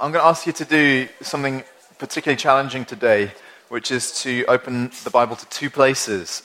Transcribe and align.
I'm 0.00 0.12
going 0.12 0.22
to 0.22 0.28
ask 0.28 0.46
you 0.46 0.52
to 0.52 0.64
do 0.64 1.08
something 1.22 1.64
particularly 1.98 2.36
challenging 2.36 2.84
today, 2.84 3.32
which 3.68 3.90
is 3.90 4.12
to 4.22 4.44
open 4.44 4.92
the 5.02 5.10
Bible 5.10 5.34
to 5.34 5.44
two 5.46 5.70
places. 5.70 6.44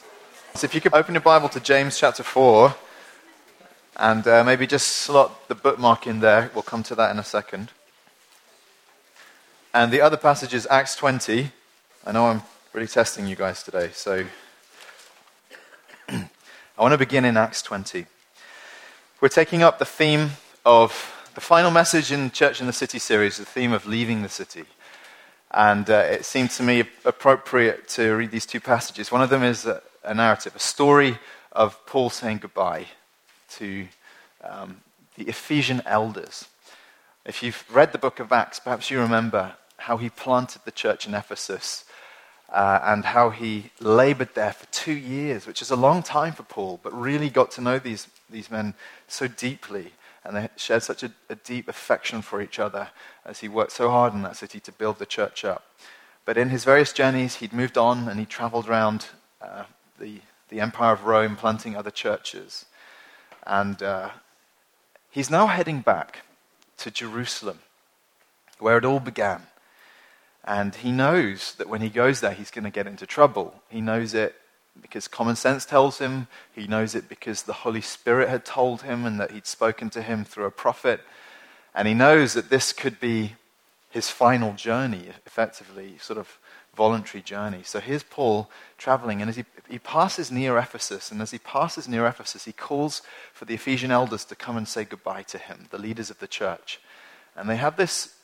So 0.55 0.65
if 0.65 0.73
you 0.73 0.81
could 0.81 0.95
open 0.95 1.13
your 1.13 1.21
Bible 1.21 1.49
to 1.49 1.59
James 1.59 1.99
chapter 1.99 2.23
4, 2.23 2.75
and 3.95 4.27
uh, 4.27 4.43
maybe 4.43 4.65
just 4.65 4.87
slot 4.87 5.47
the 5.49 5.53
bookmark 5.53 6.07
in 6.07 6.19
there. 6.19 6.49
We'll 6.55 6.63
come 6.63 6.81
to 6.81 6.95
that 6.95 7.11
in 7.11 7.19
a 7.19 7.23
second. 7.23 7.69
And 9.71 9.93
the 9.93 10.01
other 10.01 10.17
passage 10.17 10.55
is 10.55 10.67
Acts 10.71 10.95
20. 10.95 11.51
I 12.07 12.11
know 12.11 12.25
I'm 12.25 12.41
really 12.73 12.87
testing 12.87 13.27
you 13.27 13.35
guys 13.35 13.61
today, 13.61 13.91
so 13.93 14.25
I 16.09 16.25
want 16.79 16.93
to 16.93 16.97
begin 16.97 17.23
in 17.23 17.37
Acts 17.37 17.61
20. 17.61 18.07
We're 19.21 19.29
taking 19.29 19.61
up 19.61 19.77
the 19.77 19.85
theme 19.85 20.31
of 20.65 21.22
the 21.35 21.41
final 21.41 21.71
message 21.71 22.11
in 22.11 22.29
Church 22.29 22.61
in 22.61 22.67
the 22.67 22.73
City 22.73 22.99
series, 22.99 23.37
the 23.37 23.45
theme 23.45 23.73
of 23.73 23.87
leaving 23.87 24.21
the 24.21 24.29
city. 24.29 24.65
And 25.49 25.89
uh, 25.89 26.05
it 26.11 26.25
seemed 26.25 26.51
to 26.51 26.63
me 26.63 26.83
appropriate 27.05 27.87
to 27.89 28.13
read 28.13 28.31
these 28.31 28.45
two 28.45 28.59
passages. 28.59 29.11
One 29.11 29.21
of 29.21 29.31
them 29.31 29.41
is 29.41 29.65
a, 29.65 29.81
a 30.03 30.13
narrative, 30.13 30.55
a 30.55 30.59
story 30.59 31.17
of 31.51 31.83
Paul 31.87 32.11
saying 32.11 32.39
goodbye 32.39 32.85
to 33.57 33.87
um, 34.43 34.81
the 35.15 35.23
Ephesian 35.23 35.81
elders. 35.85 36.47
If 37.25 37.41
you've 37.41 37.65
read 37.73 37.93
the 37.93 37.97
book 37.97 38.19
of 38.19 38.31
Acts, 38.31 38.59
perhaps 38.59 38.91
you 38.91 38.99
remember 38.99 39.55
how 39.77 39.97
he 39.97 40.09
planted 40.09 40.61
the 40.65 40.71
church 40.71 41.07
in 41.07 41.15
Ephesus 41.15 41.85
uh, 42.51 42.79
and 42.83 43.05
how 43.05 43.31
he 43.31 43.71
labored 43.79 44.35
there 44.35 44.53
for 44.53 44.67
two 44.67 44.93
years, 44.93 45.47
which 45.47 45.63
is 45.63 45.71
a 45.71 45.75
long 45.75 46.03
time 46.03 46.33
for 46.33 46.43
Paul, 46.43 46.79
but 46.83 46.93
really 46.93 47.29
got 47.29 47.49
to 47.51 47.61
know 47.61 47.79
these, 47.79 48.07
these 48.29 48.51
men 48.51 48.75
so 49.07 49.27
deeply 49.27 49.93
and 50.23 50.35
they 50.35 50.49
shared 50.55 50.83
such 50.83 51.03
a, 51.03 51.11
a, 51.29 51.35
deep 51.35 51.67
affection 51.67 52.21
for 52.21 52.41
each 52.41 52.59
other 52.59 52.89
as 53.25 53.39
he 53.39 53.49
worked 53.49 53.73
so 53.73 53.89
hard 53.89 54.13
in 54.13 54.21
that 54.21 54.37
city 54.37 54.59
to 54.61 54.71
build 54.71 54.99
the 54.99 55.05
church 55.05 55.43
up. 55.43 55.65
But 56.25 56.37
in 56.37 56.49
his 56.49 56.63
various 56.63 56.93
journeys, 56.93 57.35
he'd 57.35 57.51
moved 57.51 57.77
on 57.77 58.07
and 58.07 58.19
he 58.19 58.25
traveled 58.25 58.69
around 58.69 59.07
uh, 59.41 59.63
the, 59.99 60.21
the 60.49 60.61
empire 60.61 60.93
of 60.93 61.03
Rome, 61.03 61.35
planting 61.35 61.75
other 61.75 61.91
churches. 61.91 62.65
And 63.45 63.83
uh, 63.83 64.11
he's 65.11 65.29
now 65.29 65.47
heading 65.47 65.81
back 65.81 66.21
to 66.77 66.89
Jerusalem, 66.89 67.59
where 68.59 68.77
it 68.77 68.85
all 68.85 69.01
began. 69.01 69.43
And 70.45 70.75
he 70.75 70.91
knows 70.91 71.55
that 71.55 71.67
when 71.67 71.81
he 71.81 71.89
goes 71.89 72.21
there, 72.21 72.33
he's 72.33 72.51
going 72.51 72.65
to 72.65 72.69
get 72.69 72.87
into 72.87 73.05
trouble. 73.05 73.61
He 73.69 73.81
knows 73.81 74.13
it 74.13 74.35
because 74.81 75.07
common 75.07 75.35
sense 75.35 75.65
tells 75.65 75.99
him. 75.99 76.27
He 76.53 76.67
knows 76.67 76.95
it 76.95 77.07
because 77.09 77.43
the 77.43 77.53
Holy 77.53 77.81
Spirit 77.81 78.29
had 78.29 78.45
told 78.45 78.81
him 78.81 79.05
and 79.05 79.19
that 79.19 79.31
he'd 79.31 79.45
spoken 79.45 79.89
to 79.91 80.01
him 80.01 80.25
through 80.25 80.45
a 80.45 80.51
prophet. 80.51 81.01
And 81.75 81.87
he 81.87 81.93
knows 81.93 82.33
that 82.33 82.49
this 82.49 82.73
could 82.73 82.99
be 82.99 83.35
his 83.89 84.09
final 84.09 84.53
journey, 84.53 85.09
effectively, 85.25 85.97
sort 85.99 86.17
of 86.17 86.39
voluntary 86.75 87.21
journey. 87.21 87.61
So 87.63 87.79
here's 87.79 88.03
Paul 88.03 88.49
traveling, 88.77 89.21
and 89.21 89.29
as 89.29 89.35
he, 89.35 89.45
he 89.69 89.79
passes 89.79 90.31
near 90.31 90.57
Ephesus, 90.57 91.11
and 91.11 91.21
as 91.21 91.31
he 91.31 91.37
passes 91.37 91.87
near 91.87 92.07
Ephesus, 92.07 92.45
he 92.45 92.51
calls 92.51 93.03
for 93.33 93.45
the 93.45 93.53
Ephesian 93.53 93.91
elders 93.91 94.25
to 94.25 94.35
come 94.35 94.57
and 94.57 94.67
say 94.67 94.83
goodbye 94.83 95.23
to 95.23 95.37
him, 95.37 95.67
the 95.69 95.77
leaders 95.77 96.09
of 96.09 96.17
the 96.19 96.27
church. 96.27 96.79
And 97.35 97.47
they 97.47 97.57
have 97.57 97.77
this, 97.77 98.15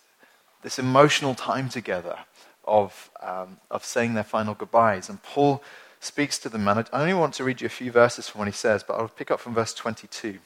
this 0.63 0.79
emotional 0.79 1.35
time 1.35 1.69
together 1.69 2.17
of, 2.65 3.11
um, 3.21 3.57
of 3.69 3.85
saying 3.85 4.15
their 4.15 4.23
final 4.23 4.55
goodbyes. 4.55 5.09
And 5.09 5.21
Paul 5.21 5.63
speaks 5.99 6.39
to 6.39 6.49
them. 6.49 6.67
And 6.67 6.87
I 6.91 7.01
only 7.01 7.13
want 7.13 7.33
to 7.35 7.43
read 7.43 7.61
you 7.61 7.67
a 7.67 7.69
few 7.69 7.91
verses 7.91 8.27
from 8.27 8.39
what 8.39 8.47
he 8.47 8.53
says, 8.53 8.83
but 8.83 8.95
I'll 8.95 9.09
pick 9.09 9.31
up 9.31 9.39
from 9.39 9.53
verse 9.53 9.73
22. 9.73 10.39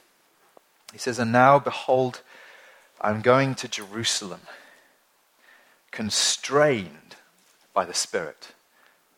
He 0.92 0.98
says, 0.98 1.18
And 1.18 1.32
now, 1.32 1.58
behold, 1.58 2.22
I'm 3.00 3.20
going 3.20 3.54
to 3.56 3.68
Jerusalem, 3.68 4.42
constrained 5.90 7.16
by 7.72 7.84
the 7.84 7.94
Spirit. 7.94 8.52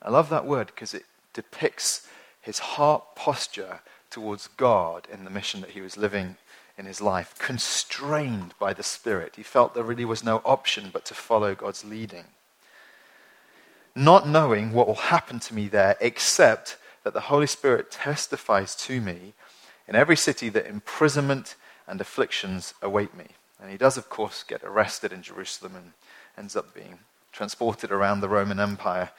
I 0.03 0.11
love 0.11 0.29
that 0.31 0.47
word 0.47 0.69
because 0.69 0.95
it 0.95 1.05
depicts 1.33 2.09
his 2.41 2.59
heart 2.59 3.17
posture 3.17 3.81
towards 4.11 4.49
God 4.49 5.07
in 5.13 5.25
the 5.25 5.31
mission 5.31 5.61
that 5.61 5.71
he 5.71 5.81
was 5.81 5.97
living 5.97 6.37
in 6.79 6.87
his 6.87 7.01
life, 7.01 7.35
constrained 7.39 8.55
by 8.59 8.73
the 8.73 8.83
Spirit. 8.83 9.35
He 9.37 9.43
felt 9.43 9.75
there 9.75 9.83
really 9.83 10.05
was 10.05 10.23
no 10.23 10.43
option 10.45 10.91
but 10.93 11.05
to 11.07 11.15
follow 11.15 11.55
God's 11.55 11.85
leading 11.85 12.25
not 13.97 14.29
knowing 14.29 14.73
what 14.73 14.87
will 14.87 14.95
happen 14.95 15.41
to 15.41 15.55
me 15.55 15.69
there, 15.69 15.97
except 16.01 16.77
that 17.03 17.15
the 17.15 17.21
Holy 17.21 17.47
Spirit 17.47 17.91
testifies 17.91 18.77
to 18.77 19.01
me 19.01 19.33
in 19.89 19.97
every 19.97 20.17
city 20.17 20.49
that 20.51 20.67
imprisonment 20.67 21.57
and 21.87 22.01
afflictions 22.01 22.75
await 22.83 23.17
me. 23.17 23.27
And 23.61 23.71
he 23.71 23.79
does, 23.79 23.97
of 23.97 24.11
course, 24.11 24.43
get 24.43 24.63
arrested 24.63 25.13
in 25.13 25.23
Jerusalem 25.23 25.75
and 25.77 25.93
ends 26.37 26.57
up 26.57 26.75
being 26.75 26.99
transported 27.33 27.91
around 27.91 28.21
the 28.21 28.29
Roman 28.29 28.61
Empire 28.61 29.11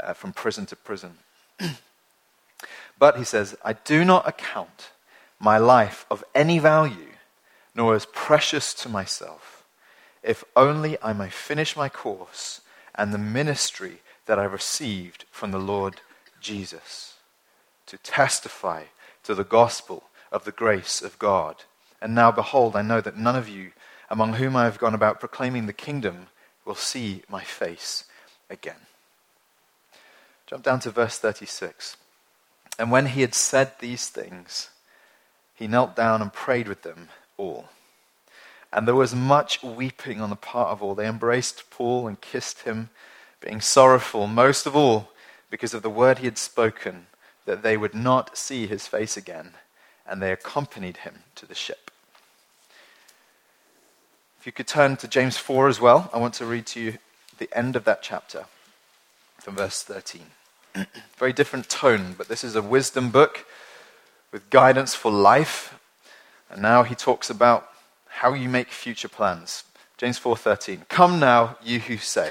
uh, 0.00 0.14
from 0.14 0.32
prison 0.32 0.64
to 0.66 0.76
prison. 0.76 1.18
but 2.98 3.18
he 3.18 3.24
says, 3.24 3.54
I 3.64 3.74
do 3.74 4.04
not 4.04 4.26
account 4.26 4.92
my 5.38 5.58
life 5.58 6.06
of 6.10 6.24
any 6.34 6.58
value, 6.58 7.12
nor 7.74 7.94
as 7.94 8.06
precious 8.06 8.72
to 8.74 8.88
myself, 8.88 9.64
if 10.22 10.44
only 10.56 10.96
I 11.02 11.12
may 11.12 11.28
finish 11.28 11.76
my 11.76 11.88
course 11.88 12.60
and 12.94 13.12
the 13.12 13.18
ministry 13.18 14.00
that 14.26 14.38
I 14.38 14.44
received 14.44 15.24
from 15.30 15.50
the 15.50 15.58
Lord 15.58 16.00
Jesus 16.40 17.14
to 17.86 17.98
testify 17.98 18.84
to 19.24 19.34
the 19.34 19.44
gospel 19.44 20.04
of 20.30 20.44
the 20.44 20.52
grace 20.52 21.02
of 21.02 21.18
God. 21.18 21.64
And 22.00 22.14
now, 22.14 22.32
behold, 22.32 22.74
I 22.74 22.82
know 22.82 23.00
that 23.00 23.16
none 23.16 23.36
of 23.36 23.48
you 23.48 23.72
among 24.10 24.34
whom 24.34 24.56
I 24.56 24.64
have 24.64 24.78
gone 24.78 24.94
about 24.94 25.20
proclaiming 25.20 25.66
the 25.66 25.72
kingdom 25.72 26.26
will 26.64 26.74
see 26.74 27.22
my 27.28 27.42
face 27.42 28.04
again. 28.50 28.86
Jump 30.46 30.64
down 30.64 30.80
to 30.80 30.90
verse 30.90 31.18
36. 31.18 31.96
And 32.78 32.90
when 32.90 33.06
he 33.06 33.22
had 33.22 33.34
said 33.34 33.72
these 33.78 34.08
things, 34.08 34.70
he 35.54 35.66
knelt 35.66 35.96
down 35.96 36.20
and 36.20 36.32
prayed 36.32 36.68
with 36.68 36.82
them 36.82 37.08
all. 37.36 37.70
And 38.72 38.86
there 38.86 38.94
was 38.94 39.14
much 39.14 39.62
weeping 39.62 40.20
on 40.20 40.30
the 40.30 40.36
part 40.36 40.70
of 40.70 40.82
all. 40.82 40.94
They 40.94 41.06
embraced 41.06 41.70
Paul 41.70 42.06
and 42.06 42.20
kissed 42.20 42.60
him 42.62 42.90
being 43.42 43.60
sorrowful 43.60 44.26
most 44.26 44.66
of 44.66 44.74
all 44.74 45.10
because 45.50 45.74
of 45.74 45.82
the 45.82 45.90
word 45.90 46.18
he 46.18 46.24
had 46.24 46.38
spoken, 46.38 47.06
that 47.44 47.62
they 47.62 47.76
would 47.76 47.94
not 47.94 48.36
see 48.36 48.66
his 48.66 48.86
face 48.86 49.16
again, 49.16 49.52
and 50.06 50.22
they 50.22 50.32
accompanied 50.32 50.98
him 50.98 51.24
to 51.34 51.44
the 51.44 51.54
ship. 51.54 51.90
If 54.40 54.46
you 54.46 54.52
could 54.52 54.66
turn 54.66 54.96
to 54.96 55.08
James 55.08 55.36
4 55.36 55.68
as 55.68 55.80
well, 55.80 56.10
I 56.12 56.18
want 56.18 56.34
to 56.34 56.46
read 56.46 56.66
to 56.68 56.80
you 56.80 56.98
the 57.38 57.48
end 57.56 57.76
of 57.76 57.84
that 57.84 58.02
chapter 58.02 58.46
from 59.38 59.56
verse 59.56 59.82
13. 59.82 60.22
Very 61.16 61.32
different 61.32 61.68
tone, 61.68 62.14
but 62.16 62.28
this 62.28 62.42
is 62.42 62.56
a 62.56 62.62
wisdom 62.62 63.10
book 63.10 63.44
with 64.32 64.48
guidance 64.50 64.94
for 64.94 65.12
life. 65.12 65.78
And 66.50 66.62
now 66.62 66.82
he 66.82 66.94
talks 66.94 67.28
about 67.30 67.68
how 68.08 68.32
you 68.34 68.48
make 68.48 68.68
future 68.68 69.08
plans. 69.08 69.64
James 69.96 70.18
4:13. 70.18 70.88
Come 70.88 71.20
now, 71.20 71.56
you 71.62 71.78
who 71.80 71.96
say, 71.96 72.30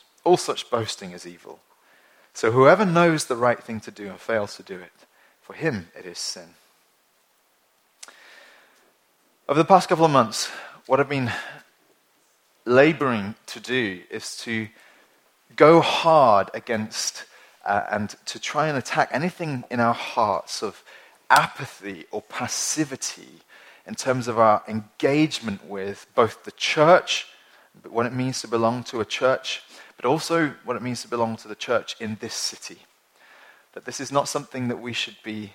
All 0.23 0.37
such 0.37 0.69
boasting 0.69 1.11
is 1.11 1.25
evil. 1.25 1.59
So 2.33 2.51
whoever 2.51 2.85
knows 2.85 3.25
the 3.25 3.35
right 3.35 3.61
thing 3.61 3.79
to 3.81 3.91
do 3.91 4.07
and 4.07 4.19
fails 4.19 4.55
to 4.57 4.63
do 4.63 4.75
it, 4.75 4.93
for 5.41 5.53
him 5.53 5.89
it 5.97 6.05
is 6.05 6.17
sin. 6.17 6.55
Over 9.49 9.59
the 9.59 9.65
past 9.65 9.89
couple 9.89 10.05
of 10.05 10.11
months, 10.11 10.49
what 10.85 10.99
I've 10.99 11.09
been 11.09 11.31
laboring 12.65 13.35
to 13.47 13.59
do 13.59 14.01
is 14.09 14.37
to 14.37 14.67
go 15.55 15.81
hard 15.81 16.49
against 16.53 17.25
uh, 17.65 17.83
and 17.91 18.15
to 18.25 18.39
try 18.39 18.67
and 18.67 18.77
attack 18.77 19.09
anything 19.11 19.63
in 19.69 19.79
our 19.79 19.93
hearts 19.93 20.63
of 20.63 20.83
apathy 21.29 22.05
or 22.11 22.21
passivity 22.21 23.41
in 23.85 23.95
terms 23.95 24.27
of 24.27 24.39
our 24.39 24.63
engagement 24.67 25.65
with 25.65 26.05
both 26.15 26.43
the 26.43 26.51
church, 26.51 27.27
what 27.89 28.05
it 28.05 28.13
means 28.13 28.41
to 28.41 28.47
belong 28.47 28.83
to 28.85 29.01
a 29.01 29.05
church, 29.05 29.63
but 29.95 30.05
also 30.05 30.53
what 30.63 30.75
it 30.75 30.81
means 30.81 31.01
to 31.01 31.07
belong 31.07 31.35
to 31.37 31.47
the 31.47 31.55
church 31.55 31.95
in 31.99 32.17
this 32.19 32.33
city. 32.33 32.79
That 33.73 33.85
this 33.85 33.99
is 33.99 34.11
not 34.11 34.27
something 34.27 34.67
that 34.67 34.81
we 34.81 34.93
should 34.93 35.17
be 35.23 35.53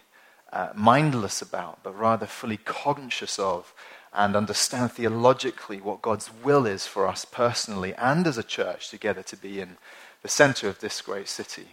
uh, 0.53 0.69
mindless 0.75 1.43
about, 1.43 1.81
but 1.83 1.99
rather 1.99 2.27
fully 2.27 2.57
conscious 2.59 3.39
of 3.39 3.75
and 4.13 4.35
understand 4.35 4.93
theologically 4.93 5.81
what 5.81 6.01
God's 6.01 6.31
will 6.43 6.67
is 6.67 6.87
for 6.87 7.07
us 7.07 7.27
personally 7.27 7.95
and 7.95 8.27
as 8.27 8.39
a 8.39 8.43
church 8.43 8.89
together 8.89 9.23
to 9.25 9.37
be 9.37 9.61
in 9.61 9.77
the 10.23 10.29
center 10.29 10.69
of 10.69 10.81
this 10.81 11.03
great 11.03 11.29
city. 11.29 11.69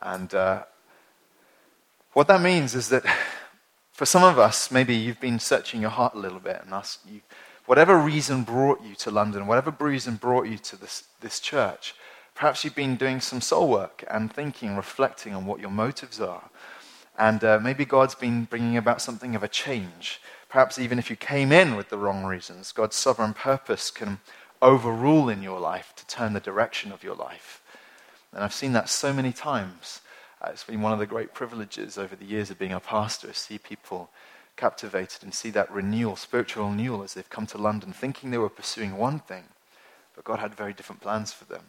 And 0.00 0.34
uh, 0.34 0.62
what 2.14 2.28
that 2.28 2.40
means 2.40 2.74
is 2.74 2.88
that 2.88 3.04
for 3.92 4.06
some 4.06 4.24
of 4.24 4.38
us, 4.38 4.70
maybe 4.70 4.94
you've 4.94 5.20
been 5.20 5.38
searching 5.38 5.82
your 5.82 5.90
heart 5.90 6.14
a 6.14 6.18
little 6.18 6.40
bit 6.40 6.62
and 6.64 6.72
asked 6.72 7.00
you, 7.06 7.20
whatever 7.66 7.96
reason 7.98 8.42
brought 8.42 8.82
you 8.82 8.94
to 8.94 9.10
London, 9.10 9.46
whatever 9.46 9.74
reason 9.78 10.16
brought 10.16 10.46
you 10.46 10.58
to 10.58 10.76
this, 10.76 11.04
this 11.20 11.40
church, 11.40 11.94
perhaps 12.34 12.64
you've 12.64 12.74
been 12.74 12.96
doing 12.96 13.20
some 13.20 13.40
soul 13.40 13.68
work 13.68 14.04
and 14.10 14.32
thinking, 14.32 14.76
reflecting 14.76 15.34
on 15.34 15.46
what 15.46 15.60
your 15.60 15.70
motives 15.70 16.20
are. 16.20 16.50
And 17.18 17.42
uh, 17.42 17.58
maybe 17.60 17.84
God's 17.84 18.14
been 18.14 18.44
bringing 18.44 18.76
about 18.76 19.02
something 19.02 19.34
of 19.34 19.42
a 19.42 19.48
change. 19.48 20.20
Perhaps 20.48 20.78
even 20.78 20.98
if 20.98 21.10
you 21.10 21.16
came 21.16 21.50
in 21.50 21.76
with 21.76 21.88
the 21.88 21.98
wrong 21.98 22.24
reasons, 22.24 22.72
God's 22.72 22.96
sovereign 22.96 23.34
purpose 23.34 23.90
can 23.90 24.20
overrule 24.62 25.28
in 25.28 25.42
your 25.42 25.60
life 25.60 25.92
to 25.96 26.06
turn 26.06 26.32
the 26.32 26.40
direction 26.40 26.92
of 26.92 27.02
your 27.02 27.14
life. 27.14 27.62
And 28.32 28.44
I've 28.44 28.52
seen 28.52 28.72
that 28.72 28.88
so 28.88 29.12
many 29.12 29.32
times. 29.32 30.02
Uh, 30.42 30.50
it's 30.52 30.64
been 30.64 30.82
one 30.82 30.92
of 30.92 30.98
the 30.98 31.06
great 31.06 31.32
privileges 31.32 31.96
over 31.96 32.14
the 32.14 32.26
years 32.26 32.50
of 32.50 32.58
being 32.58 32.72
a 32.72 32.80
pastor, 32.80 33.28
to 33.28 33.34
see 33.34 33.58
people 33.58 34.10
captivated 34.56 35.22
and 35.22 35.34
see 35.34 35.50
that 35.50 35.70
renewal, 35.70 36.16
spiritual 36.16 36.68
renewal, 36.68 37.02
as 37.02 37.14
they've 37.14 37.28
come 37.30 37.46
to 37.46 37.58
London 37.58 37.92
thinking 37.92 38.30
they 38.30 38.38
were 38.38 38.48
pursuing 38.48 38.96
one 38.96 39.18
thing, 39.20 39.44
but 40.14 40.24
God 40.24 40.38
had 40.38 40.54
very 40.54 40.72
different 40.72 41.02
plans 41.02 41.32
for 41.32 41.44
them. 41.44 41.62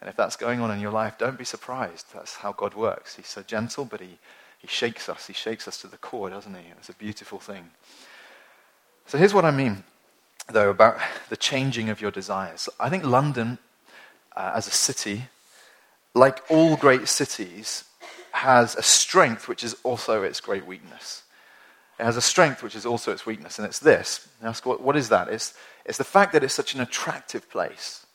And 0.00 0.08
if 0.08 0.16
that's 0.16 0.36
going 0.36 0.60
on 0.60 0.70
in 0.70 0.80
your 0.80 0.92
life, 0.92 1.18
don't 1.18 1.38
be 1.38 1.44
surprised. 1.44 2.06
That's 2.14 2.36
how 2.36 2.52
God 2.52 2.74
works. 2.74 3.16
He's 3.16 3.26
so 3.26 3.42
gentle, 3.42 3.84
but 3.84 4.00
he, 4.00 4.18
he 4.58 4.68
shakes 4.68 5.08
us. 5.08 5.26
He 5.26 5.32
shakes 5.32 5.66
us 5.66 5.80
to 5.80 5.88
the 5.88 5.96
core, 5.96 6.30
doesn't 6.30 6.54
he? 6.54 6.62
It's 6.78 6.88
a 6.88 6.94
beautiful 6.94 7.40
thing. 7.40 7.70
So 9.06 9.18
here's 9.18 9.34
what 9.34 9.44
I 9.44 9.50
mean, 9.50 9.82
though, 10.48 10.70
about 10.70 10.98
the 11.30 11.36
changing 11.36 11.88
of 11.88 12.00
your 12.00 12.12
desires. 12.12 12.68
I 12.78 12.88
think 12.88 13.04
London, 13.04 13.58
uh, 14.36 14.52
as 14.54 14.68
a 14.68 14.70
city, 14.70 15.24
like 16.14 16.42
all 16.48 16.76
great 16.76 17.08
cities, 17.08 17.84
has 18.32 18.76
a 18.76 18.82
strength 18.82 19.48
which 19.48 19.64
is 19.64 19.74
also 19.82 20.22
its 20.22 20.40
great 20.40 20.64
weakness. 20.64 21.22
It 21.98 22.04
has 22.04 22.16
a 22.16 22.22
strength 22.22 22.62
which 22.62 22.76
is 22.76 22.86
also 22.86 23.12
its 23.12 23.26
weakness, 23.26 23.58
and 23.58 23.66
it's 23.66 23.80
this. 23.80 24.28
Ask 24.42 24.64
what, 24.64 24.80
what 24.80 24.96
is 24.96 25.08
that? 25.08 25.28
It's, 25.28 25.54
it's 25.84 25.98
the 25.98 26.04
fact 26.04 26.32
that 26.32 26.44
it's 26.44 26.54
such 26.54 26.74
an 26.74 26.80
attractive 26.80 27.50
place 27.50 28.06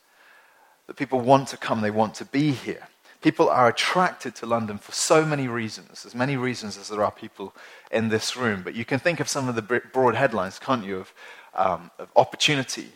that 0.86 0.96
people 0.96 1.20
want 1.20 1.48
to 1.48 1.56
come, 1.56 1.80
they 1.80 1.90
want 1.90 2.14
to 2.14 2.24
be 2.24 2.52
here. 2.52 2.88
People 3.20 3.48
are 3.48 3.68
attracted 3.68 4.34
to 4.36 4.46
London 4.46 4.76
for 4.76 4.92
so 4.92 5.24
many 5.24 5.48
reasons, 5.48 6.04
as 6.04 6.14
many 6.14 6.36
reasons 6.36 6.76
as 6.76 6.88
there 6.88 7.02
are 7.02 7.10
people 7.10 7.54
in 7.90 8.10
this 8.10 8.36
room. 8.36 8.62
But 8.62 8.74
you 8.74 8.84
can 8.84 8.98
think 8.98 9.18
of 9.18 9.28
some 9.28 9.48
of 9.48 9.54
the 9.54 9.62
broad 9.62 10.14
headlines, 10.14 10.58
can't 10.58 10.84
you, 10.84 10.98
of, 10.98 11.14
um, 11.54 11.90
of 11.98 12.10
opportunity, 12.16 12.88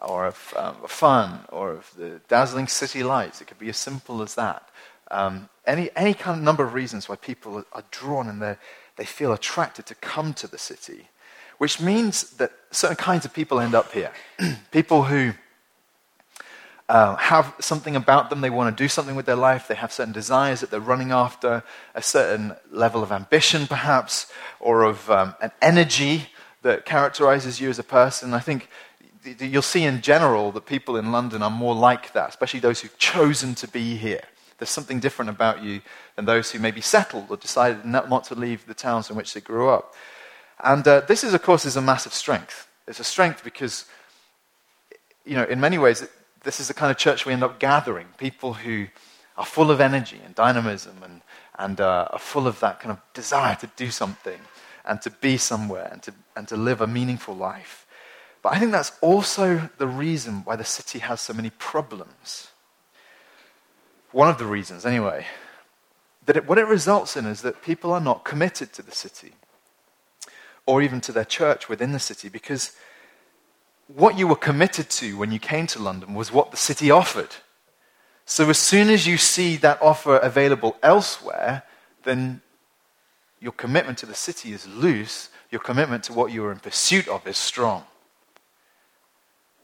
or 0.00 0.26
of, 0.26 0.54
um, 0.56 0.76
fun, 0.86 1.40
or 1.50 1.72
of 1.72 1.92
the 1.96 2.20
dazzling 2.28 2.68
city 2.68 3.02
lights. 3.02 3.40
It 3.40 3.46
could 3.46 3.58
be 3.58 3.70
as 3.70 3.76
simple 3.76 4.22
as 4.22 4.36
that. 4.36 4.68
Um, 5.10 5.48
any, 5.66 5.90
any 5.96 6.14
kind 6.14 6.38
of 6.38 6.44
number 6.44 6.64
of 6.64 6.74
reasons 6.74 7.08
why 7.08 7.16
people 7.16 7.64
are 7.72 7.84
drawn 7.90 8.28
and 8.28 8.40
they 9.02 9.06
feel 9.06 9.32
attracted 9.32 9.84
to 9.84 9.96
come 9.96 10.32
to 10.32 10.46
the 10.46 10.56
city, 10.56 11.08
which 11.58 11.80
means 11.80 12.30
that 12.36 12.52
certain 12.70 12.94
kinds 12.94 13.24
of 13.24 13.34
people 13.34 13.58
end 13.58 13.74
up 13.74 13.90
here. 13.90 14.12
people 14.70 15.02
who 15.02 15.32
uh, 16.88 17.16
have 17.16 17.52
something 17.58 17.96
about 17.96 18.30
them, 18.30 18.42
they 18.42 18.48
want 18.48 18.76
to 18.76 18.84
do 18.84 18.86
something 18.86 19.16
with 19.16 19.26
their 19.26 19.34
life, 19.34 19.66
they 19.66 19.74
have 19.74 19.92
certain 19.92 20.12
desires 20.12 20.60
that 20.60 20.70
they're 20.70 20.78
running 20.78 21.10
after, 21.10 21.64
a 21.96 22.00
certain 22.00 22.54
level 22.70 23.02
of 23.02 23.10
ambition 23.10 23.66
perhaps, 23.66 24.30
or 24.60 24.84
of 24.84 25.10
um, 25.10 25.34
an 25.42 25.50
energy 25.60 26.28
that 26.62 26.84
characterizes 26.84 27.60
you 27.60 27.68
as 27.70 27.80
a 27.80 27.82
person. 28.00 28.32
I 28.32 28.38
think 28.38 28.68
you'll 29.40 29.62
see 29.62 29.82
in 29.82 30.00
general 30.00 30.52
that 30.52 30.64
people 30.64 30.96
in 30.96 31.10
London 31.10 31.42
are 31.42 31.50
more 31.50 31.74
like 31.74 32.12
that, 32.12 32.28
especially 32.28 32.60
those 32.60 32.80
who've 32.80 32.98
chosen 32.98 33.56
to 33.56 33.66
be 33.66 33.96
here. 33.96 34.22
There's 34.58 34.70
something 34.70 35.00
different 35.00 35.30
about 35.30 35.62
you 35.62 35.80
than 36.16 36.24
those 36.24 36.50
who 36.50 36.58
maybe 36.58 36.80
settled 36.80 37.26
or 37.30 37.36
decided 37.36 37.84
not 37.84 38.24
to 38.24 38.34
leave 38.34 38.66
the 38.66 38.74
towns 38.74 39.10
in 39.10 39.16
which 39.16 39.34
they 39.34 39.40
grew 39.40 39.68
up. 39.68 39.94
And 40.62 40.86
uh, 40.86 41.00
this, 41.00 41.24
is, 41.24 41.34
of 41.34 41.42
course, 41.42 41.64
is 41.64 41.76
a 41.76 41.82
massive 41.82 42.14
strength. 42.14 42.68
It's 42.86 43.00
a 43.00 43.04
strength 43.04 43.42
because, 43.42 43.86
you 45.24 45.34
know, 45.34 45.44
in 45.44 45.60
many 45.60 45.78
ways, 45.78 46.06
this 46.44 46.60
is 46.60 46.68
the 46.68 46.74
kind 46.74 46.90
of 46.90 46.96
church 46.96 47.26
we 47.26 47.32
end 47.32 47.42
up 47.42 47.58
gathering 47.58 48.06
people 48.18 48.54
who 48.54 48.86
are 49.36 49.46
full 49.46 49.70
of 49.70 49.80
energy 49.80 50.20
and 50.24 50.34
dynamism 50.34 50.96
and, 51.02 51.22
and 51.58 51.80
uh, 51.80 52.08
are 52.10 52.18
full 52.18 52.46
of 52.46 52.60
that 52.60 52.80
kind 52.80 52.92
of 52.92 53.00
desire 53.14 53.56
to 53.56 53.70
do 53.76 53.90
something 53.90 54.38
and 54.84 55.00
to 55.02 55.10
be 55.10 55.36
somewhere 55.36 55.88
and 55.90 56.02
to, 56.02 56.14
and 56.36 56.48
to 56.48 56.56
live 56.56 56.80
a 56.80 56.86
meaningful 56.86 57.34
life. 57.34 57.86
But 58.42 58.54
I 58.54 58.58
think 58.58 58.72
that's 58.72 58.92
also 59.00 59.70
the 59.78 59.86
reason 59.86 60.42
why 60.44 60.56
the 60.56 60.64
city 60.64 60.98
has 60.98 61.20
so 61.20 61.32
many 61.32 61.50
problems. 61.50 62.48
One 64.12 64.28
of 64.28 64.38
the 64.38 64.46
reasons, 64.46 64.86
anyway. 64.86 65.26
That 66.26 66.36
it, 66.36 66.46
what 66.46 66.58
it 66.58 66.66
results 66.66 67.16
in 67.16 67.26
is 67.26 67.42
that 67.42 67.62
people 67.62 67.92
are 67.92 68.00
not 68.00 68.24
committed 68.24 68.72
to 68.74 68.82
the 68.82 68.92
city 68.92 69.32
or 70.66 70.80
even 70.82 71.00
to 71.00 71.12
their 71.12 71.24
church 71.24 71.68
within 71.68 71.92
the 71.92 71.98
city 71.98 72.28
because 72.28 72.72
what 73.88 74.16
you 74.16 74.28
were 74.28 74.36
committed 74.36 74.88
to 74.88 75.18
when 75.18 75.32
you 75.32 75.38
came 75.38 75.66
to 75.66 75.82
London 75.82 76.14
was 76.14 76.32
what 76.32 76.50
the 76.50 76.56
city 76.56 76.90
offered. 76.90 77.34
So 78.24 78.48
as 78.48 78.58
soon 78.58 78.88
as 78.88 79.06
you 79.06 79.16
see 79.18 79.56
that 79.56 79.82
offer 79.82 80.18
available 80.18 80.76
elsewhere, 80.82 81.64
then 82.04 82.40
your 83.40 83.52
commitment 83.52 83.98
to 83.98 84.06
the 84.06 84.14
city 84.14 84.52
is 84.52 84.68
loose, 84.68 85.30
your 85.50 85.60
commitment 85.60 86.04
to 86.04 86.12
what 86.12 86.30
you 86.30 86.42
were 86.42 86.52
in 86.52 86.60
pursuit 86.60 87.08
of 87.08 87.26
is 87.26 87.36
strong. 87.36 87.84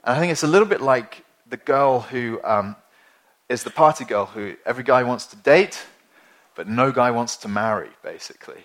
And 0.03 0.17
I 0.17 0.21
think 0.21 0.33
it's 0.33 0.43
a 0.43 0.49
little 0.49 0.67
bit 0.67 0.81
like 0.81 1.25
the 1.49 1.57
girl 1.57 2.01
who 2.01 2.41
um, 2.43 2.77
is 3.49 3.63
the 3.63 3.71
party 3.71 4.05
girl 4.05 4.27
who 4.27 4.57
every 4.67 4.85
guy 4.85 5.03
wants 5.03 5.27
to 5.27 5.37
date, 5.37 5.87
but 6.55 6.69
no 6.69 6.93
guy 6.93 7.11
wants 7.11 7.37
to 7.39 7.49
marry, 7.49 7.91
basically. 8.03 8.63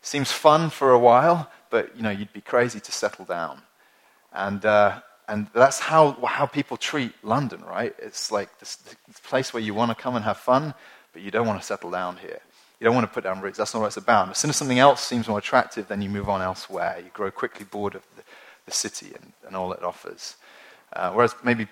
Seems 0.00 0.32
fun 0.32 0.70
for 0.70 0.90
a 0.90 0.98
while, 0.98 1.50
but 1.70 1.96
you 1.96 2.02
know, 2.02 2.10
you'd 2.10 2.32
be 2.32 2.40
crazy 2.40 2.80
to 2.80 2.92
settle 2.92 3.24
down. 3.24 3.62
And, 4.32 4.64
uh, 4.64 5.00
and 5.28 5.46
that's 5.54 5.78
how, 5.78 6.12
how 6.24 6.46
people 6.46 6.76
treat 6.76 7.12
London, 7.22 7.62
right? 7.62 7.94
It's 7.98 8.32
like 8.32 8.58
this, 8.58 8.76
this 8.76 9.20
place 9.22 9.54
where 9.54 9.62
you 9.62 9.72
want 9.72 9.90
to 9.90 9.94
come 9.94 10.16
and 10.16 10.24
have 10.24 10.36
fun, 10.36 10.74
but 11.12 11.22
you 11.22 11.30
don't 11.30 11.46
want 11.46 11.60
to 11.60 11.66
settle 11.66 11.90
down 11.90 12.16
here. 12.16 12.40
You 12.80 12.84
don't 12.84 12.94
want 12.94 13.06
to 13.08 13.14
put 13.14 13.24
down 13.24 13.40
roots. 13.40 13.56
That's 13.56 13.72
not 13.72 13.80
what 13.80 13.86
it's 13.86 13.96
about. 13.96 14.30
As 14.30 14.38
soon 14.38 14.50
as 14.50 14.56
something 14.56 14.78
else 14.78 15.00
seems 15.00 15.28
more 15.28 15.38
attractive, 15.38 15.88
then 15.88 16.02
you 16.02 16.10
move 16.10 16.28
on 16.28 16.42
elsewhere. 16.42 16.96
You 16.98 17.10
grow 17.14 17.30
quickly 17.30 17.64
bored 17.64 17.94
of 17.94 18.02
the, 18.16 18.22
the 18.66 18.72
city 18.72 19.12
and, 19.14 19.32
and 19.46 19.56
all 19.56 19.72
it 19.72 19.82
offers. 19.82 20.36
Uh, 20.92 21.12
whereas 21.12 21.34
maybe 21.44 21.68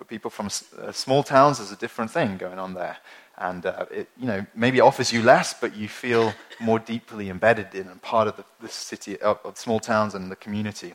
for 0.00 0.06
people 0.06 0.30
from 0.30 0.46
uh, 0.46 0.90
small 0.92 1.22
towns, 1.22 1.58
there's 1.58 1.72
a 1.72 1.76
different 1.76 2.10
thing 2.10 2.38
going 2.38 2.58
on 2.58 2.72
there. 2.72 2.96
And 3.36 3.66
uh, 3.66 3.84
it, 3.90 4.08
you 4.18 4.26
know, 4.26 4.46
maybe 4.54 4.78
it 4.78 4.80
offers 4.80 5.12
you 5.12 5.22
less, 5.22 5.52
but 5.52 5.76
you 5.76 5.88
feel 5.88 6.32
more 6.58 6.78
deeply 6.78 7.28
embedded 7.28 7.74
in 7.74 7.86
and 7.86 8.00
part 8.00 8.26
of 8.26 8.38
the, 8.38 8.44
the 8.62 8.68
city, 8.70 9.20
of, 9.20 9.38
of 9.44 9.58
small 9.58 9.78
towns 9.78 10.14
and 10.14 10.30
the 10.30 10.36
community. 10.36 10.94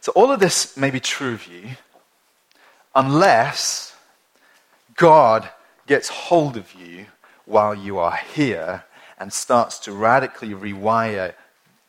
So 0.00 0.12
all 0.14 0.30
of 0.30 0.38
this 0.38 0.76
may 0.76 0.92
be 0.92 1.00
true 1.00 1.32
of 1.32 1.48
you 1.48 1.70
unless 2.94 3.96
God 4.94 5.50
gets 5.88 6.08
hold 6.10 6.56
of 6.56 6.72
you 6.74 7.06
while 7.44 7.74
you 7.74 7.98
are 7.98 8.20
here 8.36 8.84
and 9.18 9.32
starts 9.32 9.80
to 9.80 9.92
radically 9.92 10.50
rewire 10.50 11.34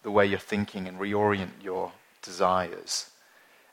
the 0.02 0.10
way 0.10 0.26
you're 0.26 0.40
thinking 0.40 0.88
and 0.88 1.00
reorient 1.00 1.52
your 1.62 1.92
desires. 2.24 3.11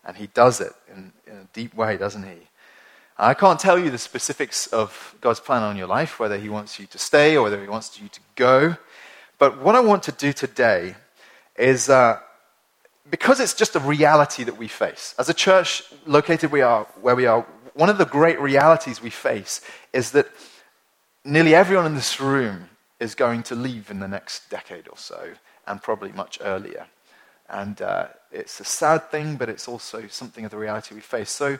And 0.04 0.16
he 0.16 0.28
does 0.28 0.60
it 0.60 0.72
in, 0.92 1.12
in 1.26 1.36
a 1.36 1.48
deep 1.52 1.74
way, 1.74 1.96
doesn't 1.96 2.22
he? 2.22 2.48
I 3.18 3.34
can't 3.34 3.58
tell 3.58 3.78
you 3.78 3.90
the 3.90 3.98
specifics 3.98 4.68
of 4.68 5.16
God's 5.20 5.40
plan 5.40 5.62
on 5.62 5.76
your 5.76 5.88
life, 5.88 6.20
whether 6.20 6.38
he 6.38 6.48
wants 6.48 6.78
you 6.78 6.86
to 6.86 6.98
stay 6.98 7.36
or 7.36 7.42
whether 7.42 7.60
he 7.60 7.68
wants 7.68 8.00
you 8.00 8.08
to 8.08 8.20
go. 8.36 8.76
But 9.38 9.60
what 9.60 9.74
I 9.74 9.80
want 9.80 10.04
to 10.04 10.12
do 10.12 10.32
today 10.32 10.94
is 11.56 11.88
uh, 11.88 12.20
because 13.10 13.40
it's 13.40 13.54
just 13.54 13.74
a 13.76 13.80
reality 13.80 14.44
that 14.44 14.56
we 14.56 14.68
face. 14.68 15.14
As 15.18 15.28
a 15.28 15.34
church 15.34 15.82
located 16.06 16.52
we 16.52 16.60
are, 16.60 16.84
where 17.00 17.16
we 17.16 17.26
are, 17.26 17.44
one 17.74 17.88
of 17.88 17.98
the 17.98 18.06
great 18.06 18.40
realities 18.40 19.02
we 19.02 19.10
face 19.10 19.60
is 19.92 20.12
that 20.12 20.28
nearly 21.24 21.54
everyone 21.54 21.86
in 21.86 21.94
this 21.94 22.20
room 22.20 22.68
is 23.00 23.14
going 23.14 23.42
to 23.44 23.54
leave 23.54 23.90
in 23.90 24.00
the 24.00 24.08
next 24.08 24.50
decade 24.50 24.88
or 24.88 24.96
so, 24.96 25.32
and 25.66 25.82
probably 25.82 26.12
much 26.12 26.38
earlier. 26.40 26.86
And 27.48 27.80
uh, 27.80 28.08
it's 28.30 28.60
a 28.60 28.64
sad 28.64 29.10
thing, 29.10 29.36
but 29.36 29.48
it's 29.48 29.68
also 29.68 30.06
something 30.08 30.44
of 30.44 30.50
the 30.50 30.58
reality 30.58 30.94
we 30.94 31.00
face. 31.00 31.30
So, 31.30 31.58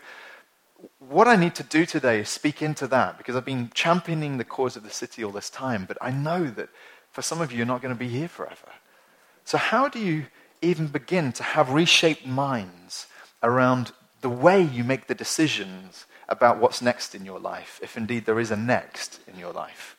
what 1.00 1.26
I 1.26 1.34
need 1.34 1.56
to 1.56 1.64
do 1.64 1.86
today 1.86 2.20
is 2.20 2.28
speak 2.28 2.62
into 2.62 2.86
that 2.86 3.18
because 3.18 3.34
I've 3.34 3.44
been 3.44 3.70
championing 3.74 4.38
the 4.38 4.44
cause 4.44 4.76
of 4.76 4.84
the 4.84 4.90
city 4.90 5.24
all 5.24 5.32
this 5.32 5.50
time, 5.50 5.86
but 5.88 5.98
I 6.00 6.12
know 6.12 6.46
that 6.50 6.68
for 7.10 7.22
some 7.22 7.40
of 7.40 7.50
you, 7.50 7.58
you're 7.58 7.66
not 7.66 7.82
going 7.82 7.94
to 7.94 7.98
be 7.98 8.08
here 8.08 8.28
forever. 8.28 8.68
So, 9.44 9.58
how 9.58 9.88
do 9.88 9.98
you 9.98 10.26
even 10.60 10.88
begin 10.88 11.32
to 11.32 11.42
have 11.42 11.70
reshaped 11.70 12.26
minds 12.26 13.06
around 13.42 13.92
the 14.20 14.28
way 14.28 14.62
you 14.62 14.84
make 14.84 15.06
the 15.06 15.14
decisions 15.14 16.06
about 16.28 16.58
what's 16.58 16.82
next 16.82 17.14
in 17.14 17.24
your 17.24 17.38
life, 17.38 17.80
if 17.82 17.96
indeed 17.96 18.26
there 18.26 18.40
is 18.40 18.50
a 18.50 18.56
next 18.56 19.20
in 19.26 19.38
your 19.38 19.52
life? 19.52 19.96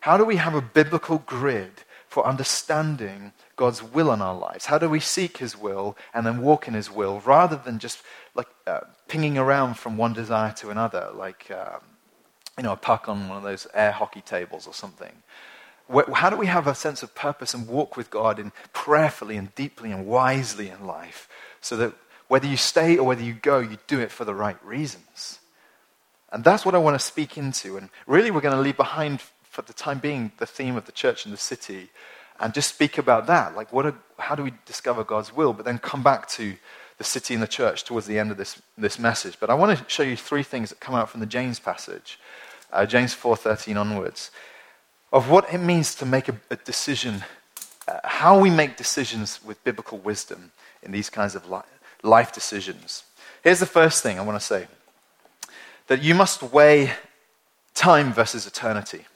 How 0.00 0.16
do 0.16 0.24
we 0.24 0.36
have 0.36 0.54
a 0.54 0.62
biblical 0.62 1.18
grid 1.18 1.82
for 2.08 2.26
understanding 2.26 3.32
God's 3.56 3.82
will 3.82 4.12
in 4.12 4.22
our 4.22 4.36
lives? 4.36 4.66
How 4.66 4.78
do 4.78 4.88
we 4.88 5.00
seek 5.00 5.38
His 5.38 5.56
will 5.56 5.96
and 6.14 6.26
then 6.26 6.40
walk 6.42 6.68
in 6.68 6.74
His 6.74 6.90
will 6.90 7.20
rather 7.20 7.56
than 7.56 7.78
just 7.78 8.02
like 8.34 8.48
uh, 8.66 8.80
pinging 9.08 9.38
around 9.38 9.74
from 9.78 9.96
one 9.96 10.12
desire 10.12 10.52
to 10.54 10.70
another, 10.70 11.10
like 11.14 11.50
um, 11.50 11.80
you 12.56 12.62
know 12.62 12.72
a 12.72 12.76
puck 12.76 13.08
on 13.08 13.28
one 13.28 13.38
of 13.38 13.42
those 13.42 13.66
air 13.74 13.92
hockey 13.92 14.20
tables 14.20 14.66
or 14.66 14.74
something? 14.74 15.22
How 16.14 16.30
do 16.30 16.36
we 16.36 16.46
have 16.46 16.66
a 16.66 16.74
sense 16.74 17.02
of 17.02 17.14
purpose 17.14 17.54
and 17.54 17.68
walk 17.68 17.96
with 17.96 18.10
God 18.10 18.38
in 18.38 18.52
prayerfully 18.72 19.36
and 19.36 19.54
deeply 19.54 19.92
and 19.92 20.06
wisely 20.06 20.68
in 20.68 20.84
life 20.84 21.28
so 21.60 21.76
that 21.76 21.94
whether 22.26 22.46
you 22.46 22.56
stay 22.56 22.98
or 22.98 23.06
whether 23.06 23.22
you 23.22 23.34
go, 23.34 23.60
you 23.60 23.78
do 23.86 24.00
it 24.00 24.10
for 24.10 24.24
the 24.24 24.34
right 24.34 24.62
reasons? 24.64 25.38
And 26.32 26.42
that's 26.42 26.66
what 26.66 26.74
I 26.74 26.78
want 26.78 26.98
to 26.98 27.04
speak 27.04 27.38
into. 27.38 27.76
And 27.76 27.88
really, 28.06 28.32
we're 28.32 28.40
going 28.40 28.56
to 28.56 28.60
leave 28.60 28.76
behind, 28.76 29.20
for 29.44 29.62
the 29.62 29.72
time 29.72 30.00
being, 30.00 30.32
the 30.38 30.46
theme 30.46 30.74
of 30.74 30.86
the 30.86 30.92
church 30.92 31.24
and 31.24 31.32
the 31.32 31.38
city 31.38 31.90
and 32.40 32.52
just 32.54 32.74
speak 32.74 32.98
about 32.98 33.26
that. 33.26 33.56
Like, 33.56 33.72
what 33.72 33.86
are, 33.86 33.94
how 34.18 34.34
do 34.34 34.42
we 34.42 34.52
discover 34.64 35.04
God's 35.04 35.34
will? 35.34 35.52
But 35.52 35.64
then 35.64 35.78
come 35.78 36.02
back 36.02 36.28
to 36.30 36.56
the 36.98 37.04
city 37.04 37.34
and 37.34 37.42
the 37.42 37.48
church 37.48 37.84
towards 37.84 38.06
the 38.06 38.18
end 38.18 38.30
of 38.30 38.36
this, 38.36 38.60
this 38.78 38.98
message. 38.98 39.38
But 39.38 39.50
I 39.50 39.54
want 39.54 39.78
to 39.78 39.84
show 39.88 40.02
you 40.02 40.16
three 40.16 40.42
things 40.42 40.70
that 40.70 40.80
come 40.80 40.94
out 40.94 41.10
from 41.10 41.20
the 41.20 41.26
James 41.26 41.60
passage, 41.60 42.18
uh, 42.72 42.86
James 42.86 43.14
4.13 43.14 43.78
onwards 43.78 44.30
of 45.12 45.30
what 45.30 45.52
it 45.52 45.58
means 45.58 45.94
to 45.94 46.06
make 46.06 46.28
a, 46.28 46.36
a 46.50 46.56
decision, 46.56 47.24
uh, 47.88 48.00
how 48.04 48.38
we 48.38 48.50
make 48.50 48.76
decisions 48.76 49.42
with 49.42 49.62
biblical 49.64 49.98
wisdom 49.98 50.50
in 50.82 50.92
these 50.92 51.08
kinds 51.10 51.34
of 51.34 51.48
li- 51.48 51.60
life 52.02 52.32
decisions. 52.32 53.04
Here's 53.42 53.60
the 53.60 53.66
first 53.66 54.02
thing 54.02 54.18
I 54.18 54.22
want 54.22 54.38
to 54.38 54.44
say 54.44 54.66
that 55.86 56.02
you 56.02 56.14
must 56.14 56.42
weigh 56.42 56.92
time 57.74 58.12
versus 58.12 58.46
eternity. 58.46 59.06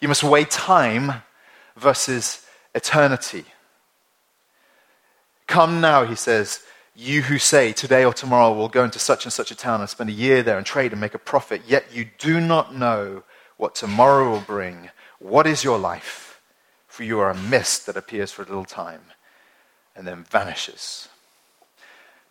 You 0.00 0.06
must 0.06 0.22
weigh 0.22 0.44
time 0.44 1.22
versus 1.78 2.46
eternity. 2.74 3.44
Come 5.46 5.80
now, 5.80 6.04
he 6.04 6.14
says, 6.14 6.60
you 6.94 7.22
who 7.22 7.38
say, 7.38 7.72
Today 7.72 8.04
or 8.04 8.12
tomorrow 8.12 8.52
we'll 8.52 8.68
go 8.68 8.84
into 8.84 8.98
such 8.98 9.24
and 9.24 9.32
such 9.32 9.50
a 9.50 9.54
town 9.56 9.80
and 9.80 9.88
spend 9.88 10.10
a 10.10 10.12
year 10.12 10.42
there 10.42 10.58
and 10.58 10.66
trade 10.66 10.92
and 10.92 11.00
make 11.00 11.14
a 11.14 11.18
profit, 11.18 11.62
yet 11.66 11.86
you 11.92 12.06
do 12.18 12.40
not 12.40 12.74
know 12.74 13.22
what 13.56 13.74
tomorrow 13.74 14.30
will 14.30 14.40
bring. 14.40 14.90
What 15.18 15.46
is 15.46 15.64
your 15.64 15.78
life? 15.78 16.40
For 16.86 17.04
you 17.04 17.20
are 17.20 17.30
a 17.30 17.36
mist 17.36 17.86
that 17.86 17.96
appears 17.96 18.32
for 18.32 18.42
a 18.42 18.46
little 18.46 18.64
time 18.64 19.02
and 19.94 20.06
then 20.06 20.24
vanishes. 20.24 21.08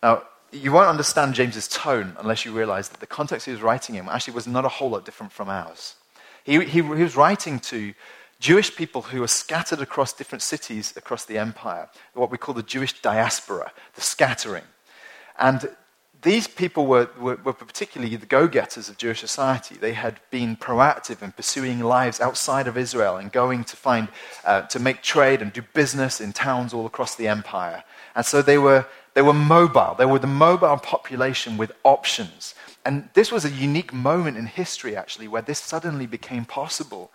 Now, 0.02 0.22
you 0.52 0.72
won't 0.72 0.88
understand 0.88 1.34
James's 1.34 1.68
tone 1.68 2.16
unless 2.18 2.44
you 2.44 2.52
realize 2.52 2.88
that 2.88 3.00
the 3.00 3.06
context 3.06 3.46
he 3.46 3.52
was 3.52 3.62
writing 3.62 3.96
in 3.96 4.08
actually 4.08 4.34
was 4.34 4.46
not 4.46 4.64
a 4.64 4.68
whole 4.68 4.90
lot 4.90 5.04
different 5.04 5.32
from 5.32 5.48
ours. 5.48 5.96
He, 6.44 6.58
he, 6.64 6.82
he 6.82 6.82
was 6.82 7.16
writing 7.16 7.58
to 7.60 7.92
Jewish 8.40 8.76
people 8.76 9.02
who 9.02 9.20
were 9.20 9.28
scattered 9.28 9.80
across 9.80 10.12
different 10.12 10.42
cities 10.42 10.94
across 10.96 11.24
the 11.24 11.38
empire, 11.38 11.88
what 12.14 12.30
we 12.30 12.38
call 12.38 12.54
the 12.54 12.62
Jewish 12.62 13.00
diaspora, 13.00 13.72
the 13.94 14.00
scattering. 14.00 14.64
And 15.38 15.68
these 16.22 16.48
people 16.48 16.86
were, 16.86 17.08
were, 17.18 17.36
were 17.36 17.52
particularly 17.52 18.16
the 18.16 18.26
go 18.26 18.48
getters 18.48 18.88
of 18.88 18.96
Jewish 18.96 19.20
society. 19.20 19.76
They 19.76 19.92
had 19.92 20.20
been 20.30 20.56
proactive 20.56 21.22
in 21.22 21.32
pursuing 21.32 21.80
lives 21.80 22.20
outside 22.20 22.66
of 22.66 22.76
Israel 22.76 23.16
and 23.16 23.30
going 23.30 23.64
to 23.64 23.76
find, 23.76 24.08
uh, 24.44 24.62
to 24.62 24.80
make 24.80 25.02
trade 25.02 25.42
and 25.42 25.52
do 25.52 25.62
business 25.74 26.20
in 26.20 26.32
towns 26.32 26.74
all 26.74 26.86
across 26.86 27.14
the 27.14 27.28
empire. 27.28 27.84
And 28.16 28.26
so 28.26 28.42
they 28.42 28.58
were, 28.58 28.86
they 29.14 29.22
were 29.22 29.32
mobile. 29.32 29.94
They 29.96 30.06
were 30.06 30.18
the 30.18 30.26
mobile 30.26 30.78
population 30.78 31.56
with 31.56 31.72
options. 31.84 32.54
And 32.84 33.08
this 33.14 33.30
was 33.30 33.44
a 33.44 33.50
unique 33.50 33.92
moment 33.92 34.36
in 34.36 34.46
history, 34.46 34.96
actually, 34.96 35.28
where 35.28 35.42
this 35.42 35.60
suddenly 35.60 36.06
became 36.06 36.44
possible. 36.44 37.12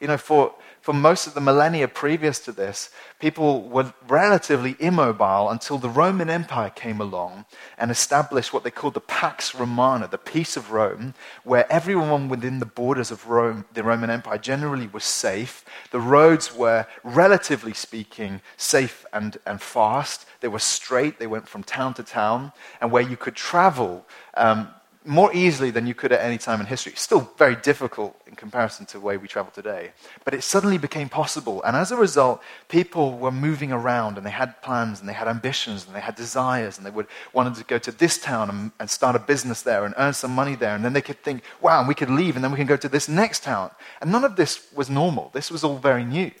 You 0.00 0.08
know, 0.08 0.18
for, 0.18 0.54
for 0.86 0.92
most 0.92 1.26
of 1.26 1.34
the 1.34 1.40
millennia 1.40 1.88
previous 1.88 2.38
to 2.38 2.52
this, 2.52 2.90
people 3.18 3.68
were 3.68 3.92
relatively 4.06 4.76
immobile 4.78 5.50
until 5.50 5.78
the 5.78 5.88
Roman 5.88 6.30
Empire 6.30 6.70
came 6.70 7.00
along 7.00 7.44
and 7.76 7.90
established 7.90 8.52
what 8.52 8.62
they 8.62 8.70
called 8.70 8.94
the 8.94 9.00
Pax 9.00 9.52
Romana, 9.52 10.06
the 10.06 10.16
peace 10.16 10.56
of 10.56 10.70
Rome, 10.70 11.14
where 11.42 11.66
everyone 11.72 12.28
within 12.28 12.60
the 12.60 12.66
borders 12.66 13.10
of 13.10 13.26
Rome, 13.26 13.64
the 13.74 13.82
Roman 13.82 14.10
Empire 14.10 14.38
generally 14.38 14.86
was 14.86 15.02
safe. 15.02 15.64
The 15.90 15.98
roads 15.98 16.54
were, 16.54 16.86
relatively 17.02 17.74
speaking, 17.74 18.40
safe 18.56 19.04
and, 19.12 19.38
and 19.44 19.60
fast. 19.60 20.24
They 20.38 20.46
were 20.46 20.60
straight, 20.60 21.18
they 21.18 21.26
went 21.26 21.48
from 21.48 21.64
town 21.64 21.94
to 21.94 22.04
town, 22.04 22.52
and 22.80 22.92
where 22.92 23.02
you 23.02 23.16
could 23.16 23.34
travel 23.34 24.06
um, 24.34 24.68
more 25.06 25.34
easily 25.34 25.70
than 25.70 25.86
you 25.86 25.94
could 25.94 26.12
at 26.12 26.20
any 26.20 26.38
time 26.38 26.60
in 26.60 26.66
history. 26.66 26.92
Still 26.96 27.30
very 27.38 27.56
difficult 27.56 28.20
in 28.26 28.34
comparison 28.34 28.86
to 28.86 28.94
the 28.94 29.04
way 29.04 29.16
we 29.16 29.28
travel 29.28 29.52
today. 29.52 29.92
But 30.24 30.34
it 30.34 30.42
suddenly 30.42 30.78
became 30.78 31.08
possible. 31.08 31.62
And 31.62 31.76
as 31.76 31.92
a 31.92 31.96
result, 31.96 32.42
people 32.68 33.16
were 33.16 33.30
moving 33.30 33.72
around 33.72 34.16
and 34.16 34.26
they 34.26 34.30
had 34.30 34.60
plans 34.62 35.00
and 35.00 35.08
they 35.08 35.12
had 35.12 35.28
ambitions 35.28 35.86
and 35.86 35.94
they 35.94 36.00
had 36.00 36.16
desires 36.16 36.76
and 36.76 36.86
they 36.86 36.90
would 36.90 37.06
wanted 37.32 37.54
to 37.54 37.64
go 37.64 37.78
to 37.78 37.92
this 37.92 38.18
town 38.18 38.50
and, 38.50 38.72
and 38.80 38.90
start 38.90 39.16
a 39.16 39.20
business 39.20 39.62
there 39.62 39.84
and 39.84 39.94
earn 39.96 40.12
some 40.12 40.34
money 40.34 40.54
there. 40.56 40.74
And 40.74 40.84
then 40.84 40.92
they 40.92 41.00
could 41.00 41.22
think, 41.22 41.42
wow, 41.60 41.86
we 41.86 41.94
could 41.94 42.10
leave 42.10 42.34
and 42.34 42.44
then 42.44 42.50
we 42.50 42.58
can 42.58 42.66
go 42.66 42.76
to 42.76 42.88
this 42.88 43.08
next 43.08 43.44
town. 43.44 43.70
And 44.00 44.10
none 44.10 44.24
of 44.24 44.36
this 44.36 44.66
was 44.74 44.90
normal. 44.90 45.30
This 45.32 45.50
was 45.50 45.62
all 45.62 45.78
very 45.78 46.04
new. 46.04 46.32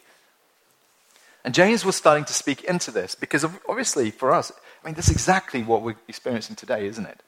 And 1.44 1.54
James 1.54 1.84
was 1.84 1.94
starting 1.94 2.24
to 2.24 2.32
speak 2.32 2.64
into 2.64 2.90
this 2.90 3.14
because 3.14 3.44
obviously 3.44 4.10
for 4.10 4.32
us, 4.32 4.50
I 4.82 4.88
mean, 4.88 4.94
that's 4.96 5.10
exactly 5.10 5.62
what 5.62 5.82
we're 5.82 5.94
experiencing 6.08 6.56
today, 6.56 6.86
isn't 6.86 7.06
it? 7.06 7.20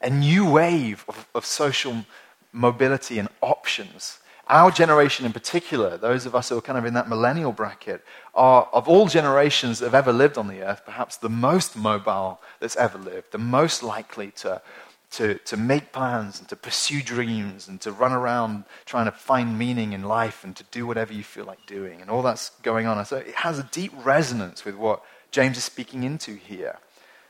A 0.00 0.10
new 0.10 0.50
wave 0.50 1.04
of, 1.08 1.26
of 1.34 1.46
social 1.46 2.04
mobility 2.52 3.18
and 3.18 3.28
options. 3.40 4.18
Our 4.46 4.70
generation 4.70 5.24
in 5.24 5.32
particular, 5.32 5.96
those 5.96 6.26
of 6.26 6.34
us 6.34 6.50
who 6.50 6.58
are 6.58 6.62
kind 6.62 6.78
of 6.78 6.84
in 6.84 6.94
that 6.94 7.08
millennial 7.08 7.52
bracket, 7.52 8.04
are 8.34 8.68
of 8.72 8.88
all 8.88 9.08
generations 9.08 9.78
that 9.78 9.86
have 9.86 9.94
ever 9.94 10.12
lived 10.12 10.36
on 10.36 10.48
the 10.48 10.62
earth, 10.62 10.82
perhaps 10.84 11.16
the 11.16 11.30
most 11.30 11.76
mobile 11.76 12.40
that's 12.60 12.76
ever 12.76 12.98
lived, 12.98 13.32
the 13.32 13.38
most 13.38 13.82
likely 13.82 14.30
to, 14.32 14.60
to, 15.12 15.38
to 15.38 15.56
make 15.56 15.92
plans 15.92 16.40
and 16.40 16.48
to 16.50 16.56
pursue 16.56 17.00
dreams 17.00 17.68
and 17.68 17.80
to 17.80 17.90
run 17.90 18.12
around 18.12 18.64
trying 18.84 19.06
to 19.06 19.12
find 19.12 19.58
meaning 19.58 19.94
in 19.94 20.02
life 20.02 20.44
and 20.44 20.54
to 20.56 20.64
do 20.64 20.86
whatever 20.86 21.14
you 21.14 21.24
feel 21.24 21.46
like 21.46 21.64
doing. 21.66 22.02
And 22.02 22.10
all 22.10 22.22
that's 22.22 22.50
going 22.62 22.86
on. 22.86 23.02
So 23.06 23.16
it 23.16 23.34
has 23.36 23.58
a 23.58 23.68
deep 23.72 23.92
resonance 24.04 24.66
with 24.66 24.74
what 24.74 25.02
James 25.30 25.56
is 25.56 25.64
speaking 25.64 26.02
into 26.02 26.34
here. 26.34 26.78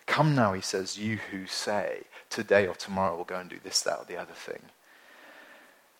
Come 0.07 0.35
now, 0.35 0.53
he 0.53 0.61
says, 0.61 0.99
you 0.99 1.19
who 1.31 1.47
say, 1.47 2.03
today 2.35 2.67
or 2.67 2.75
tomorrow 2.75 3.15
we'll 3.15 3.25
go 3.25 3.39
and 3.39 3.49
do 3.49 3.59
this, 3.63 3.81
that, 3.83 3.99
or 3.99 4.05
the 4.05 4.17
other 4.17 4.33
thing. 4.33 4.61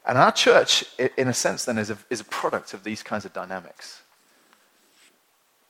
And 0.07 0.19
our 0.19 0.33
church, 0.33 0.85
in 1.17 1.29
a 1.29 1.35
sense, 1.35 1.65
then, 1.65 1.79
is 1.79 1.91
a, 1.91 1.99
is 2.11 2.21
a 2.21 2.25
product 2.25 2.75
of 2.75 2.85
these 2.85 3.03
kinds 3.03 3.25
of 3.25 3.33
dynamics. 3.33 4.03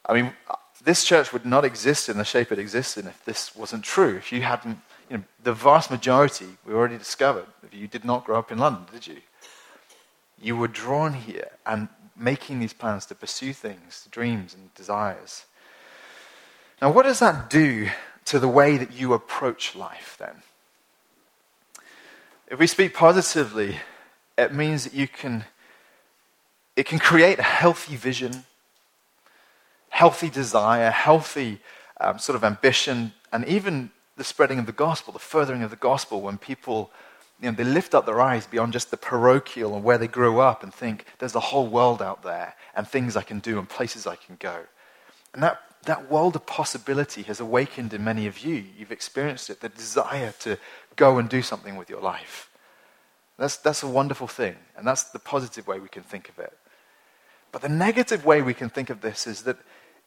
I 0.06 0.14
mean, 0.14 0.33
uh, 0.50 0.56
this 0.83 1.04
church 1.04 1.33
would 1.33 1.47
not 1.47 1.64
exist 1.64 2.09
in 2.09 2.18
the 2.18 2.25
shape 2.25 2.50
it 2.50 2.59
exists 2.59 2.97
in 2.97 3.06
if 3.06 3.25
this 3.25 3.54
wasn't 3.54 3.85
true. 3.85 4.16
If 4.16 4.33
you 4.33 4.42
hadn't, 4.42 4.78
you 5.09 5.18
know, 5.18 5.25
the 5.42 5.52
vast 5.52 5.90
majority, 5.90 6.49
we 6.66 6.75
already 6.75 6.99
discovered, 6.99 7.47
if 7.62 7.73
you 7.73 7.87
did 7.87 8.04
not 8.04 8.25
grow 8.25 8.38
up 8.38 8.50
in 8.50 8.59
London, 8.59 8.87
did 8.92 9.06
you? 9.06 9.18
You 10.40 10.56
were 10.56 10.68
drawn 10.68 11.14
here 11.14 11.50
and 11.64 11.88
making 12.16 12.59
these 12.59 12.73
plans 12.73 13.06
to 13.06 13.14
pursue 13.14 13.52
things, 13.52 14.09
dreams 14.11 14.54
and 14.54 14.75
desires. 14.75 15.44
Now, 16.83 16.90
what 16.90 17.04
does 17.04 17.21
that 17.21 17.49
do 17.49 17.88
to 18.26 18.38
the 18.38 18.49
way 18.49 18.76
that 18.76 18.92
you 18.92 19.12
approach 19.12 19.75
life 19.76 20.16
then? 20.18 20.42
If 22.49 22.59
we 22.59 22.67
speak 22.67 22.93
positively, 22.93 23.79
it 24.37 24.53
means 24.53 24.85
that 24.85 24.93
you 24.93 25.09
can, 25.09 25.45
it 26.77 26.85
can 26.85 26.99
create 26.99 27.39
a 27.39 27.43
healthy 27.43 27.97
vision, 27.97 28.45
healthy 29.89 30.29
desire, 30.29 30.91
healthy 30.91 31.61
um, 32.01 32.19
sort 32.19 32.37
of 32.37 32.45
ambition, 32.45 33.15
and 33.33 33.47
even 33.47 33.91
the 34.17 34.25
spreading 34.25 34.59
of 34.59 34.67
the 34.67 34.73
gospel, 34.73 35.13
the 35.13 35.19
furthering 35.19 35.63
of 35.63 35.71
the 35.71 35.77
gospel 35.77 36.21
when 36.21 36.37
people 36.37 36.91
you 37.41 37.51
know, 37.51 37.57
they 37.57 37.65
lift 37.65 37.95
up 37.95 38.05
their 38.05 38.21
eyes 38.21 38.47
beyond 38.47 38.75
just 38.75 38.91
the 38.91 38.97
parochial 38.97 39.75
and 39.75 39.83
where 39.83 39.99
they 39.99 40.07
grew 40.07 40.39
up 40.39 40.63
and 40.63 40.73
think 40.73 41.07
there's 41.19 41.35
a 41.35 41.41
whole 41.41 41.67
world 41.67 42.03
out 42.03 42.23
there 42.23 42.55
and 42.77 42.87
things 42.87 43.17
I 43.17 43.23
can 43.23 43.39
do 43.41 43.59
and 43.59 43.69
places 43.69 44.07
I 44.07 44.17
can 44.17 44.37
go. 44.39 44.61
And 45.33 45.43
that 45.43 45.61
that 45.85 46.11
world 46.11 46.37
of 46.37 46.47
possibility 46.47 47.23
has 47.23 47.41
awakened 47.41 47.93
in 47.93 48.05
many 48.05 48.26
of 48.26 48.38
you. 48.38 48.64
You've 48.76 48.93
experienced 48.93 49.50
it, 49.50 49.61
the 49.61 49.69
desire 49.69 50.33
to 50.41 50.59
go 50.97 51.19
and 51.19 51.29
do 51.29 51.43
something 51.43 51.76
with 51.76 51.91
your 51.91 52.00
life. 52.00 52.50
That's, 53.38 53.57
that's 53.57 53.83
a 53.83 53.88
wonderful 53.88 54.29
thing, 54.29 54.57
and 54.76 54.87
that's 54.87 55.05
the 55.05 55.19
positive 55.19 55.67
way 55.67 55.81
we 55.81 55.88
can 55.88 56.03
think 56.03 56.29
of 56.29 56.38
it. 56.38 56.57
But 57.50 57.62
the 57.62 57.69
negative 57.69 58.25
way 58.25 58.43
we 58.43 58.55
can 58.55 58.69
think 58.69 58.91
of 58.91 59.00
this 59.00 59.26
is 59.26 59.43
that 59.43 59.59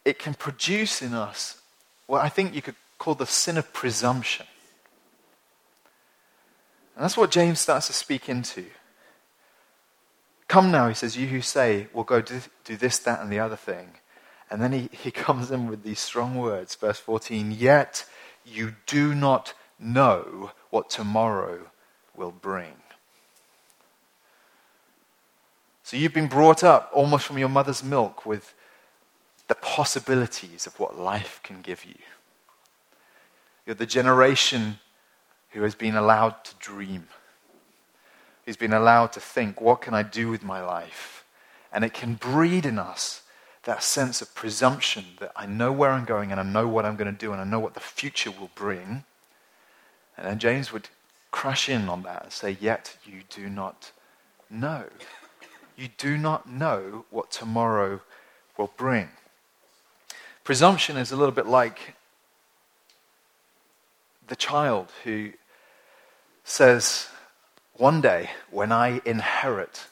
it 0.04 0.18
can 0.18 0.34
produce 0.34 1.02
in 1.02 1.14
us 1.14 1.60
what 2.06 2.24
I 2.24 2.28
think 2.28 2.54
you 2.54 2.62
could 2.62 2.76
call 2.98 3.14
the 3.14 3.26
sin 3.26 3.58
of 3.58 3.72
presumption. 3.72 4.46
And 6.94 7.04
that's 7.04 7.16
what 7.16 7.30
James 7.30 7.60
starts 7.60 7.86
to 7.88 7.92
speak 7.92 8.28
into. 8.28 8.64
Come 10.48 10.70
now, 10.70 10.88
he 10.88 10.94
says, 10.94 11.16
you 11.16 11.26
who 11.26 11.42
say, 11.42 11.86
we'll 11.92 12.04
go 12.04 12.22
do, 12.22 12.40
do 12.64 12.76
this, 12.76 12.98
that, 13.00 13.20
and 13.20 13.30
the 13.30 13.38
other 13.38 13.56
thing 13.56 13.90
and 14.50 14.62
then 14.62 14.72
he, 14.72 14.88
he 15.02 15.10
comes 15.10 15.50
in 15.50 15.68
with 15.68 15.82
these 15.82 16.00
strong 16.00 16.36
words, 16.36 16.74
verse 16.74 16.98
14 16.98 17.52
Yet 17.52 18.04
you 18.44 18.74
do 18.86 19.14
not 19.14 19.54
know 19.78 20.52
what 20.70 20.90
tomorrow 20.90 21.70
will 22.16 22.32
bring. 22.32 22.74
So 25.82 25.96
you've 25.96 26.12
been 26.12 26.28
brought 26.28 26.62
up 26.62 26.90
almost 26.92 27.24
from 27.24 27.38
your 27.38 27.48
mother's 27.48 27.82
milk 27.82 28.26
with 28.26 28.54
the 29.46 29.54
possibilities 29.54 30.66
of 30.66 30.78
what 30.78 30.98
life 30.98 31.40
can 31.42 31.62
give 31.62 31.84
you. 31.84 31.94
You're 33.64 33.74
the 33.74 33.86
generation 33.86 34.78
who 35.50 35.62
has 35.62 35.74
been 35.74 35.94
allowed 35.94 36.44
to 36.44 36.54
dream, 36.56 37.08
who's 38.44 38.56
been 38.56 38.74
allowed 38.74 39.12
to 39.12 39.20
think, 39.20 39.60
what 39.60 39.80
can 39.80 39.94
I 39.94 40.02
do 40.02 40.28
with 40.28 40.42
my 40.42 40.62
life? 40.62 41.24
And 41.72 41.84
it 41.84 41.94
can 41.94 42.14
breed 42.14 42.66
in 42.66 42.78
us 42.78 43.22
that 43.68 43.82
sense 43.82 44.22
of 44.22 44.34
presumption 44.34 45.04
that 45.20 45.30
I 45.36 45.44
know 45.44 45.70
where 45.72 45.90
I'm 45.90 46.06
going 46.06 46.32
and 46.32 46.40
I 46.40 46.42
know 46.42 46.66
what 46.66 46.86
I'm 46.86 46.96
going 46.96 47.12
to 47.14 47.18
do 47.18 47.32
and 47.32 47.40
I 47.40 47.44
know 47.44 47.60
what 47.60 47.74
the 47.74 47.80
future 47.80 48.30
will 48.30 48.50
bring. 48.54 49.04
And 50.16 50.26
then 50.26 50.38
James 50.38 50.72
would 50.72 50.88
crash 51.32 51.68
in 51.68 51.86
on 51.90 52.02
that 52.04 52.22
and 52.22 52.32
say, 52.32 52.56
Yet 52.58 52.96
you 53.04 53.24
do 53.28 53.50
not 53.50 53.92
know. 54.48 54.84
You 55.76 55.90
do 55.98 56.16
not 56.16 56.50
know 56.50 57.04
what 57.10 57.30
tomorrow 57.30 58.00
will 58.56 58.72
bring. 58.78 59.10
Presumption 60.44 60.96
is 60.96 61.12
a 61.12 61.16
little 61.16 61.34
bit 61.34 61.46
like 61.46 61.94
the 64.28 64.36
child 64.36 64.88
who 65.04 65.32
says, 66.42 67.08
One 67.74 68.00
day, 68.00 68.30
when 68.50 68.72
I 68.72 69.02
inherit 69.04 69.88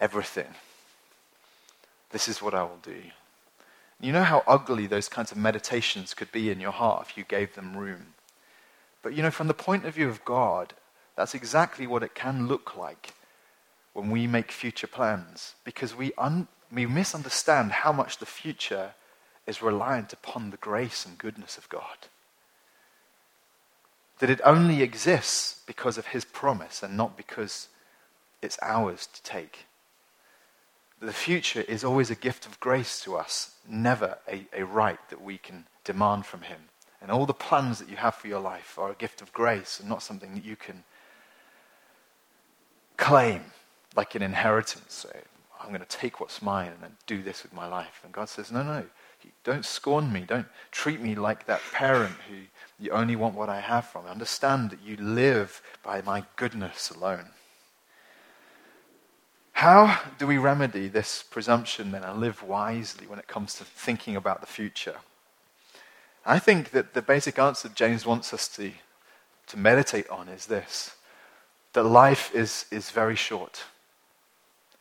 everything, 0.00 0.54
this 2.14 2.28
is 2.28 2.40
what 2.40 2.54
I 2.54 2.62
will 2.62 2.78
do. 2.80 3.02
You 4.00 4.12
know 4.12 4.22
how 4.22 4.44
ugly 4.46 4.86
those 4.86 5.08
kinds 5.08 5.32
of 5.32 5.36
meditations 5.36 6.14
could 6.14 6.30
be 6.30 6.48
in 6.48 6.60
your 6.60 6.70
heart 6.70 7.08
if 7.08 7.18
you 7.18 7.24
gave 7.24 7.56
them 7.56 7.76
room. 7.76 8.14
But 9.02 9.14
you 9.14 9.22
know, 9.22 9.32
from 9.32 9.48
the 9.48 9.52
point 9.52 9.84
of 9.84 9.96
view 9.96 10.08
of 10.08 10.24
God, 10.24 10.74
that's 11.16 11.34
exactly 11.34 11.88
what 11.88 12.04
it 12.04 12.14
can 12.14 12.46
look 12.46 12.76
like 12.76 13.14
when 13.94 14.10
we 14.10 14.28
make 14.28 14.52
future 14.52 14.86
plans 14.86 15.56
because 15.64 15.96
we, 15.96 16.12
un- 16.16 16.46
we 16.72 16.86
misunderstand 16.86 17.72
how 17.72 17.92
much 17.92 18.18
the 18.18 18.26
future 18.26 18.94
is 19.44 19.60
reliant 19.60 20.12
upon 20.12 20.50
the 20.50 20.56
grace 20.56 21.04
and 21.04 21.18
goodness 21.18 21.58
of 21.58 21.68
God. 21.68 22.06
That 24.20 24.30
it 24.30 24.40
only 24.44 24.82
exists 24.82 25.62
because 25.66 25.98
of 25.98 26.06
His 26.06 26.24
promise 26.24 26.80
and 26.80 26.96
not 26.96 27.16
because 27.16 27.66
it's 28.40 28.58
ours 28.62 29.08
to 29.12 29.22
take. 29.24 29.66
The 31.04 31.12
future 31.12 31.60
is 31.60 31.84
always 31.84 32.10
a 32.10 32.14
gift 32.14 32.46
of 32.46 32.58
grace 32.60 32.98
to 33.00 33.16
us, 33.16 33.56
never 33.68 34.16
a, 34.26 34.46
a 34.56 34.64
right 34.64 34.98
that 35.10 35.20
we 35.20 35.36
can 35.36 35.66
demand 35.84 36.24
from 36.24 36.42
Him. 36.42 36.60
And 37.02 37.10
all 37.10 37.26
the 37.26 37.34
plans 37.34 37.78
that 37.78 37.90
you 37.90 37.96
have 37.96 38.14
for 38.14 38.28
your 38.28 38.40
life 38.40 38.78
are 38.78 38.90
a 38.90 38.94
gift 38.94 39.20
of 39.20 39.30
grace 39.34 39.78
and 39.78 39.88
not 39.88 40.02
something 40.02 40.34
that 40.34 40.44
you 40.44 40.56
can 40.56 40.84
claim 42.96 43.42
like 43.94 44.14
an 44.14 44.22
inheritance. 44.22 44.94
So 44.94 45.10
I'm 45.60 45.68
going 45.68 45.80
to 45.80 45.86
take 45.86 46.20
what's 46.20 46.40
mine 46.40 46.68
and 46.68 46.80
then 46.80 46.96
do 47.06 47.22
this 47.22 47.42
with 47.42 47.52
my 47.52 47.66
life. 47.66 48.00
And 48.02 48.10
God 48.10 48.30
says, 48.30 48.50
no, 48.50 48.62
no, 48.62 48.84
don't 49.44 49.66
scorn 49.66 50.10
me. 50.10 50.24
Don't 50.26 50.46
treat 50.70 51.02
me 51.02 51.14
like 51.14 51.44
that 51.44 51.60
parent 51.72 52.14
who 52.30 52.36
you 52.82 52.92
only 52.92 53.16
want 53.16 53.34
what 53.34 53.50
I 53.50 53.60
have 53.60 53.86
from. 53.86 54.06
Understand 54.06 54.70
that 54.70 54.82
you 54.82 54.96
live 54.96 55.60
by 55.82 56.00
my 56.00 56.24
goodness 56.36 56.88
alone. 56.88 57.26
How 59.54 60.00
do 60.18 60.26
we 60.26 60.36
remedy 60.36 60.88
this 60.88 61.22
presumption 61.22 61.92
then 61.92 62.02
and 62.02 62.20
live 62.20 62.42
wisely 62.42 63.06
when 63.06 63.20
it 63.20 63.28
comes 63.28 63.54
to 63.54 63.64
thinking 63.64 64.16
about 64.16 64.40
the 64.40 64.48
future? 64.48 64.96
I 66.26 66.40
think 66.40 66.72
that 66.72 66.92
the 66.92 67.00
basic 67.00 67.38
answer 67.38 67.68
James 67.68 68.04
wants 68.04 68.34
us 68.34 68.48
to, 68.56 68.72
to 69.46 69.56
meditate 69.56 70.08
on 70.10 70.28
is 70.28 70.46
this 70.46 70.96
that 71.72 71.84
life 71.84 72.32
is, 72.34 72.66
is 72.70 72.90
very 72.90 73.16
short. 73.16 73.64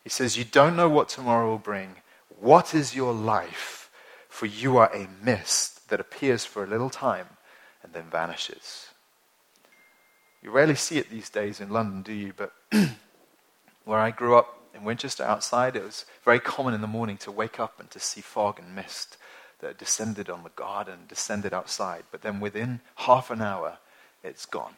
He 0.04 0.10
says, 0.10 0.38
You 0.38 0.44
don't 0.44 0.76
know 0.76 0.90
what 0.90 1.08
tomorrow 1.08 1.50
will 1.50 1.58
bring. 1.58 1.96
What 2.40 2.74
is 2.74 2.96
your 2.96 3.14
life? 3.14 3.90
For 4.28 4.48
you 4.48 4.78
are 4.78 4.94
a 4.94 5.08
mist 5.24 5.90
that 5.90 6.00
appears 6.00 6.46
for 6.46 6.64
a 6.64 6.68
little 6.68 6.90
time 6.90 7.28
and 7.84 7.94
then 7.94 8.06
vanishes. 8.12 8.88
You 10.42 10.52
rarely 10.52 10.76
see 10.76 10.98
it 10.98 11.10
these 11.10 11.30
days 11.30 11.60
in 11.60 11.70
London, 11.70 12.02
do 12.02 12.12
you? 12.12 12.34
But 12.36 12.54
where 13.86 14.00
I 14.00 14.12
grew 14.12 14.36
up 14.36 14.63
in 14.74 14.84
Winchester 14.84 15.24
outside, 15.24 15.76
it 15.76 15.84
was 15.84 16.06
very 16.24 16.40
common 16.40 16.74
in 16.74 16.82
the 16.82 16.88
morning 16.88 17.18
to 17.18 17.32
wake 17.32 17.60
up 17.60 17.80
and 17.80 17.90
to 17.92 18.00
see 18.00 18.22
fog 18.22 18.60
and 18.60 18.76
mist 18.76 19.18
that 19.60 19.78
descended 19.78 20.30
on 20.30 20.44
the 20.44 20.50
garden, 20.50 21.00
descended 21.08 21.54
outside. 21.54 22.04
But 22.12 22.22
then 22.22 22.40
within 22.40 22.82
half 22.96 23.32
an 23.32 23.42
hour, 23.42 23.78
it's 24.24 24.46
gone. 24.46 24.76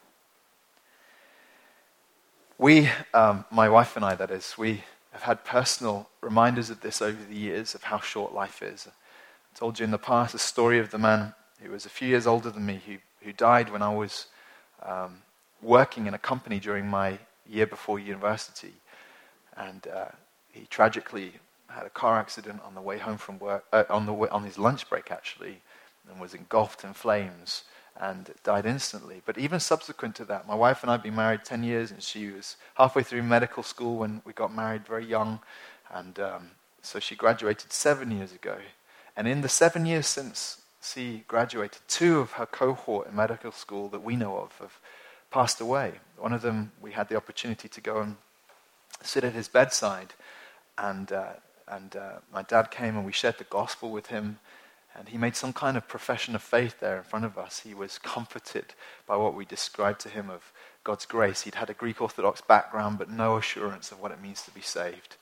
We, 2.58 2.90
um, 3.14 3.46
my 3.52 3.68
wife 3.68 3.96
and 3.96 4.06
I, 4.06 4.16
that 4.16 4.32
is, 4.32 4.56
we 4.58 4.84
have 5.12 5.24
had 5.24 5.44
personal 5.44 6.10
reminders 6.22 6.70
of 6.70 6.82
this 6.82 7.02
over 7.02 7.24
the 7.24 7.36
years 7.36 7.76
of 7.76 7.84
how 7.84 8.00
short 8.00 8.34
life 8.34 8.62
is. 8.62 8.88
I 8.88 9.58
told 9.58 9.80
you 9.80 9.86
in 9.86 9.92
the 9.92 9.98
past 9.98 10.36
a 10.36 10.40
story 10.40 10.80
of 10.80 10.92
the 10.92 10.98
man 10.98 11.34
who 11.62 11.72
was 11.72 11.86
a 11.86 11.90
few 11.90 12.08
years 12.08 12.28
older 12.28 12.50
than 12.50 12.66
me 12.66 12.82
who, 12.86 12.98
who 13.22 13.34
died 13.34 13.72
when 13.72 13.82
I 13.82 13.94
was 13.94 14.28
um, 14.84 15.22
working 15.62 16.06
in 16.06 16.14
a 16.14 16.20
company 16.20 16.60
during 16.60 16.88
my 16.88 17.18
year 17.48 17.66
before 17.66 18.00
university. 18.00 18.74
And 19.58 19.88
uh, 19.88 20.10
he 20.52 20.66
tragically 20.70 21.34
had 21.70 21.86
a 21.86 21.90
car 21.90 22.18
accident 22.18 22.62
on 22.66 22.76
the 22.76 22.82
way 22.82 22.98
home 22.98 23.18
from 23.18 23.40
work, 23.40 23.66
uh, 23.72 23.84
on, 23.90 24.06
the 24.06 24.14
way, 24.14 24.30
on 24.30 24.44
his 24.44 24.58
lunch 24.58 24.90
break 24.90 25.12
actually, 25.12 25.62
and 26.10 26.20
was 26.20 26.34
engulfed 26.34 26.84
in 26.84 26.94
flames 26.94 27.64
and 28.00 28.34
died 28.44 28.66
instantly. 28.66 29.22
But 29.26 29.38
even 29.38 29.60
subsequent 29.60 30.16
to 30.16 30.26
that, 30.26 30.48
my 30.48 30.56
wife 30.56 30.84
and 30.84 30.90
I 30.90 30.96
had 30.96 31.04
been 31.04 31.16
married 31.16 31.46
10 31.46 31.64
years, 31.64 31.92
and 31.92 32.04
she 32.04 32.30
was 32.30 32.58
halfway 32.76 33.04
through 33.04 33.24
medical 33.24 33.64
school 33.64 33.98
when 33.98 34.22
we 34.26 34.34
got 34.34 34.54
married 34.54 34.86
very 34.86 35.06
young. 35.06 35.40
And 35.94 36.20
um, 36.20 36.52
so 36.82 37.00
she 37.00 37.16
graduated 37.16 37.72
seven 37.72 38.12
years 38.12 38.34
ago. 38.34 38.58
And 39.16 39.28
in 39.28 39.42
the 39.42 39.50
seven 39.50 39.86
years 39.86 40.08
since 40.08 40.62
she 40.84 41.24
graduated, 41.28 41.82
two 41.88 42.20
of 42.20 42.34
her 42.34 42.46
cohort 42.46 43.08
in 43.08 43.16
medical 43.16 43.52
school 43.52 43.88
that 43.90 44.04
we 44.04 44.16
know 44.16 44.38
of 44.38 44.58
have 44.60 44.78
passed 45.32 45.62
away. 45.62 45.94
One 46.18 46.34
of 46.34 46.42
them, 46.42 46.74
we 46.82 46.92
had 46.92 47.08
the 47.10 47.16
opportunity 47.16 47.70
to 47.70 47.82
go 47.82 48.02
and 48.02 48.18
sit 49.02 49.24
at 49.24 49.34
his 49.34 49.48
bedside. 49.48 50.14
And, 50.78 51.12
uh, 51.12 51.34
and 51.68 51.96
uh, 51.96 52.20
my 52.32 52.44
dad 52.44 52.72
came 52.72 52.98
and 52.98 53.06
we 53.06 53.12
shared 53.12 53.38
the 53.38 53.46
gospel 53.46 53.92
with 53.92 54.08
him. 54.08 54.40
And 54.98 55.10
he 55.10 55.18
made 55.18 55.36
some 55.36 55.52
kind 55.52 55.76
of 55.76 55.88
profession 55.88 56.36
of 56.36 56.42
faith 56.42 56.80
there 56.80 56.98
in 56.98 57.04
front 57.04 57.26
of 57.26 57.38
us. 57.38 57.60
He 57.60 57.74
was 57.74 57.98
comforted 58.00 58.74
by 59.06 59.18
what 59.18 59.36
we 59.36 59.44
described 59.44 60.00
to 60.02 60.10
him 60.10 60.30
of 60.30 60.54
God's 60.86 61.06
grace. 61.06 61.42
He'd 61.42 61.56
had 61.56 61.70
a 61.70 61.74
Greek 61.74 62.02
Orthodox 62.02 62.40
background, 62.40 62.98
but 62.98 63.10
no 63.10 63.36
assurance 63.36 63.92
of 63.92 64.00
what 64.00 64.12
it 64.12 64.22
means 64.22 64.44
to 64.44 64.52
be 64.52 64.62
saved. 64.62 65.18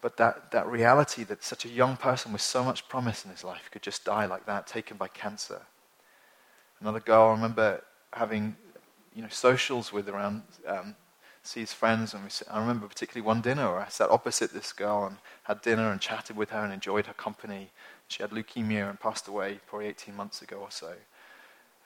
But 0.00 0.16
that, 0.18 0.52
that 0.52 0.66
reality 0.68 1.24
that 1.24 1.42
such 1.42 1.64
a 1.64 1.68
young 1.68 1.96
person 1.96 2.32
with 2.32 2.42
so 2.42 2.62
much 2.62 2.88
promise 2.88 3.24
in 3.24 3.30
his 3.30 3.42
life 3.42 3.70
could 3.72 3.82
just 3.82 4.04
die 4.04 4.26
like 4.26 4.46
that, 4.46 4.66
taken 4.66 4.96
by 4.96 5.08
cancer. 5.08 5.62
Another 6.80 7.00
girl, 7.00 7.28
I 7.28 7.30
remember 7.32 7.82
having 8.12 8.56
you 9.14 9.22
know, 9.22 9.28
socials 9.30 9.92
with 9.92 10.08
around 10.08 10.42
um, 10.66 10.94
his 11.50 11.72
friends. 11.72 12.14
And 12.14 12.24
we, 12.24 12.30
I 12.50 12.60
remember 12.60 12.86
particularly 12.86 13.26
one 13.26 13.40
dinner 13.40 13.70
where 13.70 13.80
I 13.80 13.88
sat 13.88 14.10
opposite 14.10 14.52
this 14.52 14.72
girl 14.72 15.04
and 15.04 15.16
had 15.44 15.62
dinner 15.62 15.90
and 15.90 16.00
chatted 16.00 16.36
with 16.36 16.50
her 16.50 16.62
and 16.64 16.72
enjoyed 16.72 17.06
her 17.06 17.14
company. 17.14 17.70
She 18.08 18.22
had 18.22 18.30
leukemia 18.30 18.88
and 18.88 19.00
passed 19.00 19.28
away 19.28 19.60
probably 19.66 19.88
18 19.88 20.14
months 20.14 20.42
ago 20.42 20.56
or 20.56 20.70
so. 20.70 20.94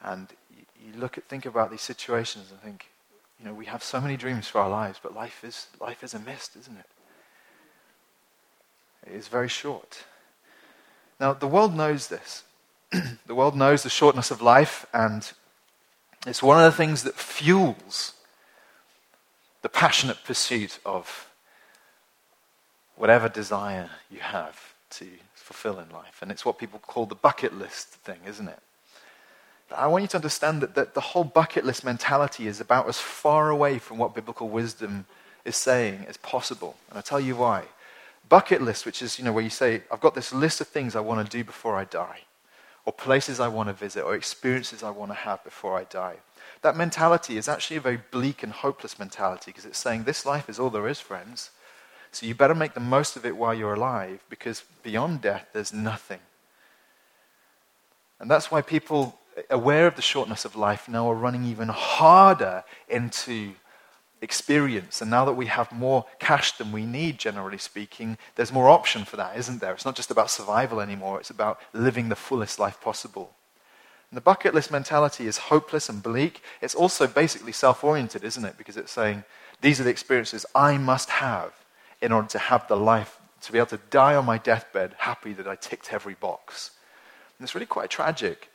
And 0.03 0.29
you, 0.51 0.65
you 0.87 1.01
look 1.01 1.19
at, 1.19 1.25
think 1.25 1.47
about 1.47 1.71
these 1.71 1.83
situations 1.83 2.51
and 2.51 2.61
think, 2.61 2.87
you 3.39 3.47
know, 3.47 3.55
we 3.55 3.67
have 3.67 3.83
so 3.83 4.01
many 4.01 4.17
dreams 4.17 4.49
for 4.49 4.61
our 4.61 4.71
lives, 4.71 4.99
but 5.03 5.15
life 5.15 5.45
is, 5.45 5.69
life 5.81 6.03
is 6.03 6.15
a 6.15 6.19
mist, 6.19 6.57
isn't 6.57 6.79
it? 6.79 6.87
It 9.07 9.13
is 9.15 9.29
very 9.29 9.49
short. 9.49 10.05
Now, 11.21 11.33
the 11.33 11.47
world 11.47 11.75
knows 11.75 12.09
this. 12.09 12.45
the 13.27 13.35
world 13.35 13.57
knows 13.57 13.83
the 13.83 13.91
shortness 13.91 14.31
of 14.31 14.43
life, 14.43 14.87
and 14.93 15.31
it's 16.27 16.43
one 16.43 16.63
of 16.63 16.71
the 16.71 16.77
things 16.77 17.03
that 17.05 17.15
fuels 17.15 18.15
the 19.67 19.71
passionate 19.71 20.23
pursuit 20.23 20.79
of 20.87 21.29
whatever 22.95 23.29
desire 23.29 23.91
you 24.09 24.21
have 24.21 24.75
to 24.91 25.09
fulfill 25.35 25.81
in 25.81 25.91
life. 25.91 26.23
And 26.23 26.31
it's 26.31 26.45
what 26.45 26.57
people 26.57 26.79
call 26.79 27.05
the 27.05 27.17
bucket 27.17 27.53
list 27.53 27.89
thing, 27.89 28.21
isn't 28.29 28.47
it? 28.47 28.61
I 29.77 29.89
want 29.89 30.03
you 30.03 30.09
to 30.09 30.19
understand 30.19 30.61
that, 30.61 30.77
that 30.77 30.95
the 30.95 31.01
whole 31.01 31.25
bucket 31.25 31.65
list 31.65 31.83
mentality 31.83 32.47
is 32.47 32.61
about 32.61 32.89
as 32.89 33.01
far 33.01 33.51
away 33.51 33.81
from 33.81 33.99
what 33.99 34.15
biblical 34.15 34.49
wisdom 34.49 35.05
is 35.45 35.57
saying 35.57 36.07
as 36.09 36.17
possible. 36.17 36.77
And 36.89 36.97
I'll 36.97 37.03
tell 37.03 37.19
you 37.19 37.35
why. 37.35 37.65
Bucket 38.29 38.63
list, 38.63 38.87
which 38.87 39.03
is, 39.03 39.19
you 39.19 39.25
know, 39.25 39.33
where 39.33 39.43
you 39.43 39.51
say, 39.51 39.83
I've 39.91 40.01
got 40.01 40.15
this 40.15 40.33
list 40.33 40.61
of 40.61 40.69
things 40.69 40.95
I 40.95 41.01
want 41.01 41.29
to 41.29 41.37
do 41.39 41.43
before 41.43 41.75
I 41.75 41.87
die, 41.87 42.21
or 42.85 42.93
places 42.93 43.41
I 43.41 43.49
want 43.49 43.69
to 43.69 43.73
visit, 43.73 44.05
or 44.05 44.15
experiences 44.15 44.85
I 44.85 44.91
want 44.91 45.11
to 45.11 45.17
have 45.17 45.43
before 45.43 45.77
I 45.77 45.83
die. 45.83 46.19
That 46.63 46.77
mentality 46.77 47.37
is 47.37 47.49
actually 47.49 47.77
a 47.77 47.81
very 47.81 48.01
bleak 48.11 48.43
and 48.43 48.53
hopeless 48.53 48.99
mentality 48.99 49.51
because 49.51 49.65
it's 49.65 49.79
saying 49.79 50.05
this 50.05 50.27
life 50.27 50.49
is 50.49 50.59
all 50.59 50.71
there 50.71 50.89
is, 50.89 51.01
friends. 51.01 51.51
So 52.13 52.27
you 52.27 52.35
better 52.35 52.55
make 52.55 52.75
the 52.75 52.81
most 52.81 53.17
of 53.17 53.27
it 53.27 53.37
while 53.37 53.55
you're 53.55 53.75
alive 53.75 54.25
because 54.31 54.65
beyond 54.83 55.21
death, 55.21 55.49
there's 55.53 55.73
nothing. 55.73 56.21
And 58.19 58.31
that's 58.31 58.51
why 58.51 58.63
people, 58.63 59.19
aware 59.51 59.87
of 59.87 59.97
the 59.97 60.03
shortness 60.03 60.45
of 60.45 60.57
life, 60.57 60.89
now 60.89 61.11
are 61.11 61.15
running 61.15 61.45
even 61.45 61.69
harder 61.69 62.65
into 62.89 63.53
experience. 64.23 65.03
And 65.03 65.11
now 65.11 65.25
that 65.27 65.35
we 65.35 65.47
have 65.47 65.71
more 65.71 66.07
cash 66.19 66.53
than 66.53 66.73
we 66.73 66.87
need, 66.87 67.19
generally 67.19 67.59
speaking, 67.59 68.17
there's 68.35 68.53
more 68.53 68.71
option 68.71 69.05
for 69.05 69.17
that, 69.17 69.37
isn't 69.37 69.61
there? 69.61 69.75
It's 69.75 69.85
not 69.85 69.97
just 69.97 70.11
about 70.11 70.31
survival 70.31 70.81
anymore, 70.81 71.21
it's 71.21 71.31
about 71.31 71.61
living 71.73 72.09
the 72.09 72.17
fullest 72.17 72.59
life 72.59 72.81
possible. 72.81 73.35
The 74.17 74.23
bucket 74.23 74.55
list 74.55 74.71
mentality 74.71 75.27
is 75.27 75.37
hopeless 75.37 75.91
and 75.91 76.03
bleak. 76.03 76.43
It's 76.63 76.75
also 76.75 77.07
basically 77.07 77.53
self 77.53 77.85
oriented, 77.85 78.25
isn't 78.25 78.47
it? 78.47 78.57
Because 78.57 78.79
it's 78.79 78.91
saying, 78.91 79.25
these 79.61 79.79
are 79.79 79.85
the 79.85 79.91
experiences 79.91 80.47
I 80.55 80.79
must 80.79 81.11
have 81.11 81.53
in 82.01 82.13
order 82.13 82.29
to 82.29 82.39
have 82.39 82.67
the 82.67 82.79
life, 82.79 83.19
to 83.43 83.53
be 83.53 83.59
able 83.59 83.67
to 83.67 83.81
die 83.91 84.15
on 84.15 84.25
my 84.25 84.39
deathbed 84.39 84.95
happy 84.97 85.35
that 85.35 85.47
I 85.47 85.55
ticked 85.55 85.93
every 85.93 86.15
box. 86.15 86.71
And 87.39 87.45
it's 87.45 87.55
really 87.55 87.67
quite 87.67 87.91
tragic. 87.91 88.51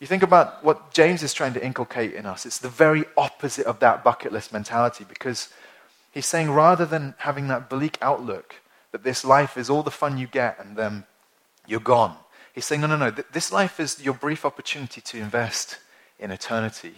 You 0.00 0.06
think 0.06 0.22
about 0.22 0.62
what 0.62 0.92
James 0.92 1.22
is 1.22 1.32
trying 1.32 1.54
to 1.54 1.64
inculcate 1.64 2.12
in 2.12 2.26
us, 2.26 2.44
it's 2.44 2.58
the 2.58 2.68
very 2.68 3.06
opposite 3.16 3.64
of 3.64 3.78
that 3.80 4.04
bucket 4.04 4.32
list 4.32 4.52
mentality 4.52 5.06
because 5.08 5.48
he's 6.12 6.26
saying 6.26 6.50
rather 6.50 6.84
than 6.84 7.14
having 7.16 7.48
that 7.48 7.70
bleak 7.70 7.96
outlook 8.02 8.56
that 8.92 9.02
this 9.02 9.24
life 9.24 9.56
is 9.56 9.70
all 9.70 9.82
the 9.82 9.90
fun 9.90 10.18
you 10.18 10.26
get 10.26 10.58
and 10.58 10.76
then 10.76 11.04
you're 11.66 11.80
gone, 11.80 12.18
he's 12.54 12.64
saying, 12.64 12.80
no, 12.80 12.86
no, 12.86 12.96
no, 12.96 13.10
this 13.10 13.52
life 13.52 13.80
is 13.80 14.02
your 14.02 14.14
brief 14.14 14.44
opportunity 14.44 15.00
to 15.00 15.18
invest 15.18 15.78
in 16.18 16.30
eternity. 16.30 16.94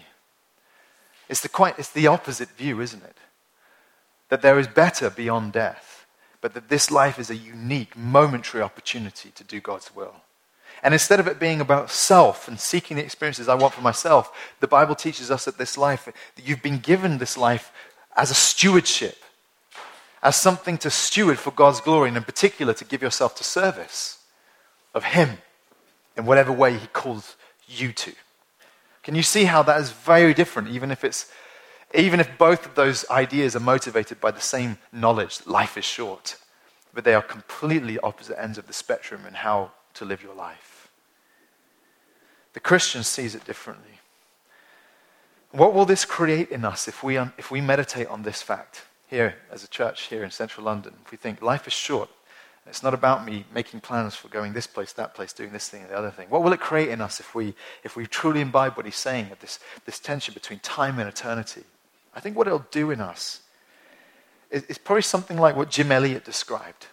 It's 1.28 1.40
the, 1.40 1.48
quite, 1.48 1.78
it's 1.78 1.90
the 1.90 2.06
opposite 2.06 2.50
view, 2.50 2.80
isn't 2.80 3.02
it? 3.02 3.16
That 4.28 4.42
there 4.42 4.58
is 4.58 4.68
better 4.68 5.10
beyond 5.10 5.52
death, 5.52 6.06
but 6.40 6.54
that 6.54 6.68
this 6.68 6.90
life 6.90 7.18
is 7.18 7.30
a 7.30 7.36
unique, 7.36 7.96
momentary 7.96 8.62
opportunity 8.62 9.30
to 9.30 9.42
do 9.42 9.60
God's 9.60 9.94
will. 9.94 10.14
And 10.82 10.92
instead 10.92 11.20
of 11.20 11.26
it 11.26 11.40
being 11.40 11.60
about 11.60 11.90
self 11.90 12.48
and 12.48 12.60
seeking 12.60 12.96
the 12.96 13.04
experiences 13.04 13.48
I 13.48 13.54
want 13.54 13.74
for 13.74 13.80
myself, 13.80 14.30
the 14.60 14.68
Bible 14.68 14.94
teaches 14.94 15.30
us 15.30 15.46
that 15.46 15.58
this 15.58 15.78
life, 15.78 16.04
that 16.04 16.46
you've 16.46 16.62
been 16.62 16.78
given 16.78 17.18
this 17.18 17.36
life 17.36 17.72
as 18.14 18.30
a 18.30 18.34
stewardship, 18.34 19.16
as 20.22 20.36
something 20.36 20.76
to 20.78 20.90
steward 20.90 21.38
for 21.38 21.50
God's 21.50 21.80
glory, 21.80 22.08
and 22.08 22.16
in 22.16 22.24
particular 22.24 22.74
to 22.74 22.84
give 22.84 23.02
yourself 23.02 23.34
to 23.36 23.44
service 23.44 24.18
of 24.94 25.04
Him 25.04 25.38
in 26.16 26.26
whatever 26.26 26.52
way 26.52 26.76
He 26.76 26.86
calls 26.88 27.36
you 27.68 27.92
to. 27.92 28.12
Can 29.02 29.14
you 29.14 29.22
see 29.22 29.44
how 29.44 29.62
that 29.62 29.80
is 29.80 29.90
very 29.90 30.34
different, 30.34 30.68
even 30.68 30.90
if 30.90 31.04
it's 31.04 31.30
even 31.94 32.18
if 32.20 32.36
both 32.36 32.66
of 32.66 32.74
those 32.74 33.08
ideas 33.10 33.54
are 33.54 33.60
motivated 33.60 34.20
by 34.20 34.30
the 34.30 34.40
same 34.40 34.78
knowledge 34.92 35.46
life 35.46 35.78
is 35.78 35.84
short, 35.84 36.36
but 36.92 37.04
they 37.04 37.14
are 37.14 37.22
completely 37.22 37.98
opposite 38.00 38.40
ends 38.40 38.58
of 38.58 38.66
the 38.66 38.72
spectrum 38.72 39.22
in 39.26 39.34
how 39.34 39.70
to 39.94 40.04
live 40.04 40.22
your 40.22 40.34
life. 40.34 40.88
The 42.54 42.60
Christian 42.60 43.04
sees 43.04 43.34
it 43.34 43.44
differently. 43.44 44.00
What 45.52 45.74
will 45.74 45.84
this 45.84 46.04
create 46.04 46.50
in 46.50 46.64
us 46.64 46.88
if 46.88 47.02
we, 47.02 47.16
if 47.16 47.50
we 47.50 47.60
meditate 47.60 48.08
on 48.08 48.22
this 48.22 48.42
fact 48.42 48.82
here 49.06 49.36
as 49.50 49.62
a 49.62 49.68
church 49.68 50.02
here 50.08 50.24
in 50.24 50.30
central 50.30 50.66
London? 50.66 50.94
If 51.04 51.12
we 51.12 51.18
think 51.18 51.40
life 51.40 51.66
is 51.66 51.72
short, 51.72 52.10
it's 52.68 52.82
not 52.82 52.94
about 52.94 53.24
me 53.24 53.44
making 53.54 53.80
plans 53.80 54.14
for 54.14 54.28
going 54.28 54.52
this 54.52 54.66
place, 54.66 54.92
that 54.94 55.14
place, 55.14 55.32
doing 55.32 55.52
this 55.52 55.68
thing 55.68 55.82
and 55.82 55.90
the 55.90 55.96
other 55.96 56.10
thing. 56.10 56.28
What 56.30 56.42
will 56.42 56.52
it 56.52 56.60
create 56.60 56.88
in 56.88 57.00
us 57.00 57.20
if 57.20 57.34
we, 57.34 57.54
if 57.84 57.96
we 57.96 58.06
truly 58.06 58.40
imbibe 58.40 58.76
what 58.76 58.86
he's 58.86 58.96
saying 58.96 59.30
of 59.30 59.38
this, 59.40 59.60
this 59.84 60.00
tension 60.00 60.34
between 60.34 60.58
time 60.60 60.98
and 60.98 61.08
eternity? 61.08 61.62
I 62.14 62.20
think 62.20 62.36
what 62.36 62.46
it'll 62.46 62.66
do 62.70 62.90
in 62.90 63.00
us 63.00 63.40
is, 64.50 64.64
is 64.64 64.78
probably 64.78 65.02
something 65.02 65.38
like 65.38 65.54
what 65.54 65.70
Jim 65.70 65.92
Elliot 65.92 66.24
described 66.24 66.86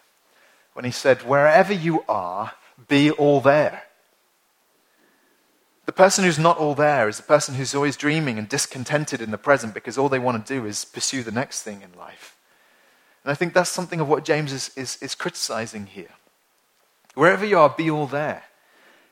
when 0.73 0.85
he 0.85 0.91
said, 0.91 1.21
Wherever 1.23 1.73
you 1.73 2.03
are, 2.07 2.51
be 2.87 3.09
all 3.11 3.41
there. 3.41 3.83
The 5.85 5.91
person 5.91 6.23
who's 6.23 6.39
not 6.39 6.57
all 6.57 6.75
there 6.75 7.09
is 7.09 7.17
the 7.17 7.23
person 7.23 7.55
who's 7.55 7.75
always 7.75 7.97
dreaming 7.97 8.37
and 8.37 8.47
discontented 8.47 9.21
in 9.21 9.31
the 9.31 9.37
present 9.37 9.73
because 9.73 9.97
all 9.97 10.09
they 10.09 10.19
want 10.19 10.45
to 10.45 10.53
do 10.53 10.65
is 10.65 10.85
pursue 10.85 11.23
the 11.23 11.31
next 11.31 11.63
thing 11.63 11.81
in 11.81 11.97
life. 11.97 12.32
And 13.23 13.31
I 13.31 13.35
think 13.35 13.53
that's 13.53 13.69
something 13.69 13.99
of 13.99 14.09
what 14.09 14.25
James 14.25 14.51
is, 14.51 14.71
is, 14.75 14.97
is 15.01 15.15
criticizing 15.15 15.85
here. 15.85 16.11
Wherever 17.15 17.45
you 17.45 17.57
are, 17.57 17.69
be 17.69 17.89
all 17.89 18.07
there. 18.07 18.43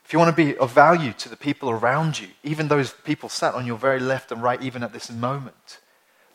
If 0.04 0.12
you 0.12 0.19
want 0.19 0.36
to 0.36 0.45
be 0.45 0.58
of 0.58 0.74
value 0.74 1.13
to 1.13 1.30
the 1.30 1.38
people 1.38 1.69
around 1.69 2.19
you, 2.19 2.28
even 2.43 2.67
those 2.67 2.91
people 2.91 3.30
sat 3.30 3.54
on 3.54 3.65
your 3.65 3.78
very 3.78 4.00
left 4.00 4.32
and 4.32 4.43
right, 4.43 4.62
even 4.62 4.84
at 4.84 4.91
this 4.91 5.10
moment, 5.10 5.80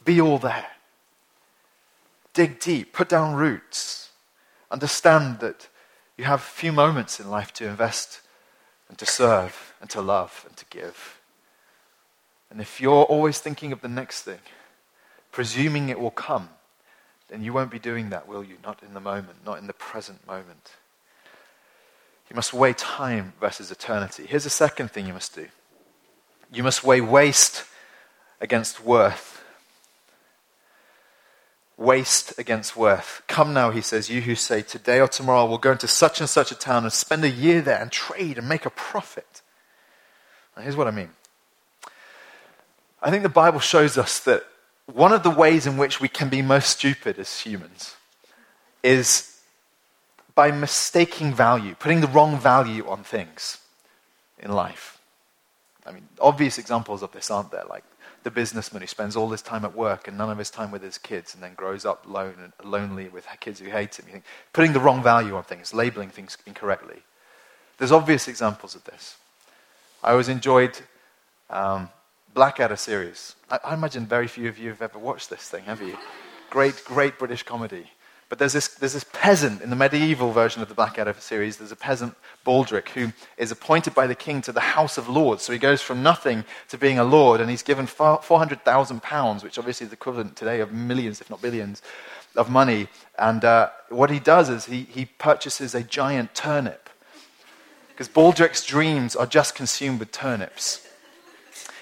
be 0.05 0.21
all 0.21 0.39
there. 0.39 0.69
Dig 2.33 2.61
deep, 2.61 2.93
put 2.93 3.09
down 3.09 3.35
roots. 3.35 4.11
Understand 4.71 5.41
that 5.41 5.69
you 6.17 6.25
have 6.25 6.41
few 6.41 6.73
moments 6.73 7.21
in 7.21 7.29
life 7.29 7.53
to 7.55 7.67
invest 7.67 8.21
and 8.89 8.97
to 8.99 9.07
serve 9.07 9.75
and 9.81 9.91
to 9.91 10.01
love 10.01 10.45
and 10.47 10.57
to 10.57 10.65
give. 10.71 11.21
And 12.51 12.61
if 12.61 12.81
you're 12.81 13.05
always 13.05 13.39
thinking 13.39 13.73
of 13.73 13.81
the 13.81 13.89
next 13.89 14.23
thing, 14.23 14.39
presuming 15.33 15.89
it 15.89 16.01
will 16.01 16.11
come, 16.11 16.49
then 17.29 17.43
you 17.43 17.53
won't 17.53 17.71
be 17.71 17.79
doing 17.79 18.11
that, 18.11 18.29
will 18.29 18.45
you? 18.45 18.57
Not 18.65 18.83
in 18.83 18.95
the 18.95 19.01
moment, 19.01 19.39
not 19.45 19.59
in 19.59 19.67
the 19.67 19.73
present 19.73 20.27
moment. 20.27 20.73
You 22.31 22.37
must 22.37 22.53
weigh 22.53 22.73
time 22.73 23.35
versus 23.41 23.71
eternity. 23.71 24.27
Here's 24.27 24.45
the 24.45 24.51
second 24.51 24.91
thing 24.91 25.07
you 25.07 25.13
must 25.13 25.35
do 25.35 25.47
you 26.53 26.63
must 26.63 26.85
weigh 26.85 27.01
waste 27.01 27.65
against 28.41 28.85
worth 28.85 29.37
waste 31.77 32.39
against 32.39 32.77
worth. 32.77 33.23
Come 33.27 33.53
now, 33.53 33.71
he 33.71 33.81
says, 33.81 34.09
you 34.09 34.23
who 34.23 34.35
say, 34.35 34.63
today 34.63 35.01
or 35.01 35.09
tomorrow 35.09 35.47
we'll 35.47 35.59
go 35.59 35.73
into 35.73 35.89
such 35.89 36.21
and 36.21 36.29
such 36.29 36.51
a 36.51 36.55
town 36.55 36.85
and 36.85 36.93
spend 36.93 37.25
a 37.25 37.31
year 37.31 37.61
there 37.61 37.81
and 37.81 37.93
trade 37.93 38.39
and 38.39 38.49
make 38.49 38.65
a 38.65 38.71
profit. 38.71 39.43
Now, 40.57 40.63
here's 40.63 40.77
what 40.77 40.89
I 40.89 40.91
mean. 40.91 41.11
I 43.03 43.11
think 43.11 43.23
the 43.23 43.29
Bible 43.29 43.61
shows 43.61 43.99
us 43.99 44.19
that 44.21 44.45
one 44.93 45.13
of 45.13 45.23
the 45.23 45.31
ways 45.31 45.67
in 45.67 45.77
which 45.77 46.01
we 46.01 46.09
can 46.09 46.29
be 46.29 46.43
most 46.43 46.71
stupid 46.71 47.19
as 47.19 47.41
humans 47.41 47.97
is 48.83 49.41
by 50.35 50.51
mistaking 50.51 51.35
value, 51.35 51.75
putting 51.75 52.01
the 52.01 52.07
wrong 52.07 52.39
value 52.39 52.87
on 52.87 53.03
things 53.03 53.59
in 54.39 54.53
life. 54.53 54.99
I 55.87 55.93
mean, 55.93 56.09
obvious 56.21 56.59
examples 56.59 57.03
of 57.03 57.13
this 57.13 57.31
aren't 57.31 57.51
there, 57.51 57.65
like 57.69 57.85
the 58.23 58.31
businessman 58.31 58.83
who 58.83 58.89
spends 58.89 59.17
all 59.17 59.31
his 59.31 59.41
time 59.41 59.65
at 59.65 59.75
work 59.77 60.09
and 60.09 60.19
none 60.19 60.31
of 60.31 60.39
his 60.39 60.51
time 60.51 60.71
with 60.71 60.83
his 60.83 60.99
kids 60.99 61.35
and 61.35 61.43
then 61.43 61.55
grows 61.55 61.85
up 61.85 62.05
lone 62.07 62.53
lonely 62.63 63.09
with 63.09 63.27
kids 63.41 63.61
who 63.61 63.71
hate 63.71 63.99
him. 63.99 64.07
You 64.07 64.13
think, 64.15 64.25
putting 64.53 64.73
the 64.73 64.81
wrong 64.81 65.03
value 65.03 65.37
on 65.37 65.45
things, 65.45 65.73
labeling 65.73 66.11
things 66.11 66.37
incorrectly. 66.47 67.03
There's 67.79 67.93
obvious 67.93 68.27
examples 68.29 68.75
of 68.75 68.85
this. 68.85 69.17
I 70.03 70.11
always 70.11 70.29
enjoyed 70.29 70.79
um, 71.51 71.89
Blackadder 72.37 72.77
series. 72.77 73.35
I, 73.51 73.59
I 73.65 73.75
imagine 73.75 74.05
very 74.05 74.29
few 74.29 74.47
of 74.47 74.59
you 74.59 74.69
have 74.69 74.83
ever 74.83 74.99
watched 74.99 75.31
this 75.31 75.49
thing, 75.49 75.65
have 75.65 75.81
you? 75.81 75.97
Great, 76.51 76.83
great 76.85 77.19
British 77.19 77.43
comedy. 77.43 77.91
But 78.29 78.39
there's 78.39 78.53
this, 78.53 78.69
there's 78.69 78.93
this 78.93 79.07
peasant 79.11 79.63
in 79.63 79.71
the 79.71 79.77
medieval 79.77 80.33
version 80.33 80.61
of 80.61 80.69
the 80.69 80.75
Blackadder 80.75 81.15
series. 81.19 81.57
There's 81.57 81.73
a 81.73 81.77
peasant, 81.77 82.15
Baldric, 82.45 82.91
who 82.91 83.13
is 83.39 83.51
appointed 83.51 83.95
by 83.95 84.07
the 84.07 84.15
king 84.15 84.43
to 84.43 84.53
the 84.53 84.61
House 84.61 84.99
of 84.99 85.09
Lords. 85.09 85.45
So 85.45 85.53
he 85.55 85.59
goes 85.59 85.81
from 85.81 86.03
nothing 86.03 86.45
to 86.69 86.77
being 86.77 86.99
a 86.99 87.05
lord, 87.05 87.41
and 87.41 87.49
he's 87.49 87.63
given 87.63 87.87
£400,000, 87.87 89.43
which 89.43 89.59
obviously 89.59 89.87
is 89.87 89.93
equivalent 89.95 90.37
today 90.37 90.61
of 90.61 90.73
millions, 90.73 91.23
if 91.23 91.31
not 91.31 91.41
billions, 91.41 91.81
of 92.37 92.51
money. 92.51 92.89
And 93.19 93.47
uh, 93.47 93.71
what 93.89 94.11
he 94.11 94.19
does 94.19 94.51
is 94.51 94.67
he, 94.67 94.83
he 94.83 95.07
purchases 95.07 95.75
a 95.75 95.83
giant 95.83 96.35
turnip. 96.35 96.91
Because 97.89 98.11
Baldric's 98.11 98.67
dreams 98.67 99.17
are 99.17 99.25
just 99.25 99.55
consumed 99.55 100.01
with 100.01 100.13
turnips. 100.13 100.86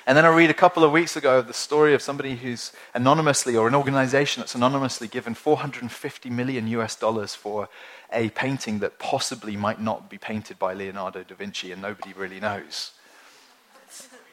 And 0.06 0.18
then 0.18 0.26
I 0.26 0.28
read 0.28 0.50
a 0.50 0.54
couple 0.54 0.84
of 0.84 0.92
weeks 0.92 1.16
ago 1.16 1.40
the 1.40 1.54
story 1.54 1.94
of 1.94 2.02
somebody 2.02 2.36
who's 2.36 2.72
anonymously, 2.92 3.56
or 3.56 3.66
an 3.66 3.74
organization 3.74 4.42
that's 4.42 4.54
anonymously 4.54 5.08
given 5.08 5.34
450 5.34 6.28
million 6.30 6.68
US 6.68 6.94
dollars 6.94 7.34
for 7.34 7.68
a 8.12 8.28
painting 8.30 8.80
that 8.80 8.98
possibly 8.98 9.56
might 9.56 9.80
not 9.80 10.10
be 10.10 10.18
painted 10.18 10.58
by 10.58 10.74
Leonardo 10.74 11.22
da 11.22 11.34
Vinci, 11.34 11.72
and 11.72 11.80
nobody 11.80 12.12
really 12.12 12.38
knows. 12.38 12.92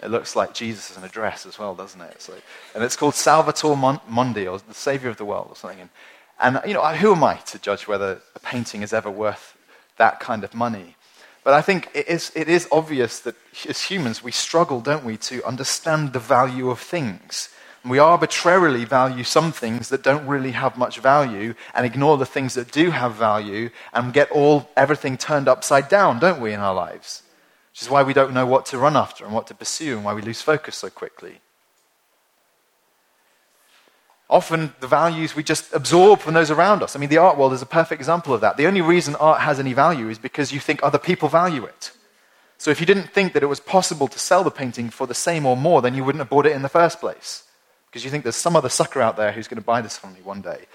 It 0.03 0.09
looks 0.09 0.35
like 0.35 0.53
Jesus 0.53 0.97
in 0.97 1.03
a 1.03 1.07
dress 1.07 1.45
as 1.45 1.57
well, 1.57 1.75
doesn't 1.75 2.01
it? 2.01 2.29
And 2.75 2.83
it's 2.83 2.95
called 2.95 3.15
Salvator 3.15 3.75
Mundi, 3.75 4.47
or 4.47 4.59
the 4.59 4.73
Savior 4.73 5.09
of 5.09 5.17
the 5.17 5.25
World, 5.25 5.47
or 5.49 5.55
something. 5.55 5.89
And, 6.39 6.57
and, 6.57 6.61
you 6.67 6.73
know, 6.73 6.83
who 6.83 7.13
am 7.13 7.23
I 7.23 7.35
to 7.35 7.59
judge 7.59 7.87
whether 7.87 8.21
a 8.35 8.39
painting 8.39 8.81
is 8.81 8.93
ever 8.93 9.11
worth 9.11 9.55
that 9.97 10.19
kind 10.19 10.43
of 10.43 10.53
money? 10.53 10.95
But 11.43 11.53
I 11.53 11.61
think 11.61 11.89
it 11.93 12.07
is, 12.07 12.31
it 12.35 12.47
is 12.47 12.67
obvious 12.71 13.19
that 13.19 13.35
as 13.67 13.81
humans, 13.81 14.23
we 14.23 14.31
struggle, 14.31 14.79
don't 14.79 15.03
we, 15.03 15.17
to 15.17 15.43
understand 15.43 16.13
the 16.13 16.19
value 16.19 16.69
of 16.69 16.79
things. 16.79 17.49
We 17.83 17.97
arbitrarily 17.97 18.85
value 18.85 19.23
some 19.23 19.51
things 19.51 19.89
that 19.89 20.03
don't 20.03 20.27
really 20.27 20.51
have 20.51 20.77
much 20.77 20.99
value 20.99 21.55
and 21.73 21.83
ignore 21.83 22.17
the 22.17 22.27
things 22.27 22.53
that 22.53 22.71
do 22.71 22.91
have 22.91 23.15
value 23.15 23.71
and 23.91 24.13
get 24.13 24.29
all, 24.29 24.69
everything 24.77 25.17
turned 25.17 25.47
upside 25.47 25.89
down, 25.89 26.19
don't 26.19 26.41
we, 26.41 26.53
in 26.53 26.59
our 26.59 26.75
lives? 26.75 27.23
Which 27.71 27.81
is 27.81 27.89
why 27.89 28.03
we 28.03 28.13
don't 28.13 28.35
know 28.35 28.45
what 28.45 28.67
to 28.67 28.77
run 28.77 28.95
after 28.95 29.25
and 29.25 29.33
what 29.33 29.47
to 29.47 29.55
pursue 29.55 29.95
and 29.95 30.05
why 30.05 30.13
we 30.13 30.21
lose 30.21 30.43
focus 30.43 30.75
so 30.75 30.91
quickly. 30.91 31.41
Often 34.31 34.73
the 34.79 34.87
values 34.87 35.35
we 35.35 35.43
just 35.43 35.71
absorb 35.73 36.21
from 36.21 36.33
those 36.33 36.49
around 36.49 36.81
us. 36.81 36.95
I 36.95 36.99
mean, 36.99 37.09
the 37.09 37.17
art 37.17 37.37
world 37.37 37.53
is 37.53 37.61
a 37.61 37.67
perfect 37.67 37.99
example 37.99 38.33
of 38.33 38.41
that. 38.41 38.57
The 38.57 38.65
only 38.65 38.81
reason 38.81 39.13
art 39.15 39.41
has 39.41 39.59
any 39.59 39.73
value 39.73 40.09
is 40.09 40.17
because 40.17 40.53
you 40.53 40.59
think 40.59 40.79
other 40.81 40.97
people 40.97 41.27
value 41.27 41.65
it. 41.65 41.91
So 42.57 42.71
if 42.71 42.79
you 42.79 42.85
didn't 42.85 43.09
think 43.09 43.33
that 43.33 43.43
it 43.43 43.47
was 43.47 43.59
possible 43.59 44.07
to 44.07 44.17
sell 44.17 44.43
the 44.43 44.51
painting 44.51 44.89
for 44.89 45.05
the 45.05 45.13
same 45.13 45.45
or 45.45 45.57
more, 45.57 45.81
then 45.81 45.95
you 45.95 46.03
wouldn't 46.05 46.21
have 46.21 46.29
bought 46.29 46.45
it 46.45 46.53
in 46.53 46.61
the 46.61 46.69
first 46.69 46.99
place. 46.99 47.43
because 47.91 48.05
you 48.05 48.09
think 48.09 48.23
there's 48.23 48.37
some 48.37 48.55
other 48.55 48.69
sucker 48.69 49.01
out 49.01 49.17
there 49.17 49.33
who's 49.33 49.49
going 49.49 49.57
to 49.57 49.65
buy 49.65 49.81
this 49.81 49.97
from 49.97 50.13
me 50.13 50.21
one 50.23 50.41
day. 50.41 50.65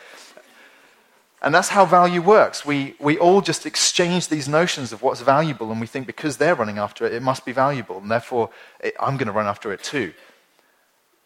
And 1.40 1.54
that's 1.54 1.68
how 1.68 1.86
value 1.86 2.20
works. 2.20 2.66
We, 2.66 2.94
we 3.00 3.16
all 3.18 3.40
just 3.40 3.64
exchange 3.64 4.28
these 4.28 4.48
notions 4.48 4.92
of 4.92 5.02
what's 5.02 5.22
valuable, 5.22 5.70
and 5.70 5.80
we 5.80 5.86
think 5.86 6.06
because 6.06 6.36
they're 6.36 6.54
running 6.54 6.76
after 6.76 7.06
it, 7.06 7.14
it 7.14 7.22
must 7.22 7.46
be 7.46 7.52
valuable, 7.52 7.98
and 7.98 8.10
therefore 8.10 8.50
it, 8.80 8.94
I'm 9.00 9.16
going 9.16 9.28
to 9.28 9.32
run 9.32 9.46
after 9.46 9.72
it 9.72 9.82
too. 9.82 10.12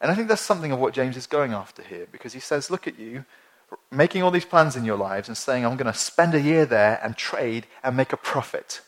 And 0.00 0.10
I 0.10 0.14
think 0.14 0.28
that's 0.28 0.40
something 0.40 0.72
of 0.72 0.78
what 0.78 0.94
James 0.94 1.16
is 1.16 1.26
going 1.26 1.52
after 1.52 1.82
here, 1.82 2.06
because 2.10 2.32
he 2.32 2.40
says, 2.40 2.70
Look 2.70 2.86
at 2.86 2.98
you, 2.98 3.24
making 3.90 4.22
all 4.22 4.30
these 4.30 4.44
plans 4.44 4.76
in 4.76 4.84
your 4.84 4.96
lives 4.96 5.28
and 5.28 5.36
saying, 5.36 5.64
I'm 5.64 5.76
going 5.76 5.92
to 5.92 5.98
spend 5.98 6.34
a 6.34 6.40
year 6.40 6.64
there 6.64 6.98
and 7.02 7.16
trade 7.16 7.66
and 7.84 7.96
make 7.96 8.12
a 8.12 8.16
profit. 8.16 8.80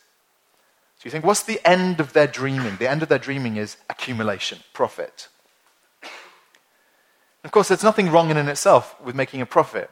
So 0.99 1.07
you 1.07 1.11
think, 1.11 1.25
what's 1.25 1.43
the 1.43 1.61
end 1.69 2.01
of 2.01 2.13
their 2.13 2.29
dreaming? 2.29 2.77
The 2.77 2.89
end 2.89 3.03
of 3.03 3.09
their 3.09 3.19
dreaming 3.19 3.57
is 3.57 3.77
accumulation, 3.91 4.61
profit. 4.73 5.29
Of 7.45 7.51
course, 7.51 7.69
there's 7.69 7.83
nothing 7.83 8.11
wrong 8.11 8.31
in, 8.31 8.37
in 8.37 8.49
itself 8.49 8.95
with 9.03 9.17
making 9.17 9.41
a 9.41 9.47
profit. 9.47 9.91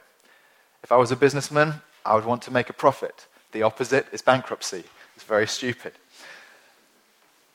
If 0.84 0.92
I 0.92 0.96
was 0.96 1.10
a 1.10 1.16
businessman, 1.16 1.82
I 2.04 2.14
would 2.14 2.24
want 2.24 2.42
to 2.42 2.52
make 2.52 2.70
a 2.70 2.72
profit. 2.72 3.26
The 3.52 3.62
opposite 3.62 4.06
is 4.12 4.22
bankruptcy. 4.22 4.84
It's 5.16 5.24
very 5.24 5.46
stupid. 5.46 5.92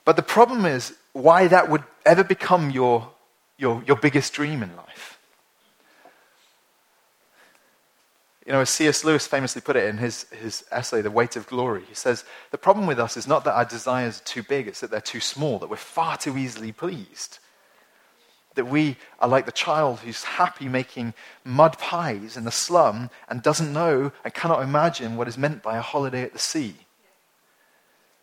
But 0.03 0.17
the 0.17 0.21
problem 0.21 0.65
is 0.65 0.93
why 1.13 1.47
that 1.47 1.69
would 1.69 1.83
ever 2.05 2.23
become 2.23 2.69
your, 2.69 3.09
your, 3.57 3.83
your 3.85 3.97
biggest 3.97 4.33
dream 4.33 4.63
in 4.63 4.75
life. 4.75 5.19
You 8.45 8.51
know, 8.51 8.61
as 8.61 8.69
C.S. 8.69 9.03
Lewis 9.03 9.25
famously 9.25 9.61
put 9.61 9.75
it 9.75 9.89
in 9.89 9.97
his, 9.97 10.23
his 10.25 10.65
essay, 10.71 11.01
The 11.01 11.09
Weight 11.09 11.35
of 11.35 11.47
Glory, 11.47 11.83
he 11.87 11.95
says, 11.95 12.25
The 12.51 12.59
problem 12.59 12.85
with 12.85 12.99
us 12.99 13.17
is 13.17 13.27
not 13.27 13.43
that 13.45 13.55
our 13.55 13.65
desires 13.65 14.21
are 14.21 14.23
too 14.23 14.43
big, 14.43 14.67
it's 14.67 14.81
that 14.81 14.91
they're 14.91 15.01
too 15.01 15.19
small, 15.19 15.57
that 15.59 15.69
we're 15.69 15.77
far 15.77 16.15
too 16.17 16.37
easily 16.37 16.71
pleased 16.71 17.39
that 18.55 18.65
we 18.65 18.97
are 19.19 19.27
like 19.27 19.45
the 19.45 19.51
child 19.51 19.99
who's 19.99 20.23
happy 20.23 20.67
making 20.67 21.13
mud 21.43 21.77
pies 21.77 22.35
in 22.35 22.43
the 22.43 22.51
slum 22.51 23.09
and 23.29 23.43
doesn't 23.43 23.71
know 23.71 24.11
and 24.23 24.33
cannot 24.33 24.63
imagine 24.63 25.15
what 25.15 25.27
is 25.27 25.37
meant 25.37 25.61
by 25.61 25.77
a 25.77 25.81
holiday 25.81 26.23
at 26.23 26.33
the 26.33 26.39
sea. 26.39 26.75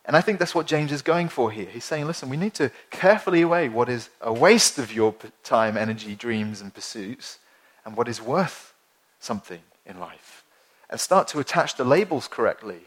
And 0.05 0.17
I 0.17 0.21
think 0.21 0.37
that's 0.37 0.53
what 0.53 0.67
James 0.67 0.91
is 0.91 1.01
going 1.01 1.29
for 1.29 1.49
here. 1.49 1.65
He's 1.65 1.85
saying, 1.85 2.05
listen, 2.05 2.29
we 2.29 2.37
need 2.37 2.53
to 2.55 2.71
carefully 2.91 3.45
weigh 3.45 3.69
what 3.69 3.87
is 3.87 4.09
a 4.19 4.33
waste 4.33 4.77
of 4.77 4.93
your 4.93 5.15
time, 5.43 5.77
energy, 5.77 6.13
dreams, 6.15 6.59
and 6.59 6.73
pursuits, 6.73 7.39
and 7.85 7.95
what 7.95 8.09
is 8.09 8.21
worth 8.21 8.73
something 9.19 9.61
in 9.85 9.99
life. 9.99 10.43
And 10.89 10.99
start 10.99 11.27
to 11.29 11.39
attach 11.39 11.75
the 11.75 11.85
labels 11.85 12.27
correctly 12.27 12.81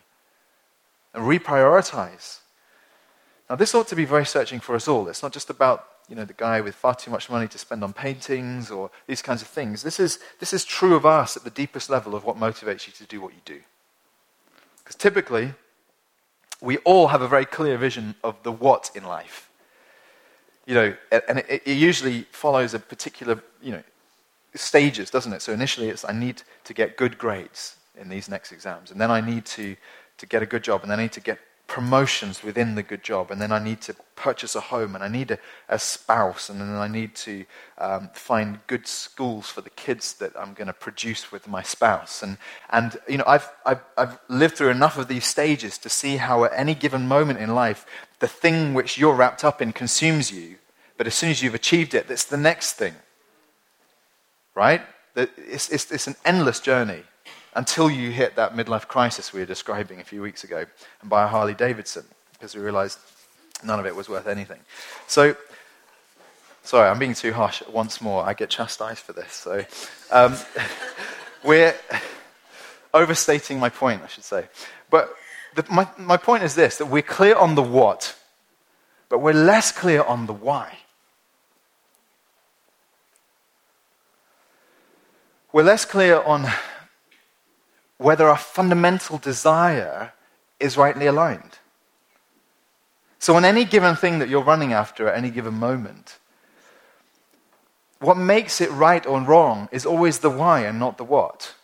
and 1.14 1.24
reprioritize. 1.24 2.40
Now, 3.48 3.56
this 3.56 3.74
ought 3.74 3.88
to 3.88 3.96
be 3.96 4.04
very 4.04 4.26
searching 4.26 4.60
for 4.60 4.74
us 4.74 4.86
all. 4.86 5.08
It's 5.08 5.22
not 5.22 5.32
just 5.32 5.48
about 5.48 5.86
you 6.08 6.14
know, 6.14 6.24
the 6.24 6.34
guy 6.34 6.60
with 6.60 6.74
far 6.74 6.94
too 6.94 7.10
much 7.10 7.30
money 7.30 7.48
to 7.48 7.58
spend 7.58 7.82
on 7.82 7.92
paintings 7.92 8.70
or 8.70 8.90
these 9.06 9.22
kinds 9.22 9.42
of 9.42 9.48
things. 9.48 9.82
This 9.82 9.98
is, 9.98 10.20
this 10.38 10.52
is 10.52 10.64
true 10.64 10.94
of 10.94 11.04
us 11.04 11.36
at 11.36 11.44
the 11.44 11.50
deepest 11.50 11.90
level 11.90 12.14
of 12.14 12.24
what 12.24 12.36
motivates 12.36 12.86
you 12.86 12.92
to 12.92 13.04
do 13.04 13.20
what 13.20 13.32
you 13.32 13.40
do. 13.44 13.60
Because 14.78 14.96
typically, 14.96 15.54
we 16.60 16.78
all 16.78 17.08
have 17.08 17.22
a 17.22 17.28
very 17.28 17.44
clear 17.44 17.76
vision 17.76 18.14
of 18.24 18.42
the 18.42 18.52
what 18.52 18.90
in 18.94 19.04
life. 19.04 19.50
You 20.66 20.74
know, 20.74 20.96
and 21.28 21.38
it, 21.40 21.62
it 21.64 21.76
usually 21.76 22.22
follows 22.32 22.74
a 22.74 22.78
particular, 22.78 23.42
you 23.62 23.72
know, 23.72 23.82
stages, 24.54 25.10
doesn't 25.10 25.32
it? 25.32 25.42
So 25.42 25.52
initially 25.52 25.88
it's 25.88 26.04
I 26.04 26.12
need 26.12 26.42
to 26.64 26.74
get 26.74 26.96
good 26.96 27.18
grades 27.18 27.76
in 27.98 28.08
these 28.08 28.28
next 28.28 28.52
exams, 28.52 28.90
and 28.90 29.00
then 29.00 29.10
I 29.10 29.20
need 29.20 29.46
to, 29.46 29.76
to 30.18 30.26
get 30.26 30.42
a 30.42 30.46
good 30.46 30.64
job, 30.64 30.82
and 30.82 30.90
then 30.90 30.98
I 30.98 31.02
need 31.02 31.12
to 31.12 31.20
get 31.20 31.38
promotions 31.66 32.42
within 32.42 32.74
the 32.74 32.82
good 32.82 33.02
job, 33.02 33.30
and 33.30 33.40
then 33.40 33.50
I 33.50 33.58
need 33.58 33.80
to 33.82 33.94
purchase 34.14 34.54
a 34.54 34.60
home, 34.60 34.94
and 34.94 35.02
I 35.02 35.08
need 35.08 35.30
a, 35.30 35.38
a 35.68 35.78
spouse, 35.78 36.48
and 36.48 36.60
then 36.60 36.68
I 36.68 36.88
need 36.88 37.14
to 37.16 37.44
um, 37.78 38.10
find 38.14 38.60
good 38.66 38.86
schools 38.86 39.48
for 39.48 39.60
the 39.60 39.70
kids 39.70 40.14
that 40.14 40.32
I'm 40.38 40.54
going 40.54 40.68
to 40.68 40.72
produce 40.72 41.32
with 41.32 41.48
my 41.48 41.62
spouse. 41.62 42.22
And, 42.22 42.38
and 42.70 42.96
you 43.08 43.18
know, 43.18 43.24
I've, 43.26 43.50
I've, 43.64 43.80
I've 43.96 44.18
lived 44.28 44.56
through 44.56 44.70
enough 44.70 44.96
of 44.96 45.08
these 45.08 45.26
stages 45.26 45.76
to 45.78 45.88
see 45.88 46.16
how 46.16 46.44
at 46.44 46.52
any 46.54 46.74
given 46.74 47.08
moment 47.08 47.40
in 47.40 47.54
life, 47.54 47.84
the 48.20 48.28
thing 48.28 48.72
which 48.72 48.96
you're 48.96 49.14
wrapped 49.14 49.44
up 49.44 49.60
in 49.60 49.72
consumes 49.72 50.30
you, 50.30 50.56
but 50.96 51.06
as 51.06 51.14
soon 51.14 51.30
as 51.30 51.42
you've 51.42 51.54
achieved 51.54 51.94
it, 51.94 52.10
it's 52.10 52.24
the 52.24 52.36
next 52.36 52.74
thing. 52.74 52.94
Right? 54.54 54.82
It's, 55.14 55.68
it's, 55.68 55.90
it's 55.90 56.06
an 56.06 56.16
endless 56.24 56.60
journey 56.60 57.02
until 57.56 57.90
you 57.90 58.10
hit 58.10 58.36
that 58.36 58.54
midlife 58.54 58.86
crisis 58.86 59.32
we 59.32 59.40
were 59.40 59.46
describing 59.46 59.98
a 59.98 60.04
few 60.04 60.20
weeks 60.20 60.44
ago 60.44 60.66
and 61.00 61.10
buy 61.10 61.24
a 61.24 61.26
Harley 61.26 61.54
Davidson 61.54 62.04
because 62.32 62.54
we 62.54 62.60
realized 62.60 62.98
none 63.64 63.80
of 63.80 63.86
it 63.86 63.96
was 63.96 64.08
worth 64.08 64.26
anything. 64.26 64.60
So, 65.06 65.34
sorry, 66.62 66.88
I'm 66.88 66.98
being 66.98 67.14
too 67.14 67.32
harsh 67.32 67.62
once 67.72 68.00
more. 68.02 68.22
I 68.22 68.34
get 68.34 68.50
chastised 68.50 69.00
for 69.00 69.14
this. 69.14 69.32
So, 69.32 69.64
um, 70.10 70.36
we're 71.44 71.74
overstating 72.92 73.58
my 73.58 73.70
point, 73.70 74.02
I 74.02 74.08
should 74.08 74.24
say. 74.24 74.46
But 74.90 75.14
the, 75.54 75.64
my, 75.70 75.88
my 75.96 76.18
point 76.18 76.42
is 76.42 76.54
this 76.54 76.76
that 76.76 76.86
we're 76.86 77.02
clear 77.02 77.36
on 77.36 77.54
the 77.54 77.62
what, 77.62 78.14
but 79.08 79.20
we're 79.20 79.32
less 79.32 79.72
clear 79.72 80.02
on 80.02 80.26
the 80.26 80.34
why. 80.34 80.76
We're 85.52 85.62
less 85.62 85.86
clear 85.86 86.20
on 86.20 86.46
whether 87.98 88.28
our 88.28 88.36
fundamental 88.36 89.18
desire 89.18 90.12
is 90.60 90.76
rightly 90.76 91.06
aligned. 91.06 91.58
So, 93.18 93.34
on 93.36 93.44
any 93.44 93.64
given 93.64 93.96
thing 93.96 94.18
that 94.18 94.28
you're 94.28 94.42
running 94.42 94.72
after 94.72 95.08
at 95.08 95.16
any 95.16 95.30
given 95.30 95.54
moment, 95.54 96.18
what 97.98 98.16
makes 98.16 98.60
it 98.60 98.70
right 98.70 99.04
or 99.06 99.20
wrong 99.20 99.68
is 99.72 99.86
always 99.86 100.18
the 100.18 100.30
why 100.30 100.60
and 100.60 100.78
not 100.78 100.98
the 100.98 101.04
what. 101.04 101.54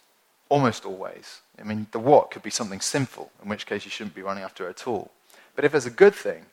Almost 0.49 0.85
always. 0.85 1.41
I 1.59 1.65
mean, 1.65 1.87
the 1.93 1.99
what 1.99 2.31
could 2.31 2.43
be 2.43 2.51
something 2.51 2.81
sinful, 2.81 3.31
in 3.43 3.49
which 3.49 3.67
case 3.67 3.85
you 3.85 3.91
shouldn't 3.91 4.15
be 4.15 4.23
running 4.23 4.43
after 4.43 4.67
it 4.67 4.81
at 4.81 4.87
all. 4.87 5.13
But 5.55 5.65
if 5.65 5.75
it's 5.75 5.87
a 5.87 5.91
good 5.91 6.15
thing, 6.15 6.47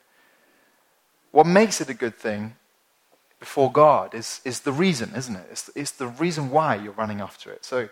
what 1.32 1.46
makes 1.46 1.80
it 1.80 1.88
a 1.88 1.94
good 1.94 2.14
thing 2.14 2.54
before 3.38 3.72
God 3.72 4.14
is, 4.14 4.40
is 4.44 4.60
the 4.60 4.72
reason, 4.72 5.12
isn't 5.16 5.34
it? 5.34 5.46
It's, 5.50 5.70
it's 5.74 5.90
the 5.92 6.08
reason 6.08 6.50
why 6.50 6.76
you're 6.76 6.92
running 6.92 7.20
after 7.20 7.50
it. 7.50 7.64
So, 7.64 7.88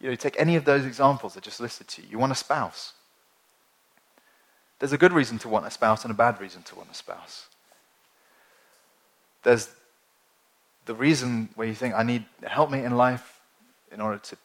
you 0.00 0.08
know, 0.08 0.14
take 0.14 0.38
any 0.38 0.56
of 0.56 0.64
those 0.64 0.84
examples 0.84 1.36
I 1.36 1.40
just 1.40 1.60
listed 1.60 1.88
to 1.88 2.02
you. 2.02 2.08
You 2.12 2.18
want 2.18 2.32
a 2.32 2.36
spouse. 2.36 2.92
There's 4.78 4.92
a 4.92 4.98
good 4.98 5.12
reason 5.12 5.38
to 5.38 5.48
want 5.48 5.66
a 5.66 5.70
spouse 5.70 6.04
and 6.04 6.10
a 6.10 6.14
bad 6.14 6.40
reason 6.40 6.62
to 6.64 6.76
want 6.76 6.90
a 6.90 6.94
spouse. 6.94 7.46
There's 9.42 9.70
the 10.84 10.94
reason 10.94 11.48
where 11.54 11.66
you 11.66 11.74
think, 11.74 11.94
I 11.94 12.02
need 12.02 12.24
help 12.42 12.70
me 12.70 12.84
in 12.84 12.96
life 12.96 13.40
in 13.90 14.00
order 14.00 14.18
to 14.18 14.36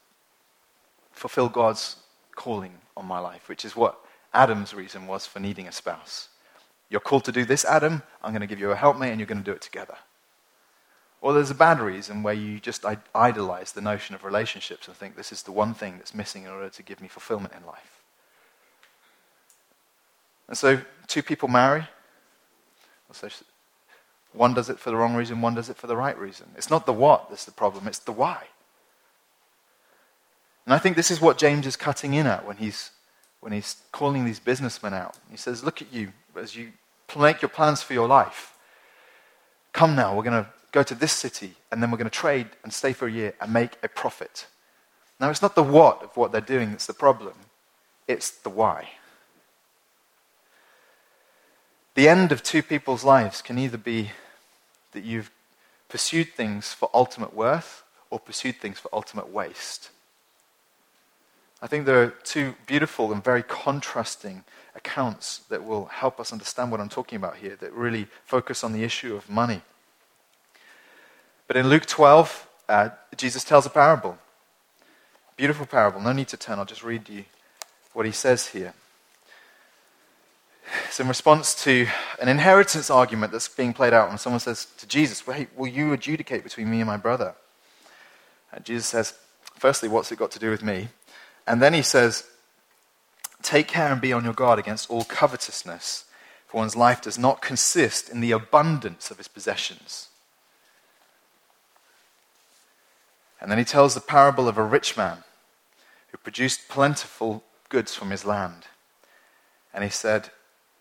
fulfill 1.12 1.50
God's 1.50 1.98
calling 2.36 2.74
on 2.96 3.06
my 3.06 3.20
life, 3.20 3.50
which 3.50 3.66
is 3.66 3.76
what 3.76 4.00
Adam's 4.34 4.74
reason 4.74 5.06
was 5.06 5.26
for 5.26 5.40
needing 5.40 5.68
a 5.68 5.72
spouse. 5.72 6.30
You're 6.90 7.02
called 7.02 7.26
to 7.26 7.32
do 7.32 7.46
this, 7.46 7.66
Adam. 7.66 8.02
I'm 8.24 8.32
going 8.32 8.42
to 8.42 8.48
give 8.48 8.60
you 8.60 8.72
a 8.72 8.76
helpmate, 8.76 9.12
and 9.12 9.20
you're 9.20 9.28
going 9.28 9.44
to 9.44 9.44
do 9.44 9.52
it 9.52 9.62
together. 9.62 9.96
Or 11.22 11.34
there's 11.34 11.52
a 11.52 11.56
bad 11.56 11.80
reason 11.80 12.24
where 12.24 12.34
you 12.34 12.60
just 12.60 12.84
idolize 13.14 13.72
the 13.72 13.82
notion 13.82 14.16
of 14.16 14.24
relationships 14.24 14.88
and 14.88 14.98
think 14.98 15.16
this 15.16 15.32
is 15.32 15.44
the 15.44 15.52
one 15.52 15.76
thing 15.76 15.98
that's 15.98 16.16
missing 16.16 16.44
in 16.44 16.50
order 16.50 16.70
to 16.70 16.84
give 16.84 17.00
me 17.00 17.08
fulfillment 17.08 17.54
in 17.56 17.66
life. 17.66 18.02
And 20.48 20.58
so 20.58 20.82
two 21.08 21.22
people 21.22 21.48
marry. 21.48 21.88
So 23.14 23.30
one 24.34 24.54
does 24.54 24.70
it 24.70 24.80
for 24.80 24.90
the 24.90 24.96
wrong 24.96 25.16
reason, 25.16 25.42
one 25.42 25.54
does 25.54 25.70
it 25.70 25.78
for 25.78 25.88
the 25.88 25.96
right 25.96 26.18
reason. 26.18 26.48
It's 26.58 26.70
not 26.70 26.86
the 26.86 26.94
what 26.94 27.30
that's 27.30 27.46
the 27.46 27.52
problem, 27.52 27.88
it's 27.88 28.00
the 28.00 28.12
why. 28.12 28.46
And 30.66 30.74
I 30.74 30.78
think 30.78 30.96
this 30.96 31.12
is 31.12 31.22
what 31.22 31.38
James 31.38 31.68
is 31.68 31.76
cutting 31.76 32.14
in 32.14 32.28
at 32.28 32.46
when 32.46 32.58
he's, 32.58 32.92
when 33.42 33.52
he's 33.52 33.78
calling 33.92 34.26
these 34.26 34.40
businessmen 34.40 34.94
out. 34.94 35.18
He 35.30 35.38
says, 35.38 35.64
Look 35.64 35.82
at 35.82 35.92
you 35.92 36.14
as 36.36 36.56
you 36.56 36.72
make 37.18 37.42
your 37.42 37.50
plans 37.50 37.82
for 37.82 37.94
your 37.94 38.08
life. 38.08 38.54
Come 39.74 39.96
now, 39.96 40.16
we're 40.16 40.24
going 40.24 40.44
to 40.44 40.50
go 40.72 40.84
to 40.84 40.96
this 40.96 41.12
city, 41.12 41.56
and 41.72 41.82
then 41.82 41.92
we're 41.92 41.98
going 41.98 42.10
to 42.10 42.12
trade 42.12 42.48
and 42.64 42.74
stay 42.74 42.94
for 42.94 43.08
a 43.08 43.12
year 43.12 43.34
and 43.42 43.54
make 43.54 43.78
a 43.84 43.88
profit. 43.88 44.48
Now, 45.20 45.30
it's 45.30 45.42
not 45.42 45.56
the 45.56 45.64
what 45.64 46.02
of 46.04 46.18
what 46.18 46.32
they're 46.32 46.42
doing 46.42 46.72
that's 46.72 46.88
the 46.88 46.94
problem, 46.94 47.34
it's 48.08 48.32
the 48.32 48.50
why. 48.50 48.90
The 51.96 52.08
end 52.08 52.32
of 52.32 52.42
two 52.42 52.64
people's 52.64 53.04
lives 53.04 53.42
can 53.42 53.60
either 53.60 53.78
be 53.78 54.12
that 54.94 55.04
you've 55.04 55.30
pursued 55.90 56.34
things 56.34 56.74
for 56.74 56.90
ultimate 56.94 57.34
worth 57.34 57.84
or 58.10 58.20
pursued 58.20 58.58
things 58.58 58.80
for 58.80 58.90
ultimate 58.94 59.30
waste. 59.30 59.90
I 61.62 61.68
think 61.68 61.86
there 61.86 62.02
are 62.02 62.10
two 62.24 62.56
beautiful 62.66 63.12
and 63.12 63.24
very 63.24 63.44
contrasting 63.44 64.46
accounts 64.74 65.40
that 65.50 65.64
will 65.64 65.86
help 65.86 66.20
us 66.20 66.32
understand 66.32 66.72
what 66.72 66.80
I'm 66.80 66.90
talking 66.90 67.18
about 67.18 67.38
here, 67.38 67.56
that 67.58 67.74
really 67.74 68.08
focus 68.26 68.64
on 68.64 68.72
the 68.72 68.84
issue 68.84 69.16
of 69.16 69.30
money. 69.30 69.62
But 71.52 71.58
in 71.58 71.68
Luke 71.68 71.86
12, 71.86 72.48
uh, 72.70 72.90
Jesus 73.18 73.44
tells 73.44 73.66
a 73.66 73.70
parable. 73.70 74.18
Beautiful 75.36 75.66
parable. 75.66 76.00
No 76.00 76.14
need 76.14 76.30
to 76.30 76.38
turn. 76.38 76.60
I'll 76.60 76.64
just 76.64 76.82
read 76.82 77.10
you 77.10 77.26
what 77.92 78.06
he 78.06 78.14
says 78.14 78.48
here. 78.48 78.74
It's 80.88 81.02
in 81.02 81.10
response 81.10 81.54
to 81.66 81.88
an 82.22 82.30
inheritance 82.30 82.90
argument 82.90 83.34
that's 83.34 83.50
being 83.50 83.74
played 83.74 83.92
out 83.92 84.08
when 84.08 84.18
someone 84.18 84.40
says 84.40 84.68
to 84.78 84.88
Jesus, 84.88 85.28
Wait, 85.28 85.50
will 85.54 85.68
you 85.68 85.92
adjudicate 85.92 86.46
between 86.46 86.72
me 86.72 86.80
and 86.80 86.88
my 86.88 86.96
brother? 86.96 87.36
And 88.54 88.64
Jesus 88.64 88.88
says, 88.88 89.14
Firstly, 89.54 89.90
what's 89.90 90.10
it 90.10 90.20
got 90.20 90.32
to 90.32 90.40
do 90.40 90.52
with 90.52 90.64
me? 90.64 90.88
And 91.46 91.62
then 91.62 91.74
he 91.74 91.82
says, 91.82 92.24
Take 93.42 93.68
care 93.68 93.92
and 93.92 94.00
be 94.00 94.14
on 94.14 94.24
your 94.24 94.32
guard 94.32 94.58
against 94.58 94.90
all 94.90 95.04
covetousness, 95.04 96.06
for 96.48 96.60
one's 96.60 96.78
life 96.78 97.02
does 97.02 97.18
not 97.18 97.42
consist 97.42 98.08
in 98.08 98.22
the 98.22 98.32
abundance 98.32 99.12
of 99.12 99.18
his 99.18 99.28
possessions. 99.28 100.08
And 103.42 103.50
then 103.50 103.58
he 103.58 103.66
tells 103.66 103.96
the 103.96 104.02
parable 104.02 104.48
of 104.48 104.58
a 104.58 104.64
rich 104.64 104.96
man 104.96 105.24
who 106.10 106.18
produced 106.18 106.70
plentiful 106.70 107.44
goods 107.70 107.96
from 107.96 108.12
his 108.12 108.24
land. 108.24 108.68
And 109.74 109.84
he 109.84 109.90
said, 109.90 110.30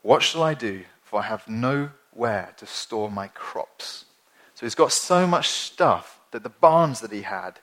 What 0.02 0.22
shall 0.22 0.42
I 0.42 0.54
do? 0.54 0.84
For 1.02 1.20
I 1.20 1.24
have 1.24 1.48
nowhere 1.48 2.52
to 2.58 2.66
store 2.66 3.10
my 3.10 3.28
crops. 3.28 4.04
So 4.54 4.66
he's 4.66 4.74
got 4.74 4.92
so 4.92 5.26
much 5.26 5.48
stuff 5.48 6.20
that 6.32 6.42
the 6.42 6.50
barns 6.50 7.00
that 7.00 7.12
he 7.12 7.22
had 7.22 7.60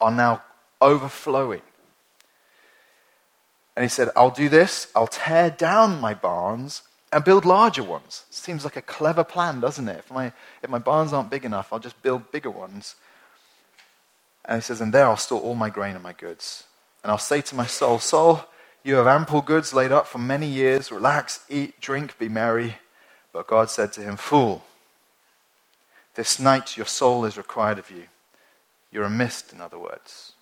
are 0.00 0.10
now 0.10 0.42
overflowing. 0.80 1.62
And 3.74 3.84
he 3.84 3.88
said, 3.88 4.10
I'll 4.14 4.30
do 4.30 4.48
this. 4.48 4.88
I'll 4.94 5.06
tear 5.06 5.50
down 5.50 6.00
my 6.00 6.12
barns 6.12 6.82
and 7.12 7.24
build 7.24 7.44
larger 7.44 7.82
ones. 7.82 8.24
Seems 8.28 8.64
like 8.64 8.76
a 8.76 8.82
clever 8.82 9.24
plan, 9.24 9.60
doesn't 9.60 9.88
it? 9.88 10.00
If 10.00 10.10
my, 10.10 10.32
if 10.62 10.68
my 10.68 10.78
barns 10.78 11.12
aren't 11.12 11.30
big 11.30 11.44
enough, 11.44 11.72
I'll 11.72 11.78
just 11.78 12.02
build 12.02 12.30
bigger 12.30 12.50
ones. 12.50 12.96
And 14.48 14.56
he 14.56 14.62
says, 14.62 14.80
And 14.80 14.92
there 14.92 15.06
I'll 15.06 15.16
store 15.16 15.40
all 15.40 15.54
my 15.54 15.70
grain 15.70 15.94
and 15.94 16.02
my 16.02 16.14
goods. 16.14 16.64
And 17.04 17.12
I'll 17.12 17.18
say 17.18 17.42
to 17.42 17.54
my 17.54 17.66
soul, 17.66 18.00
Soul, 18.00 18.44
you 18.82 18.94
have 18.96 19.06
ample 19.06 19.42
goods 19.42 19.74
laid 19.74 19.92
up 19.92 20.06
for 20.06 20.18
many 20.18 20.46
years. 20.46 20.90
Relax, 20.90 21.44
eat, 21.50 21.80
drink, 21.80 22.18
be 22.18 22.28
merry. 22.28 22.78
But 23.32 23.46
God 23.46 23.70
said 23.70 23.92
to 23.92 24.00
him, 24.00 24.16
Fool, 24.16 24.64
this 26.14 26.40
night 26.40 26.76
your 26.76 26.86
soul 26.86 27.24
is 27.26 27.36
required 27.36 27.78
of 27.78 27.90
you. 27.90 28.04
You're 28.90 29.04
a 29.04 29.10
mist, 29.10 29.52
in 29.52 29.60
other 29.60 29.78
words. 29.78 30.32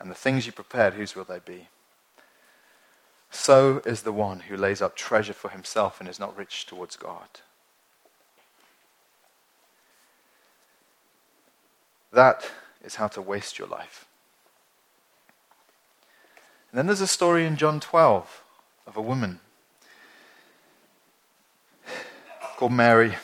And 0.00 0.10
the 0.10 0.16
things 0.16 0.44
you 0.44 0.52
prepared, 0.52 0.94
whose 0.94 1.14
will 1.14 1.24
they 1.24 1.38
be? 1.38 1.68
So 3.30 3.80
is 3.86 4.02
the 4.02 4.12
one 4.12 4.40
who 4.40 4.56
lays 4.56 4.82
up 4.82 4.96
treasure 4.96 5.32
for 5.32 5.50
himself 5.50 6.00
and 6.00 6.08
is 6.08 6.18
not 6.18 6.36
rich 6.36 6.66
towards 6.66 6.96
God. 6.96 7.28
That 12.12 12.50
is 12.84 12.96
how 12.96 13.08
to 13.08 13.22
waste 13.22 13.58
your 13.58 13.68
life. 13.68 14.06
And 16.70 16.78
then 16.78 16.86
there's 16.86 17.00
a 17.00 17.06
story 17.06 17.46
in 17.46 17.56
John 17.56 17.80
12 17.80 18.42
of 18.86 18.96
a 18.96 19.02
woman 19.02 19.40
called 22.56 22.72
Mary 22.72 23.14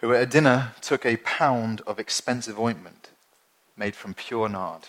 who 0.00 0.12
at 0.12 0.22
a 0.22 0.26
dinner 0.26 0.72
took 0.82 1.06
a 1.06 1.16
pound 1.18 1.80
of 1.86 1.98
expensive 1.98 2.58
ointment 2.58 3.10
made 3.76 3.96
from 3.96 4.12
pure 4.12 4.50
nard. 4.50 4.82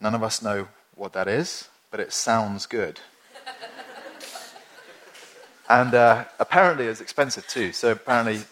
None 0.00 0.14
of 0.14 0.22
us 0.22 0.40
know 0.40 0.68
what 0.94 1.12
that 1.12 1.28
is, 1.28 1.68
but 1.90 2.00
it 2.00 2.12
sounds 2.12 2.64
good. 2.64 3.00
and 5.68 5.92
uh, 5.92 6.24
apparently 6.38 6.86
it's 6.86 7.02
expensive 7.02 7.46
too. 7.46 7.72
So 7.72 7.92
apparently 7.92 8.44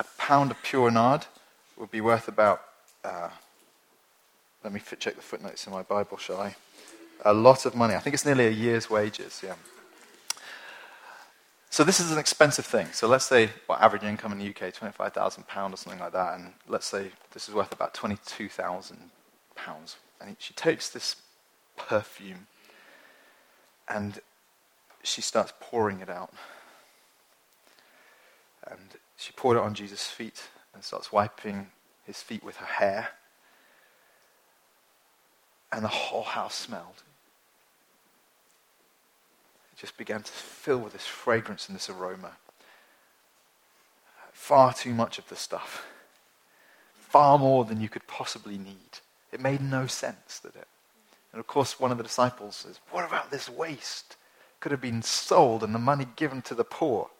a, 0.00 0.04
pound 0.18 0.50
of 0.50 0.62
pure 0.62 0.90
nard 0.90 1.26
would 1.76 1.90
be 1.90 2.00
worth 2.00 2.28
about, 2.28 2.62
uh, 3.04 3.28
let 4.64 4.72
me 4.72 4.80
check 4.98 5.16
the 5.16 5.22
footnotes 5.22 5.66
in 5.66 5.72
my 5.72 5.82
Bible, 5.82 6.16
shall 6.16 6.40
I? 6.40 6.56
A 7.24 7.32
lot 7.32 7.66
of 7.66 7.74
money. 7.74 7.94
I 7.94 7.98
think 7.98 8.14
it's 8.14 8.24
nearly 8.24 8.46
a 8.46 8.50
year's 8.50 8.88
wages, 8.88 9.42
yeah. 9.44 9.54
So 11.68 11.84
this 11.84 12.00
is 12.00 12.10
an 12.10 12.18
expensive 12.18 12.66
thing. 12.66 12.88
So 12.92 13.06
let's 13.06 13.26
say, 13.26 13.50
well, 13.68 13.78
average 13.80 14.02
income 14.02 14.32
in 14.32 14.38
the 14.38 14.48
UK, 14.48 14.74
£25,000 14.74 15.72
or 15.72 15.76
something 15.76 16.00
like 16.00 16.12
that, 16.12 16.34
and 16.34 16.52
let's 16.66 16.86
say 16.86 17.12
this 17.32 17.48
is 17.48 17.54
worth 17.54 17.72
about 17.72 17.94
£22,000. 17.94 18.96
And 20.20 20.36
she 20.38 20.52
takes 20.54 20.88
this 20.90 21.16
perfume 21.76 22.46
and 23.88 24.20
she 25.02 25.20
starts 25.22 25.52
pouring 25.60 26.00
it 26.00 26.08
out. 26.08 26.32
And 28.68 28.96
she 29.20 29.32
poured 29.32 29.58
it 29.58 29.62
on 29.62 29.74
Jesus' 29.74 30.06
feet 30.06 30.48
and 30.72 30.82
starts 30.82 31.12
wiping 31.12 31.66
his 32.04 32.22
feet 32.22 32.42
with 32.42 32.56
her 32.56 32.64
hair. 32.64 33.10
And 35.70 35.84
the 35.84 35.88
whole 35.88 36.22
house 36.22 36.54
smelled 36.54 37.02
It 39.72 39.78
just 39.78 39.98
began 39.98 40.22
to 40.22 40.32
fill 40.32 40.78
with 40.78 40.94
this 40.94 41.06
fragrance 41.06 41.68
and 41.68 41.76
this 41.76 41.90
aroma. 41.90 42.32
Far 44.32 44.72
too 44.72 44.94
much 44.94 45.18
of 45.18 45.28
the 45.28 45.36
stuff. 45.36 45.84
Far 46.94 47.38
more 47.38 47.66
than 47.66 47.78
you 47.78 47.90
could 47.90 48.06
possibly 48.06 48.56
need. 48.56 49.00
It 49.32 49.40
made 49.40 49.60
no 49.60 49.86
sense, 49.86 50.40
did 50.40 50.56
it? 50.56 50.66
And 51.32 51.40
of 51.40 51.46
course, 51.46 51.78
one 51.78 51.92
of 51.92 51.98
the 51.98 52.04
disciples 52.04 52.56
says, 52.56 52.80
What 52.90 53.06
about 53.06 53.30
this 53.30 53.50
waste? 53.50 54.16
Could 54.60 54.72
have 54.72 54.80
been 54.80 55.02
sold 55.02 55.62
and 55.62 55.74
the 55.74 55.78
money 55.78 56.06
given 56.16 56.40
to 56.42 56.54
the 56.54 56.64
poor. 56.64 57.10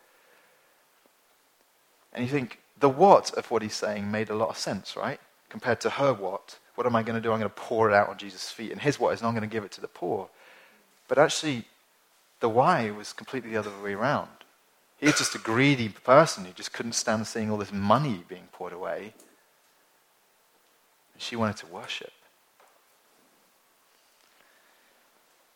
And 2.12 2.24
you 2.24 2.30
think, 2.30 2.58
the 2.78 2.88
what 2.88 3.32
of 3.34 3.50
what 3.50 3.62
he's 3.62 3.74
saying 3.74 4.10
made 4.10 4.30
a 4.30 4.34
lot 4.34 4.48
of 4.48 4.56
sense, 4.56 4.96
right? 4.96 5.20
Compared 5.48 5.80
to 5.82 5.90
her 5.90 6.12
what. 6.12 6.58
What 6.74 6.86
am 6.86 6.96
I 6.96 7.02
going 7.02 7.14
to 7.14 7.20
do? 7.20 7.32
I'm 7.32 7.38
going 7.38 7.50
to 7.50 7.54
pour 7.54 7.90
it 7.90 7.94
out 7.94 8.08
on 8.08 8.16
Jesus' 8.16 8.50
feet. 8.50 8.72
And 8.72 8.80
his 8.80 8.98
what 8.98 9.12
is, 9.12 9.22
I'm 9.22 9.34
going 9.34 9.42
to 9.42 9.46
give 9.46 9.64
it 9.64 9.72
to 9.72 9.80
the 9.80 9.88
poor. 9.88 10.28
But 11.08 11.18
actually, 11.18 11.66
the 12.40 12.48
why 12.48 12.90
was 12.90 13.12
completely 13.12 13.50
the 13.50 13.58
other 13.58 13.70
way 13.82 13.92
around. 13.92 14.28
He 14.96 15.06
was 15.06 15.18
just 15.18 15.34
a 15.34 15.38
greedy 15.38 15.88
person 15.88 16.44
who 16.44 16.52
just 16.52 16.72
couldn't 16.72 16.92
stand 16.92 17.26
seeing 17.26 17.50
all 17.50 17.58
this 17.58 17.72
money 17.72 18.24
being 18.28 18.48
poured 18.52 18.72
away. 18.72 19.14
And 21.12 21.22
she 21.22 21.36
wanted 21.36 21.56
to 21.58 21.66
worship. 21.66 22.12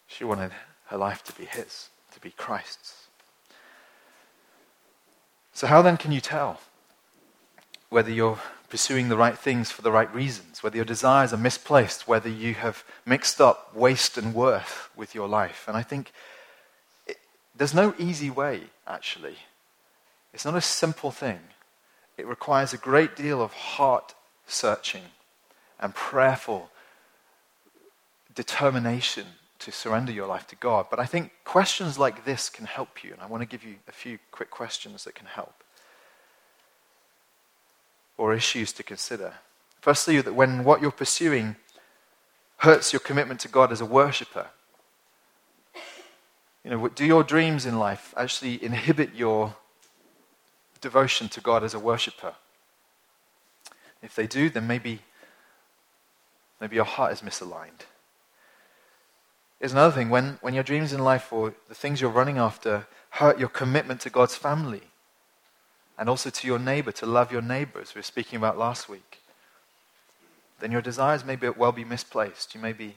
She 0.07 0.25
wanted 0.25 0.53
her 0.87 0.97
life 0.97 1.25
to 1.25 1.33
be 1.33 1.45
his, 1.45 1.89
to 2.13 2.21
be 2.21 2.31
Christ's. 2.31 3.04
So, 5.55 5.69
how 5.69 5.83
then 5.83 5.97
can 5.97 6.11
you 6.11 6.21
tell 6.21 6.61
whether 7.89 8.11
you're 8.11 8.41
pursuing 8.69 9.09
the 9.09 9.17
right 9.17 9.39
things 9.39 9.71
for 9.71 9.83
the 9.83 9.93
right 9.93 10.13
reasons, 10.13 10.65
whether 10.65 10.75
your 10.75 10.85
desires 10.85 11.33
are 11.33 11.37
misplaced, 11.39 12.09
whether 12.09 12.29
you 12.29 12.55
have 12.55 12.83
mixed 13.07 13.41
up 13.41 13.75
waste 13.75 14.19
and 14.19 14.35
worth 14.35 14.91
with 14.97 15.15
your 15.15 15.29
life? 15.29 15.65
And 15.69 15.77
I 15.77 15.83
think 15.85 16.13
there's 17.55 17.73
no 17.73 17.95
easy 17.99 18.31
way, 18.31 18.65
actually. 18.85 19.37
It's 20.33 20.45
not 20.45 20.57
a 20.57 20.61
simple 20.61 21.13
thing. 21.13 21.39
It 22.19 22.27
requires 22.27 22.73
a 22.73 22.79
great 22.79 23.15
deal 23.15 23.41
of 23.41 23.53
heart 23.53 24.13
searching 24.49 25.05
and 25.79 25.95
prayerful 25.95 26.69
determination 28.35 29.27
to 29.65 29.73
surrender 29.73 30.13
your 30.13 30.27
life 30.27 30.47
to 30.49 30.57
God. 30.57 30.87
But 30.91 31.01
I 31.01 31.07
think 31.07 31.33
questions 31.45 31.99
like 31.99 32.25
this 32.25 32.49
can 32.51 32.67
help 32.67 33.03
you, 33.03 33.13
and 33.13 33.21
I 33.21 33.27
want 33.27 33.43
to 33.43 33.47
give 33.47 33.65
you 33.65 33.77
a 33.89 33.93
few 33.93 34.19
quick 34.31 34.51
questions 34.51 35.05
that 35.05 35.15
can 35.15 35.27
help. 35.27 35.65
Or 38.17 38.35
issues 38.35 38.73
to 38.75 38.83
consider. 38.83 39.35
Firstly, 39.81 40.21
that 40.21 40.35
when 40.35 40.65
what 40.65 40.81
you're 40.81 40.91
pursuing 40.91 41.57
hurts 42.59 42.93
your 42.93 43.01
commitment 43.01 43.41
to 43.41 43.49
God 43.49 43.73
as 43.73 43.81
a 43.81 43.87
worshiper, 43.87 44.49
you 46.63 46.71
know, 46.71 46.89
do 46.89 47.05
your 47.05 47.23
dreams 47.23 47.67
in 47.67 47.79
life 47.79 48.15
actually 48.17 48.63
inhibit 48.63 49.15
your 49.15 49.57
devotion 50.81 51.29
to 51.31 51.41
God 51.41 51.65
as 51.65 51.75
a 51.75 51.79
worshiper? 51.79 52.35
If 54.03 54.15
they 54.15 54.27
do, 54.27 54.51
then 54.51 54.67
maybe, 54.67 55.01
maybe 56.61 56.77
your 56.77 56.85
heart 56.85 57.13
is 57.13 57.23
misaligned. 57.23 57.87
Here's 59.65 59.73
another 59.73 59.95
thing 59.95 60.11
when, 60.11 60.37
when 60.43 60.53
your 60.53 60.63
dreams 60.63 60.93
in 60.93 61.03
life 61.03 61.33
or 61.33 61.55
the 61.71 61.75
things 61.75 61.99
you're 61.99 62.11
running 62.11 62.37
after 62.37 62.87
hurt 63.09 63.39
your 63.39 63.49
commitment 63.49 64.03
to 64.03 64.11
God's 64.11 64.37
family 64.37 64.83
and 65.97 66.07
also 66.07 66.29
to 66.29 66.47
your 66.47 66.59
neighbor, 66.59 66.93
to 66.93 67.07
love 67.07 67.33
your 67.33 67.41
neighbor, 67.41 67.81
as 67.81 67.95
we 67.95 68.01
were 68.01 68.03
speaking 68.03 68.37
about 68.37 68.59
last 68.59 68.91
week, 68.91 69.21
then 70.61 70.71
your 70.71 70.83
desires 70.83 71.25
may 71.25 71.35
be, 71.35 71.49
well 71.49 71.73
be 71.73 71.83
misplaced. 71.83 72.55
You 72.55 72.61
may 72.61 72.75
be 72.75 72.97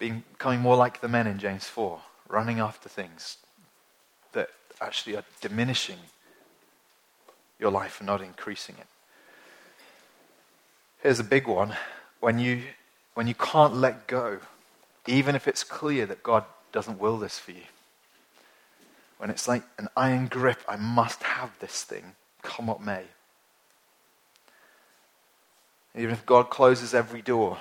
being, 0.00 0.24
becoming 0.32 0.58
more 0.58 0.74
like 0.74 1.00
the 1.00 1.06
men 1.06 1.28
in 1.28 1.38
James 1.38 1.68
4 1.68 2.00
running 2.28 2.58
after 2.58 2.88
things 2.88 3.36
that 4.32 4.48
actually 4.80 5.14
are 5.14 5.24
diminishing 5.40 5.98
your 7.60 7.70
life 7.70 8.00
and 8.00 8.08
not 8.08 8.20
increasing 8.20 8.74
it. 8.76 8.88
Here's 11.00 11.20
a 11.20 11.24
big 11.24 11.46
one. 11.46 11.76
When 12.18 12.40
you, 12.40 12.62
when 13.14 13.28
you 13.28 13.34
can't 13.34 13.76
let 13.76 14.08
go, 14.08 14.40
even 15.06 15.34
if 15.34 15.48
it's 15.48 15.64
clear 15.64 16.06
that 16.06 16.22
God 16.22 16.44
doesn't 16.72 16.98
will 16.98 17.18
this 17.18 17.38
for 17.38 17.52
you, 17.52 17.62
when 19.18 19.30
it's 19.30 19.46
like 19.46 19.62
an 19.78 19.88
iron 19.96 20.26
grip, 20.28 20.60
I 20.68 20.76
must 20.76 21.22
have 21.22 21.50
this 21.58 21.82
thing, 21.82 22.14
come 22.42 22.68
what 22.68 22.82
may. 22.82 23.04
Even 25.94 26.12
if 26.12 26.24
God 26.24 26.50
closes 26.50 26.94
every 26.94 27.20
door, 27.20 27.58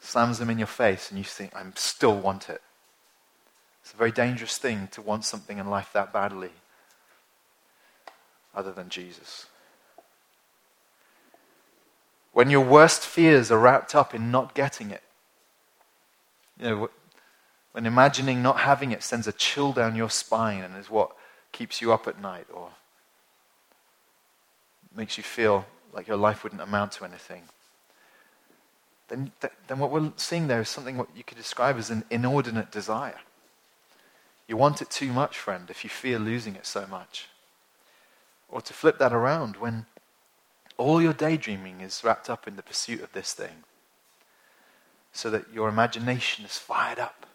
slams 0.00 0.38
them 0.38 0.50
in 0.50 0.58
your 0.58 0.66
face, 0.66 1.10
and 1.10 1.18
you 1.18 1.24
think, 1.24 1.54
I 1.54 1.62
still 1.74 2.18
want 2.18 2.48
it. 2.48 2.62
It's 3.82 3.92
a 3.92 3.96
very 3.96 4.12
dangerous 4.12 4.58
thing 4.58 4.88
to 4.92 5.02
want 5.02 5.24
something 5.24 5.58
in 5.58 5.70
life 5.70 5.90
that 5.92 6.12
badly, 6.12 6.50
other 8.54 8.72
than 8.72 8.88
Jesus. 8.88 9.46
When 12.32 12.50
your 12.50 12.64
worst 12.64 13.02
fears 13.02 13.50
are 13.50 13.58
wrapped 13.58 13.94
up 13.94 14.14
in 14.14 14.30
not 14.30 14.54
getting 14.54 14.90
it, 14.90 15.02
you 16.58 16.68
know, 16.68 16.90
when 17.72 17.86
imagining 17.86 18.42
not 18.42 18.58
having 18.60 18.92
it 18.92 19.02
sends 19.02 19.26
a 19.26 19.32
chill 19.32 19.72
down 19.72 19.94
your 19.94 20.10
spine 20.10 20.62
and 20.62 20.76
is 20.76 20.90
what 20.90 21.12
keeps 21.52 21.80
you 21.80 21.92
up 21.92 22.08
at 22.08 22.20
night 22.20 22.46
or 22.52 22.70
makes 24.94 25.16
you 25.16 25.22
feel 25.22 25.66
like 25.92 26.08
your 26.08 26.16
life 26.16 26.42
wouldn't 26.42 26.62
amount 26.62 26.92
to 26.92 27.04
anything, 27.04 27.42
then, 29.08 29.30
then 29.68 29.78
what 29.78 29.90
we're 29.90 30.12
seeing 30.16 30.48
there 30.48 30.60
is 30.60 30.68
something 30.68 30.96
what 30.96 31.08
you 31.16 31.24
could 31.24 31.38
describe 31.38 31.76
as 31.76 31.90
an 31.90 32.04
inordinate 32.10 32.70
desire. 32.70 33.20
You 34.46 34.56
want 34.56 34.82
it 34.82 34.90
too 34.90 35.12
much, 35.12 35.38
friend, 35.38 35.70
if 35.70 35.84
you 35.84 35.90
fear 35.90 36.18
losing 36.18 36.56
it 36.56 36.66
so 36.66 36.86
much. 36.86 37.28
Or 38.48 38.60
to 38.62 38.72
flip 38.72 38.98
that 38.98 39.12
around, 39.12 39.56
when 39.56 39.86
all 40.78 41.02
your 41.02 41.12
daydreaming 41.12 41.80
is 41.80 42.02
wrapped 42.02 42.30
up 42.30 42.48
in 42.48 42.56
the 42.56 42.62
pursuit 42.62 43.02
of 43.02 43.12
this 43.12 43.34
thing, 43.34 43.64
so 45.12 45.30
that 45.30 45.52
your 45.52 45.68
imagination 45.68 46.44
is 46.44 46.58
fired 46.58 46.98
up. 46.98 47.26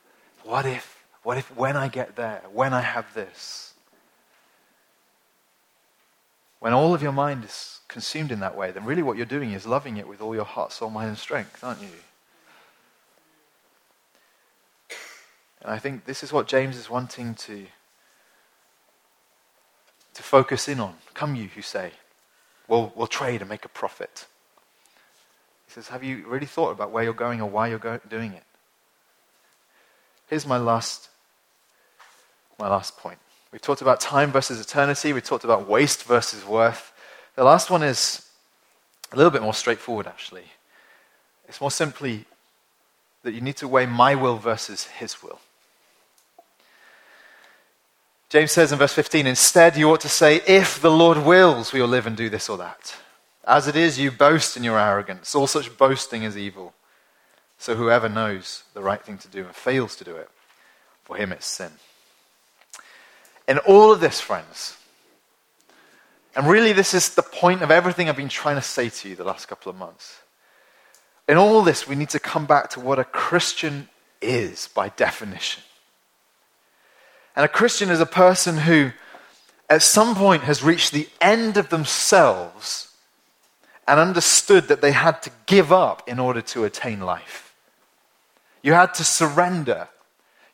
What 0.43 0.65
if? 0.65 1.03
What 1.23 1.37
if 1.37 1.55
when 1.55 1.77
I 1.77 1.87
get 1.87 2.15
there, 2.15 2.41
when 2.51 2.73
I 2.73 2.81
have 2.81 3.13
this? 3.13 3.73
When 6.59 6.73
all 6.73 6.93
of 6.93 7.01
your 7.01 7.11
mind 7.11 7.43
is 7.43 7.79
consumed 7.87 8.31
in 8.31 8.39
that 8.39 8.55
way, 8.55 8.71
then 8.71 8.85
really 8.85 9.03
what 9.03 9.17
you're 9.17 9.25
doing 9.25 9.51
is 9.51 9.65
loving 9.65 9.97
it 9.97 10.07
with 10.07 10.21
all 10.21 10.33
your 10.33 10.45
heart, 10.45 10.71
soul, 10.71 10.89
mind, 10.89 11.09
and 11.09 11.17
strength, 11.17 11.63
aren't 11.63 11.81
you? 11.81 11.89
And 15.61 15.71
I 15.71 15.79
think 15.79 16.05
this 16.05 16.23
is 16.23 16.33
what 16.33 16.47
James 16.47 16.77
is 16.77 16.89
wanting 16.89 17.35
to, 17.35 17.65
to 20.13 20.23
focus 20.23 20.67
in 20.67 20.79
on. 20.79 20.95
Come, 21.13 21.35
you 21.35 21.47
who 21.47 21.61
say, 21.61 21.91
we'll, 22.67 22.91
we'll 22.95 23.07
trade 23.07 23.41
and 23.41 23.49
make 23.49 23.65
a 23.65 23.69
profit. 23.69 24.25
Says, 25.73 25.87
Have 25.87 26.03
you 26.03 26.23
really 26.27 26.45
thought 26.45 26.69
about 26.69 26.91
where 26.91 27.03
you're 27.03 27.13
going 27.13 27.41
or 27.41 27.49
why 27.49 27.67
you're 27.67 27.79
go- 27.79 27.99
doing 28.07 28.33
it? 28.33 28.43
Here's 30.27 30.45
my 30.45 30.57
last, 30.57 31.09
my 32.59 32.69
last 32.69 32.97
point. 32.97 33.17
We've 33.51 33.61
talked 33.61 33.81
about 33.81 33.99
time 33.99 34.31
versus 34.31 34.61
eternity. 34.61 35.13
We 35.13 35.21
talked 35.21 35.43
about 35.43 35.67
waste 35.67 36.03
versus 36.03 36.45
worth. 36.45 36.93
The 37.35 37.43
last 37.43 37.71
one 37.71 37.81
is 37.81 38.27
a 39.11 39.15
little 39.15 39.31
bit 39.31 39.41
more 39.41 39.53
straightforward, 39.53 40.05
actually. 40.05 40.45
It's 41.47 41.59
more 41.59 41.71
simply 41.71 42.25
that 43.23 43.33
you 43.33 43.41
need 43.41 43.57
to 43.57 43.67
weigh 43.67 43.87
my 43.87 44.13
will 44.13 44.37
versus 44.37 44.85
his 44.85 45.23
will. 45.23 45.39
James 48.29 48.51
says 48.51 48.71
in 48.71 48.77
verse 48.77 48.93
15, 48.93 49.25
instead 49.25 49.75
you 49.77 49.89
ought 49.91 50.01
to 50.01 50.09
say, 50.09 50.41
if 50.47 50.81
the 50.81 50.91
Lord 50.91 51.19
wills, 51.19 51.73
we 51.73 51.81
will 51.81 51.87
live 51.87 52.07
and 52.07 52.17
do 52.17 52.29
this 52.29 52.49
or 52.49 52.57
that. 52.57 52.95
As 53.45 53.67
it 53.67 53.75
is, 53.75 53.99
you 53.99 54.11
boast 54.11 54.55
in 54.55 54.63
your 54.63 54.79
arrogance. 54.79 55.35
All 55.35 55.47
such 55.47 55.77
boasting 55.77 56.23
is 56.23 56.37
evil. 56.37 56.73
So 57.57 57.75
whoever 57.75 58.09
knows 58.09 58.63
the 58.73 58.81
right 58.81 59.01
thing 59.01 59.17
to 59.19 59.27
do 59.27 59.45
and 59.45 59.55
fails 59.55 59.95
to 59.97 60.03
do 60.03 60.15
it, 60.15 60.29
for 61.03 61.15
him 61.15 61.31
it's 61.31 61.45
sin. 61.45 61.71
In 63.47 63.57
all 63.59 63.91
of 63.91 63.99
this, 63.99 64.19
friends, 64.19 64.77
and 66.35 66.47
really 66.47 66.73
this 66.73 66.93
is 66.93 67.15
the 67.15 67.21
point 67.21 67.61
of 67.61 67.71
everything 67.71 68.09
I've 68.09 68.17
been 68.17 68.29
trying 68.29 68.55
to 68.55 68.61
say 68.61 68.89
to 68.89 69.09
you 69.09 69.15
the 69.15 69.23
last 69.23 69.47
couple 69.47 69.69
of 69.69 69.77
months. 69.77 70.21
In 71.27 71.37
all 71.37 71.61
this, 71.61 71.87
we 71.87 71.95
need 71.95 72.09
to 72.09 72.19
come 72.19 72.45
back 72.45 72.69
to 72.71 72.79
what 72.79 72.99
a 72.99 73.03
Christian 73.03 73.87
is 74.21 74.69
by 74.73 74.89
definition. 74.89 75.63
And 77.35 77.45
a 77.45 77.49
Christian 77.49 77.89
is 77.89 77.99
a 77.99 78.05
person 78.05 78.57
who, 78.57 78.91
at 79.69 79.81
some 79.81 80.15
point, 80.15 80.43
has 80.43 80.63
reached 80.63 80.91
the 80.91 81.07
end 81.21 81.57
of 81.57 81.69
themselves 81.69 82.92
and 83.87 83.99
understood 83.99 84.67
that 84.69 84.81
they 84.81 84.91
had 84.91 85.21
to 85.23 85.31
give 85.45 85.71
up 85.71 86.07
in 86.07 86.19
order 86.19 86.41
to 86.41 86.63
attain 86.63 87.01
life. 87.01 87.53
You 88.61 88.73
had 88.73 88.93
to 88.95 89.03
surrender. 89.03 89.89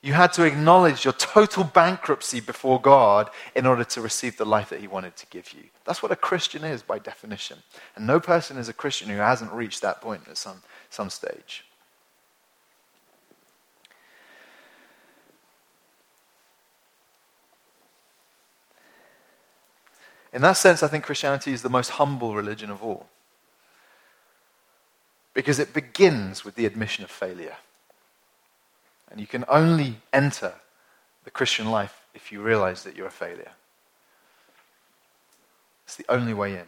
You 0.01 0.13
had 0.13 0.33
to 0.33 0.43
acknowledge 0.43 1.05
your 1.05 1.13
total 1.13 1.63
bankruptcy 1.63 2.39
before 2.39 2.81
God 2.81 3.29
in 3.53 3.65
order 3.65 3.83
to 3.83 4.01
receive 4.01 4.37
the 4.37 4.45
life 4.45 4.69
that 4.69 4.79
He 4.79 4.87
wanted 4.87 5.15
to 5.17 5.25
give 5.27 5.53
you. 5.53 5.65
That's 5.85 6.01
what 6.01 6.11
a 6.11 6.15
Christian 6.15 6.63
is 6.63 6.81
by 6.81 6.99
definition. 6.99 7.59
And 7.95 8.07
no 8.07 8.19
person 8.19 8.57
is 8.57 8.69
a 8.69 8.73
Christian 8.73 9.09
who 9.09 9.17
hasn't 9.17 9.51
reached 9.51 9.81
that 9.81 10.01
point 10.01 10.23
at 10.27 10.37
some, 10.37 10.63
some 10.89 11.09
stage. 11.09 11.65
In 20.31 20.41
that 20.43 20.53
sense, 20.53 20.83
I 20.83 20.87
think 20.87 21.03
Christianity 21.03 21.53
is 21.53 21.61
the 21.61 21.69
most 21.69 21.91
humble 21.91 22.35
religion 22.35 22.69
of 22.69 22.83
all. 22.83 23.07
Because 25.33 25.59
it 25.59 25.73
begins 25.73 26.43
with 26.43 26.55
the 26.55 26.65
admission 26.65 27.03
of 27.03 27.11
failure. 27.11 27.57
And 29.11 29.19
you 29.19 29.27
can 29.27 29.45
only 29.47 29.97
enter 30.11 30.53
the 31.23 31.31
Christian 31.31 31.71
life 31.71 32.05
if 32.13 32.31
you 32.31 32.41
realize 32.41 32.83
that 32.83 32.95
you're 32.95 33.07
a 33.07 33.11
failure. 33.11 33.51
It's 35.85 35.95
the 35.95 36.05
only 36.09 36.33
way 36.33 36.53
in. 36.53 36.65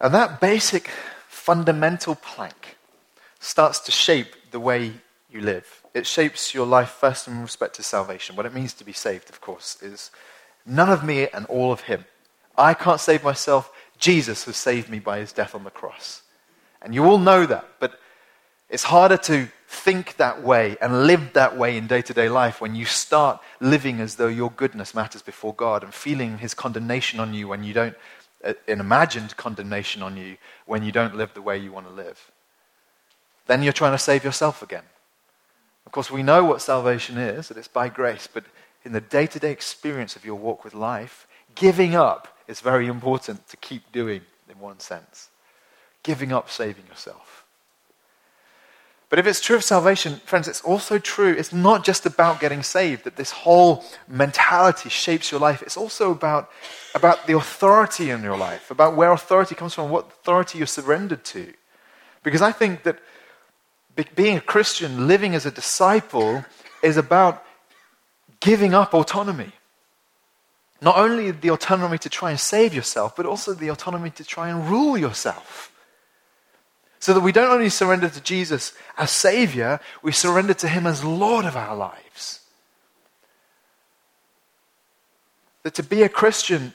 And 0.00 0.14
that 0.14 0.40
basic 0.40 0.88
fundamental 1.28 2.14
plank 2.14 2.76
starts 3.40 3.80
to 3.80 3.92
shape 3.92 4.34
the 4.50 4.60
way 4.60 4.92
you 5.30 5.40
live 5.40 5.84
it 5.94 6.08
shapes 6.08 6.52
your 6.52 6.66
life 6.66 6.90
first 6.90 7.28
in 7.28 7.40
respect 7.40 7.76
to 7.76 7.84
salvation. 7.84 8.34
What 8.34 8.46
it 8.46 8.52
means 8.52 8.74
to 8.74 8.84
be 8.84 8.92
saved, 8.92 9.30
of 9.30 9.40
course, 9.40 9.80
is 9.80 10.10
none 10.66 10.90
of 10.90 11.04
me 11.04 11.28
and 11.28 11.46
all 11.46 11.70
of 11.70 11.82
Him. 11.82 12.04
I 12.58 12.74
can't 12.74 13.00
save 13.00 13.22
myself. 13.22 13.72
Jesus 13.98 14.44
has 14.44 14.56
saved 14.56 14.88
me 14.88 14.98
by 14.98 15.18
His 15.18 15.32
death 15.32 15.54
on 15.54 15.64
the 15.64 15.70
cross. 15.70 16.22
And 16.82 16.94
you 16.94 17.04
all 17.04 17.18
know 17.18 17.46
that, 17.46 17.66
but 17.80 17.98
it's 18.68 18.84
harder 18.84 19.16
to 19.16 19.48
think 19.68 20.16
that 20.16 20.42
way 20.42 20.76
and 20.80 21.06
live 21.06 21.32
that 21.32 21.56
way 21.56 21.76
in 21.76 21.86
day 21.86 22.02
to 22.02 22.14
day 22.14 22.28
life 22.28 22.60
when 22.60 22.74
you 22.74 22.84
start 22.84 23.40
living 23.60 24.00
as 24.00 24.16
though 24.16 24.28
your 24.28 24.50
goodness 24.50 24.94
matters 24.94 25.22
before 25.22 25.54
God 25.54 25.82
and 25.82 25.92
feeling 25.92 26.38
His 26.38 26.54
condemnation 26.54 27.20
on 27.20 27.34
you 27.34 27.48
when 27.48 27.64
you 27.64 27.72
don't, 27.72 27.96
uh, 28.44 28.54
an 28.68 28.80
imagined 28.80 29.36
condemnation 29.36 30.02
on 30.02 30.16
you 30.16 30.36
when 30.66 30.82
you 30.82 30.92
don't 30.92 31.16
live 31.16 31.34
the 31.34 31.42
way 31.42 31.58
you 31.58 31.72
want 31.72 31.86
to 31.86 31.92
live. 31.92 32.30
Then 33.46 33.62
you're 33.62 33.72
trying 33.72 33.92
to 33.92 33.98
save 33.98 34.24
yourself 34.24 34.62
again. 34.62 34.84
Of 35.86 35.92
course, 35.92 36.10
we 36.10 36.22
know 36.22 36.44
what 36.44 36.62
salvation 36.62 37.18
is, 37.18 37.48
that 37.48 37.58
it's 37.58 37.68
by 37.68 37.88
grace, 37.88 38.26
but 38.32 38.44
in 38.84 38.92
the 38.92 39.00
day 39.00 39.26
to 39.26 39.38
day 39.38 39.50
experience 39.50 40.16
of 40.16 40.24
your 40.24 40.36
walk 40.36 40.64
with 40.64 40.74
life, 40.74 41.26
giving 41.54 41.94
up 41.94 42.33
is 42.46 42.60
very 42.60 42.86
important 42.86 43.48
to 43.48 43.56
keep 43.56 43.90
doing 43.92 44.22
in 44.48 44.58
one 44.58 44.80
sense. 44.80 45.30
Giving 46.02 46.32
up 46.32 46.50
saving 46.50 46.86
yourself. 46.86 47.44
But 49.10 49.18
if 49.18 49.26
it's 49.26 49.40
true 49.40 49.56
of 49.56 49.62
salvation, 49.62 50.16
friends, 50.24 50.48
it's 50.48 50.62
also 50.62 50.98
true. 50.98 51.32
It's 51.32 51.52
not 51.52 51.84
just 51.84 52.04
about 52.04 52.40
getting 52.40 52.62
saved, 52.62 53.04
that 53.04 53.16
this 53.16 53.30
whole 53.30 53.84
mentality 54.08 54.88
shapes 54.88 55.30
your 55.30 55.40
life. 55.40 55.62
It's 55.62 55.76
also 55.76 56.10
about, 56.10 56.50
about 56.94 57.26
the 57.26 57.36
authority 57.36 58.10
in 58.10 58.22
your 58.22 58.36
life, 58.36 58.70
about 58.70 58.96
where 58.96 59.12
authority 59.12 59.54
comes 59.54 59.72
from, 59.72 59.90
what 59.90 60.06
authority 60.06 60.58
you're 60.58 60.66
surrendered 60.66 61.24
to. 61.26 61.52
Because 62.24 62.42
I 62.42 62.50
think 62.50 62.82
that 62.82 62.98
being 64.16 64.36
a 64.36 64.40
Christian, 64.40 65.06
living 65.06 65.34
as 65.34 65.46
a 65.46 65.50
disciple, 65.50 66.44
is 66.82 66.96
about 66.96 67.44
giving 68.40 68.74
up 68.74 68.94
autonomy. 68.94 69.52
Not 70.80 70.96
only 70.96 71.30
the 71.30 71.50
autonomy 71.50 71.98
to 71.98 72.08
try 72.08 72.30
and 72.30 72.40
save 72.40 72.74
yourself, 72.74 73.16
but 73.16 73.26
also 73.26 73.54
the 73.54 73.68
autonomy 73.68 74.10
to 74.10 74.24
try 74.24 74.48
and 74.48 74.68
rule 74.68 74.98
yourself. 74.98 75.70
So 76.98 77.12
that 77.14 77.20
we 77.20 77.32
don't 77.32 77.50
only 77.50 77.68
surrender 77.68 78.08
to 78.08 78.20
Jesus 78.20 78.72
as 78.96 79.10
Savior, 79.10 79.80
we 80.02 80.12
surrender 80.12 80.54
to 80.54 80.68
Him 80.68 80.86
as 80.86 81.04
Lord 81.04 81.44
of 81.44 81.56
our 81.56 81.76
lives. 81.76 82.40
That 85.62 85.74
to 85.74 85.82
be 85.82 86.02
a 86.02 86.08
Christian 86.08 86.74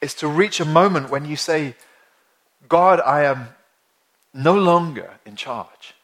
is 0.00 0.14
to 0.14 0.28
reach 0.28 0.60
a 0.60 0.64
moment 0.64 1.10
when 1.10 1.24
you 1.24 1.36
say, 1.36 1.76
God, 2.68 3.00
I 3.00 3.24
am 3.24 3.48
no 4.32 4.54
longer 4.54 5.14
in 5.26 5.36
charge. 5.36 5.94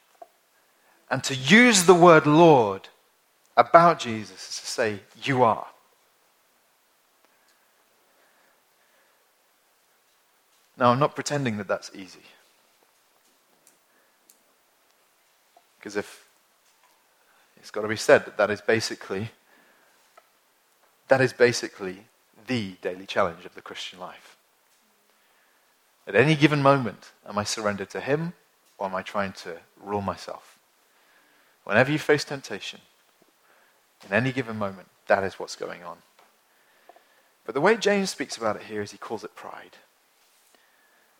And 1.10 1.22
to 1.24 1.34
use 1.34 1.84
the 1.84 1.94
word 1.94 2.26
Lord 2.26 2.88
about 3.56 3.98
Jesus 3.98 4.50
is 4.50 4.60
to 4.60 4.66
say, 4.66 5.00
You 5.22 5.42
are. 5.44 5.66
Now, 10.76 10.90
I'm 10.90 10.98
not 10.98 11.14
pretending 11.14 11.56
that 11.56 11.68
that's 11.68 11.90
easy. 11.94 12.20
Because 15.78 15.96
if 15.96 16.28
it's 17.56 17.70
got 17.70 17.82
to 17.82 17.88
be 17.88 17.96
said 17.96 18.24
that 18.26 18.36
that 18.36 18.50
is 18.50 18.60
basically 18.60 19.30
that 21.08 21.20
is 21.20 21.32
basically 21.32 22.06
the 22.46 22.72
daily 22.82 23.06
challenge 23.06 23.44
of 23.44 23.54
the 23.54 23.62
Christian 23.62 23.98
life. 23.98 24.36
At 26.06 26.14
any 26.14 26.34
given 26.34 26.62
moment, 26.62 27.12
am 27.28 27.38
I 27.38 27.44
surrendered 27.44 27.90
to 27.90 28.00
Him 28.00 28.32
or 28.78 28.86
am 28.88 28.94
I 28.94 29.02
trying 29.02 29.32
to 29.32 29.58
rule 29.80 30.02
myself? 30.02 30.58
Whenever 31.64 31.90
you 31.90 31.98
face 31.98 32.24
temptation, 32.24 32.80
in 34.06 34.12
any 34.12 34.32
given 34.32 34.56
moment, 34.56 34.88
that 35.08 35.24
is 35.24 35.38
what's 35.38 35.56
going 35.56 35.82
on. 35.82 35.98
But 37.44 37.54
the 37.54 37.60
way 37.60 37.76
James 37.76 38.10
speaks 38.10 38.36
about 38.36 38.56
it 38.56 38.62
here 38.62 38.82
is 38.82 38.92
he 38.92 38.98
calls 38.98 39.24
it 39.24 39.34
pride. 39.34 39.76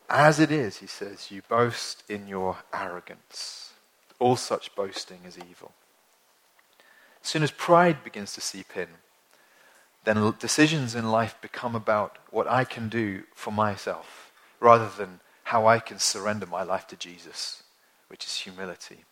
As 0.09 0.38
it 0.38 0.52
is, 0.52 0.78
he 0.78 0.86
says, 0.86 1.30
you 1.30 1.42
boast 1.48 2.04
in 2.09 2.28
your 2.28 2.59
arrogance. 2.72 3.72
All 4.18 4.36
such 4.36 4.74
boasting 4.74 5.20
is 5.26 5.36
evil. 5.36 5.72
As 7.22 7.28
soon 7.28 7.42
as 7.42 7.50
pride 7.50 8.04
begins 8.04 8.32
to 8.34 8.40
seep 8.40 8.76
in, 8.76 8.88
then 10.04 10.34
decisions 10.38 10.94
in 10.94 11.11
life 11.11 11.34
become 11.40 11.74
about 11.74 12.18
what 12.30 12.48
I 12.48 12.62
can 12.64 12.88
do 12.88 13.24
for 13.34 13.50
myself 13.50 14.30
rather 14.61 14.88
than 14.88 15.20
how 15.44 15.66
I 15.66 15.80
can 15.80 15.98
surrender 15.98 16.46
my 16.46 16.62
life 16.62 16.86
to 16.88 16.96
Jesus, 16.96 17.64
which 18.09 18.24
is 18.24 18.38
humility. 18.38 19.04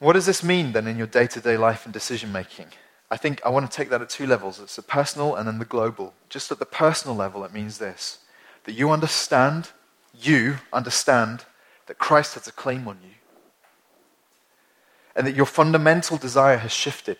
What 0.00 0.14
does 0.14 0.26
this 0.26 0.42
mean 0.42 0.72
then 0.72 0.88
in 0.88 0.98
your 0.98 1.06
day 1.06 1.28
to 1.28 1.40
day 1.40 1.56
life 1.56 1.84
and 1.84 1.92
decision 1.92 2.32
making? 2.32 2.66
I 3.08 3.16
think 3.16 3.40
I 3.44 3.50
want 3.50 3.70
to 3.70 3.76
take 3.76 3.90
that 3.90 4.02
at 4.02 4.10
two 4.10 4.26
levels 4.26 4.58
it's 4.58 4.74
the 4.74 4.82
personal 4.82 5.36
and 5.36 5.46
then 5.46 5.60
the 5.60 5.64
global. 5.64 6.14
Just 6.28 6.50
at 6.50 6.58
the 6.58 6.66
personal 6.66 7.14
level, 7.14 7.44
it 7.44 7.52
means 7.52 7.78
this 7.78 8.18
that 8.64 8.72
you 8.72 8.90
understand, 8.90 9.70
you 10.18 10.56
understand 10.72 11.44
that 11.86 11.98
Christ 11.98 12.34
has 12.34 12.46
a 12.46 12.52
claim 12.52 12.86
on 12.86 12.98
you. 13.02 13.10
And 15.14 15.26
that 15.26 15.36
your 15.36 15.46
fundamental 15.46 16.16
desire 16.16 16.56
has 16.56 16.72
shifted 16.72 17.18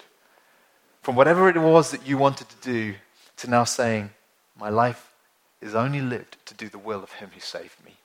from 1.02 1.16
whatever 1.16 1.48
it 1.48 1.58
was 1.58 1.90
that 1.90 2.06
you 2.06 2.16
wanted 2.16 2.48
to 2.48 2.56
do 2.62 2.94
to 3.38 3.50
now 3.50 3.64
saying, 3.64 4.10
My 4.58 4.70
life 4.70 5.12
is 5.60 5.74
only 5.74 6.00
lived 6.00 6.36
to 6.46 6.54
do 6.54 6.68
the 6.68 6.78
will 6.78 7.02
of 7.02 7.12
Him 7.12 7.30
who 7.34 7.40
saved 7.40 7.84
me. 7.84 7.96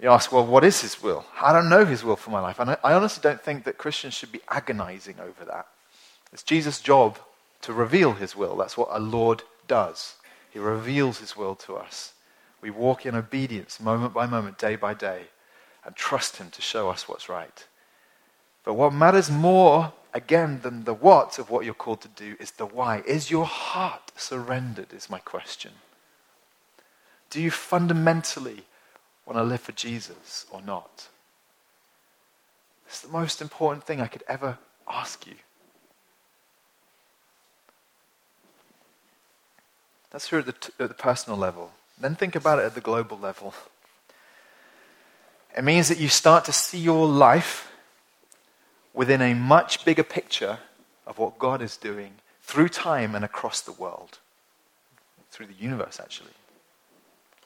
You 0.00 0.10
ask, 0.10 0.30
well, 0.30 0.46
what 0.46 0.64
is 0.64 0.82
His 0.82 1.02
will? 1.02 1.24
I 1.40 1.52
don't 1.52 1.68
know 1.68 1.84
His 1.84 2.04
will 2.04 2.16
for 2.16 2.30
my 2.30 2.40
life. 2.40 2.58
And 2.58 2.70
I, 2.70 2.92
honestly 2.92 3.22
don't 3.22 3.40
think 3.40 3.64
that 3.64 3.78
Christians 3.78 4.14
should 4.14 4.32
be 4.32 4.42
agonizing 4.48 5.16
over 5.20 5.44
that. 5.46 5.66
It's 6.32 6.42
Jesus' 6.42 6.80
job 6.80 7.18
to 7.62 7.72
reveal 7.72 8.12
His 8.12 8.36
will. 8.36 8.56
That's 8.56 8.76
what 8.76 8.88
a 8.90 9.00
Lord 9.00 9.42
does. 9.66 10.16
He 10.56 10.60
reveals 10.60 11.18
His 11.18 11.36
will 11.36 11.54
to 11.56 11.76
us. 11.76 12.14
We 12.62 12.70
walk 12.70 13.04
in 13.04 13.14
obedience 13.14 13.78
moment 13.78 14.14
by 14.14 14.24
moment, 14.24 14.56
day 14.56 14.74
by 14.74 14.94
day, 14.94 15.24
and 15.84 15.94
trust 15.94 16.38
Him 16.38 16.48
to 16.52 16.62
show 16.62 16.88
us 16.88 17.06
what's 17.06 17.28
right. 17.28 17.66
But 18.64 18.72
what 18.72 18.94
matters 18.94 19.30
more, 19.30 19.92
again, 20.14 20.60
than 20.62 20.84
the 20.84 20.94
what 20.94 21.38
of 21.38 21.50
what 21.50 21.66
you're 21.66 21.74
called 21.74 22.00
to 22.00 22.08
do 22.08 22.36
is 22.40 22.52
the 22.52 22.64
why. 22.64 23.02
Is 23.06 23.30
your 23.30 23.44
heart 23.44 24.12
surrendered, 24.16 24.94
is 24.94 25.10
my 25.10 25.18
question. 25.18 25.72
Do 27.28 27.42
you 27.42 27.50
fundamentally 27.50 28.64
want 29.26 29.36
to 29.36 29.44
live 29.44 29.60
for 29.60 29.72
Jesus 29.72 30.46
or 30.50 30.62
not? 30.62 31.08
It's 32.86 33.02
the 33.02 33.12
most 33.12 33.42
important 33.42 33.84
thing 33.84 34.00
I 34.00 34.06
could 34.06 34.24
ever 34.26 34.56
ask 34.88 35.26
you. 35.26 35.34
That's 40.16 40.28
true 40.28 40.38
at 40.38 40.46
the, 40.46 40.52
t- 40.52 40.72
at 40.80 40.88
the 40.88 40.94
personal 40.94 41.38
level. 41.38 41.72
Then 42.00 42.14
think 42.14 42.34
about 42.34 42.58
it 42.58 42.64
at 42.64 42.74
the 42.74 42.80
global 42.80 43.18
level. 43.18 43.52
It 45.54 45.62
means 45.62 45.88
that 45.88 45.98
you 45.98 46.08
start 46.08 46.46
to 46.46 46.54
see 46.54 46.78
your 46.78 47.06
life 47.06 47.70
within 48.94 49.20
a 49.20 49.34
much 49.34 49.84
bigger 49.84 50.02
picture 50.02 50.60
of 51.06 51.18
what 51.18 51.38
God 51.38 51.60
is 51.60 51.76
doing 51.76 52.12
through 52.40 52.70
time 52.70 53.14
and 53.14 53.26
across 53.26 53.60
the 53.60 53.72
world, 53.72 54.18
through 55.30 55.48
the 55.48 55.52
universe, 55.52 56.00
actually, 56.00 56.32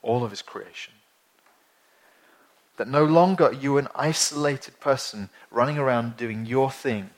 all 0.00 0.22
of 0.22 0.30
His 0.30 0.40
creation. 0.40 0.94
That 2.76 2.86
no 2.86 3.04
longer 3.04 3.46
are 3.46 3.52
you 3.52 3.78
an 3.78 3.88
isolated 3.96 4.78
person 4.78 5.28
running 5.50 5.76
around 5.76 6.16
doing 6.16 6.46
your 6.46 6.70
thing, 6.70 7.10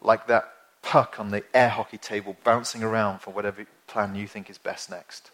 like 0.00 0.28
that 0.28 0.48
puck 0.82 1.18
on 1.18 1.32
the 1.32 1.42
air 1.52 1.70
hockey 1.70 1.98
table 1.98 2.36
bouncing 2.44 2.84
around 2.84 3.18
for 3.18 3.32
whatever 3.32 3.66
plan 3.88 4.14
you 4.14 4.26
think 4.26 4.48
is 4.48 4.58
best 4.58 4.90
next. 4.90 5.30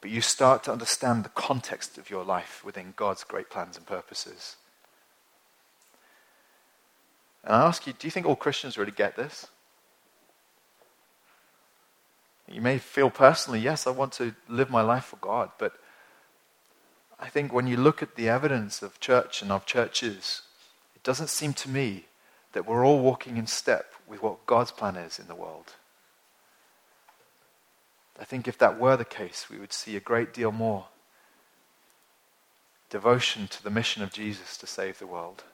But 0.00 0.10
you 0.10 0.20
start 0.20 0.64
to 0.64 0.72
understand 0.72 1.24
the 1.24 1.30
context 1.30 1.98
of 1.98 2.10
your 2.10 2.24
life 2.24 2.64
within 2.64 2.94
God's 2.96 3.24
great 3.24 3.50
plans 3.50 3.76
and 3.76 3.86
purposes. 3.86 4.56
And 7.44 7.54
I 7.54 7.66
ask 7.66 7.86
you, 7.86 7.92
do 7.92 8.06
you 8.06 8.10
think 8.10 8.26
all 8.26 8.36
Christians 8.36 8.78
really 8.78 8.92
get 8.92 9.16
this? 9.16 9.46
You 12.50 12.60
may 12.60 12.78
feel 12.78 13.10
personally, 13.10 13.60
yes, 13.60 13.86
I 13.86 13.90
want 13.90 14.12
to 14.14 14.34
live 14.48 14.70
my 14.70 14.80
life 14.80 15.04
for 15.04 15.16
God, 15.16 15.50
but 15.58 15.74
I 17.20 17.28
think 17.28 17.52
when 17.52 17.66
you 17.66 17.76
look 17.76 18.02
at 18.02 18.14
the 18.14 18.28
evidence 18.28 18.80
of 18.80 19.00
church 19.00 19.42
and 19.42 19.52
of 19.52 19.66
churches, 19.66 20.42
it 20.94 21.02
doesn't 21.02 21.28
seem 21.28 21.52
to 21.54 21.68
me 21.68 22.06
that 22.52 22.66
we're 22.66 22.86
all 22.86 23.00
walking 23.00 23.36
in 23.36 23.46
step 23.46 23.92
with 24.06 24.22
what 24.22 24.46
God's 24.46 24.70
plan 24.70 24.96
is 24.96 25.18
in 25.18 25.26
the 25.28 25.34
world. 25.34 25.74
I 28.18 28.24
think 28.24 28.48
if 28.48 28.58
that 28.58 28.78
were 28.78 28.96
the 28.96 29.04
case, 29.04 29.46
we 29.50 29.58
would 29.58 29.72
see 29.72 29.96
a 29.96 30.00
great 30.00 30.34
deal 30.34 30.52
more 30.52 30.86
devotion 32.90 33.46
to 33.48 33.62
the 33.62 33.70
mission 33.70 34.02
of 34.02 34.12
Jesus 34.12 34.56
to 34.56 34.66
save 34.66 34.98
the 34.98 35.06
world. 35.06 35.44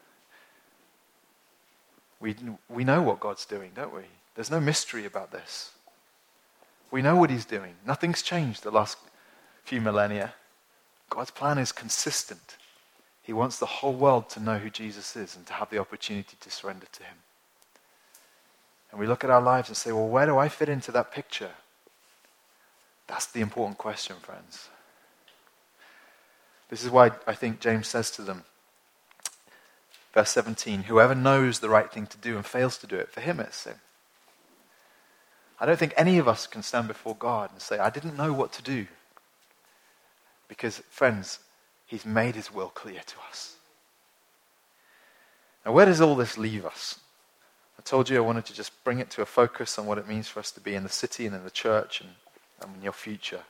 We, 2.21 2.37
we 2.69 2.85
know 2.85 3.03
what 3.03 3.21
God's 3.21 3.45
doing, 3.45 3.73
don't 3.75 3.95
we? 3.95 4.05
There's 4.35 4.51
no 4.51 4.61
mystery 4.61 5.05
about 5.05 5.33
this. 5.33 5.73
We 6.91 7.03
know 7.03 7.17
what 7.17 7.31
He's 7.31 7.45
doing. 7.45 7.75
Nothing's 7.85 8.23
changed 8.23 8.63
the 8.63 8.71
last 8.71 8.99
few 9.65 9.81
millennia. 9.81 10.35
God's 11.11 11.33
plan 11.33 11.59
is 11.59 11.73
consistent. 11.73 12.57
He 13.23 13.33
wants 13.33 13.59
the 13.59 13.67
whole 13.67 13.95
world 13.95 14.29
to 14.31 14.41
know 14.41 14.59
who 14.59 14.71
Jesus 14.71 15.17
is 15.17 15.35
and 15.35 15.47
to 15.47 15.55
have 15.55 15.71
the 15.71 15.79
opportunity 15.79 16.37
to 16.41 16.51
surrender 16.51 16.87
to 16.93 17.03
Him. 17.03 17.17
And 18.91 19.01
we 19.01 19.07
look 19.07 19.25
at 19.25 19.31
our 19.31 19.43
lives 19.43 19.69
and 19.69 19.77
say, 19.77 19.91
well, 19.91 20.07
where 20.07 20.27
do 20.27 20.39
I 20.39 20.49
fit 20.49 20.69
into 20.69 20.93
that 20.93 21.11
picture? 21.11 21.51
That's 23.07 23.27
the 23.27 23.41
important 23.41 23.79
question, 23.79 24.17
friends. 24.17 24.69
This 26.71 26.85
is 26.85 26.91
why 26.91 27.13
I 27.27 27.35
think 27.35 27.61
James 27.61 27.87
says 27.87 28.11
to 28.13 28.23
them, 28.23 28.45
verse 30.13 30.31
17, 30.31 30.85
whoever 30.85 31.15
knows 31.15 31.59
the 31.59 31.69
right 31.69 31.91
thing 31.93 32.07
to 32.07 32.19
do 32.19 32.37
and 32.37 32.47
fails 32.47 32.79
to 32.79 32.87
do 32.87 32.97
it, 32.97 33.11
for 33.11 33.21
him 33.21 33.41
it's 33.41 33.57
sin. 33.57 33.75
I 35.61 35.67
don't 35.67 35.79
think 35.79 35.95
any 35.97 36.19
of 36.19 36.27
us 36.27 36.47
can 36.47 36.63
stand 36.63 36.89
before 36.89 37.15
God 37.15 37.51
and 37.53 37.61
say, 37.61 37.79
I 37.79 37.91
didn't 37.91 38.17
know 38.17 38.33
what 38.33 38.53
to 38.55 38.63
do. 38.63 38.87
Because, 40.49 40.79
friends, 40.91 41.39
He's 41.87 42.05
made 42.05 42.35
His 42.35 42.53
will 42.53 42.69
clear 42.69 43.01
to 43.07 43.17
us. 43.29 43.57
Now, 45.65 45.73
where 45.73 45.87
does 45.87 46.01
all 46.01 46.17
this 46.17 46.37
leave 46.37 46.67
us? 46.67 46.99
I 47.79 47.83
told 47.83 48.11
you 48.11 48.17
I 48.17 48.21
wanted 48.21 48.47
to 48.47 48.55
just 48.55 48.85
bring 48.85 48.99
it 48.99 49.11
to 49.11 49.23
a 49.23 49.27
focus 49.27 49.79
on 49.79 49.87
what 49.87 49.99
it 49.99 50.09
means 50.09 50.29
for 50.29 50.41
us 50.41 50.51
to 50.53 50.61
be 50.61 50.75
in 50.75 50.83
the 50.83 50.89
city 50.89 51.27
and 51.27 51.35
in 51.35 51.45
the 51.45 51.51
church 51.51 52.01
and, 52.01 52.11
and 52.65 52.77
in 52.77 52.83
your 52.83 52.93
future. 52.93 53.43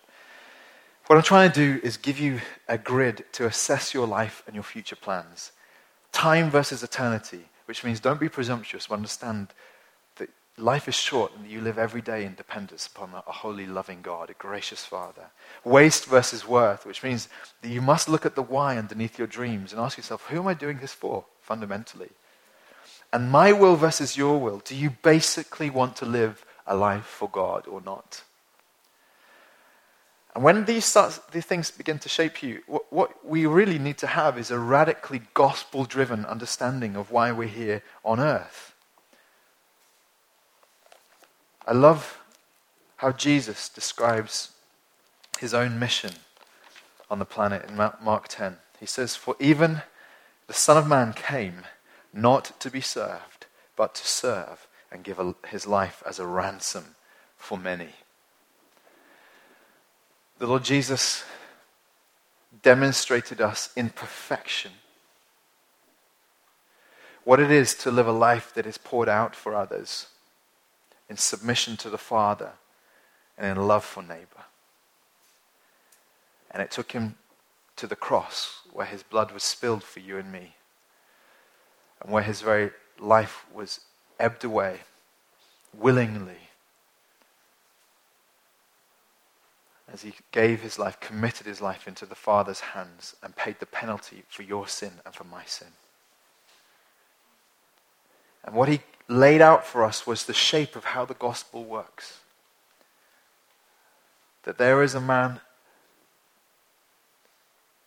What 1.06 1.16
I'm 1.16 1.22
trying 1.22 1.52
to 1.52 1.54
do 1.54 1.80
is 1.86 1.96
give 1.98 2.18
you 2.18 2.40
a 2.66 2.78
grid 2.78 3.24
to 3.32 3.44
assess 3.46 3.92
your 3.92 4.06
life 4.06 4.42
and 4.46 4.54
your 4.54 4.64
future 4.64 4.96
plans. 4.96 5.52
Time 6.12 6.50
versus 6.50 6.82
eternity, 6.82 7.44
which 7.66 7.84
means 7.84 8.00
don't 8.00 8.20
be 8.20 8.28
presumptuous, 8.28 8.86
but 8.86 8.94
understand 8.94 9.48
that 10.16 10.30
life 10.56 10.88
is 10.88 10.94
short 10.94 11.32
and 11.34 11.44
that 11.44 11.50
you 11.50 11.60
live 11.60 11.78
every 11.78 12.00
day 12.00 12.24
in 12.24 12.34
dependence 12.34 12.86
upon 12.86 13.10
a 13.14 13.32
holy, 13.32 13.66
loving 13.66 14.00
God, 14.00 14.30
a 14.30 14.34
gracious 14.34 14.86
Father. 14.86 15.26
Waste 15.62 16.06
versus 16.06 16.48
worth, 16.48 16.86
which 16.86 17.02
means 17.02 17.28
that 17.60 17.68
you 17.68 17.82
must 17.82 18.08
look 18.08 18.24
at 18.24 18.34
the 18.34 18.42
why 18.42 18.78
underneath 18.78 19.18
your 19.18 19.28
dreams 19.28 19.72
and 19.72 19.82
ask 19.82 19.98
yourself, 19.98 20.26
who 20.28 20.38
am 20.38 20.46
I 20.46 20.54
doing 20.54 20.78
this 20.78 20.94
for, 20.94 21.26
fundamentally? 21.42 22.10
And 23.12 23.30
my 23.30 23.52
will 23.52 23.76
versus 23.76 24.16
your 24.16 24.40
will. 24.40 24.62
Do 24.64 24.74
you 24.74 24.90
basically 25.02 25.68
want 25.68 25.96
to 25.96 26.06
live 26.06 26.46
a 26.66 26.74
life 26.74 27.04
for 27.04 27.28
God 27.28 27.66
or 27.68 27.82
not? 27.82 28.22
And 30.34 30.42
when 30.42 30.64
these, 30.64 30.84
start, 30.84 31.20
these 31.30 31.44
things 31.44 31.70
begin 31.70 32.00
to 32.00 32.08
shape 32.08 32.42
you, 32.42 32.62
what, 32.66 32.92
what 32.92 33.26
we 33.26 33.46
really 33.46 33.78
need 33.78 33.98
to 33.98 34.08
have 34.08 34.36
is 34.36 34.50
a 34.50 34.58
radically 34.58 35.22
gospel 35.32 35.84
driven 35.84 36.24
understanding 36.24 36.96
of 36.96 37.12
why 37.12 37.30
we're 37.30 37.46
here 37.46 37.82
on 38.04 38.18
earth. 38.18 38.74
I 41.66 41.72
love 41.72 42.18
how 42.96 43.12
Jesus 43.12 43.68
describes 43.68 44.50
his 45.38 45.54
own 45.54 45.78
mission 45.78 46.12
on 47.10 47.20
the 47.20 47.24
planet 47.24 47.68
in 47.68 47.76
Mark 47.76 48.26
10. 48.28 48.56
He 48.80 48.86
says, 48.86 49.14
For 49.14 49.36
even 49.38 49.82
the 50.46 50.52
Son 50.52 50.76
of 50.76 50.86
Man 50.86 51.12
came 51.12 51.62
not 52.12 52.58
to 52.60 52.70
be 52.70 52.80
served, 52.80 53.46
but 53.76 53.94
to 53.94 54.06
serve 54.06 54.66
and 54.90 55.04
give 55.04 55.20
his 55.48 55.66
life 55.66 56.02
as 56.06 56.18
a 56.18 56.26
ransom 56.26 56.96
for 57.36 57.56
many. 57.56 57.90
The 60.38 60.46
Lord 60.46 60.64
Jesus 60.64 61.24
demonstrated 62.62 63.40
us 63.40 63.70
in 63.76 63.90
perfection 63.90 64.72
what 67.22 67.40
it 67.40 67.50
is 67.50 67.74
to 67.74 67.90
live 67.90 68.06
a 68.06 68.12
life 68.12 68.52
that 68.54 68.66
is 68.66 68.76
poured 68.76 69.08
out 69.08 69.34
for 69.34 69.54
others 69.54 70.08
in 71.08 71.16
submission 71.16 71.76
to 71.78 71.88
the 71.88 71.98
Father 71.98 72.52
and 73.38 73.46
in 73.46 73.66
love 73.66 73.84
for 73.84 74.02
neighbor. 74.02 74.44
And 76.50 76.62
it 76.62 76.70
took 76.70 76.92
him 76.92 77.16
to 77.76 77.86
the 77.86 77.96
cross 77.96 78.60
where 78.72 78.86
his 78.86 79.02
blood 79.02 79.32
was 79.32 79.42
spilled 79.42 79.82
for 79.82 80.00
you 80.00 80.18
and 80.18 80.30
me, 80.30 80.54
and 82.02 82.12
where 82.12 82.22
his 82.22 82.40
very 82.40 82.70
life 82.98 83.44
was 83.52 83.80
ebbed 84.20 84.44
away 84.44 84.80
willingly 85.72 86.43
as 89.94 90.02
he 90.02 90.12
gave 90.32 90.60
his 90.60 90.76
life, 90.76 90.98
committed 90.98 91.46
his 91.46 91.62
life 91.62 91.86
into 91.86 92.04
the 92.04 92.16
Father's 92.16 92.58
hands, 92.58 93.14
and 93.22 93.36
paid 93.36 93.60
the 93.60 93.66
penalty 93.66 94.24
for 94.28 94.42
your 94.42 94.66
sin 94.66 94.90
and 95.06 95.14
for 95.14 95.22
my 95.22 95.44
sin. 95.44 95.68
And 98.44 98.56
what 98.56 98.68
he 98.68 98.80
laid 99.06 99.40
out 99.40 99.64
for 99.64 99.84
us 99.84 100.04
was 100.04 100.24
the 100.24 100.34
shape 100.34 100.74
of 100.74 100.84
how 100.84 101.04
the 101.04 101.14
gospel 101.14 101.64
works. 101.64 102.18
That 104.42 104.58
there 104.58 104.82
is 104.82 104.96
a 104.96 105.00
man 105.00 105.38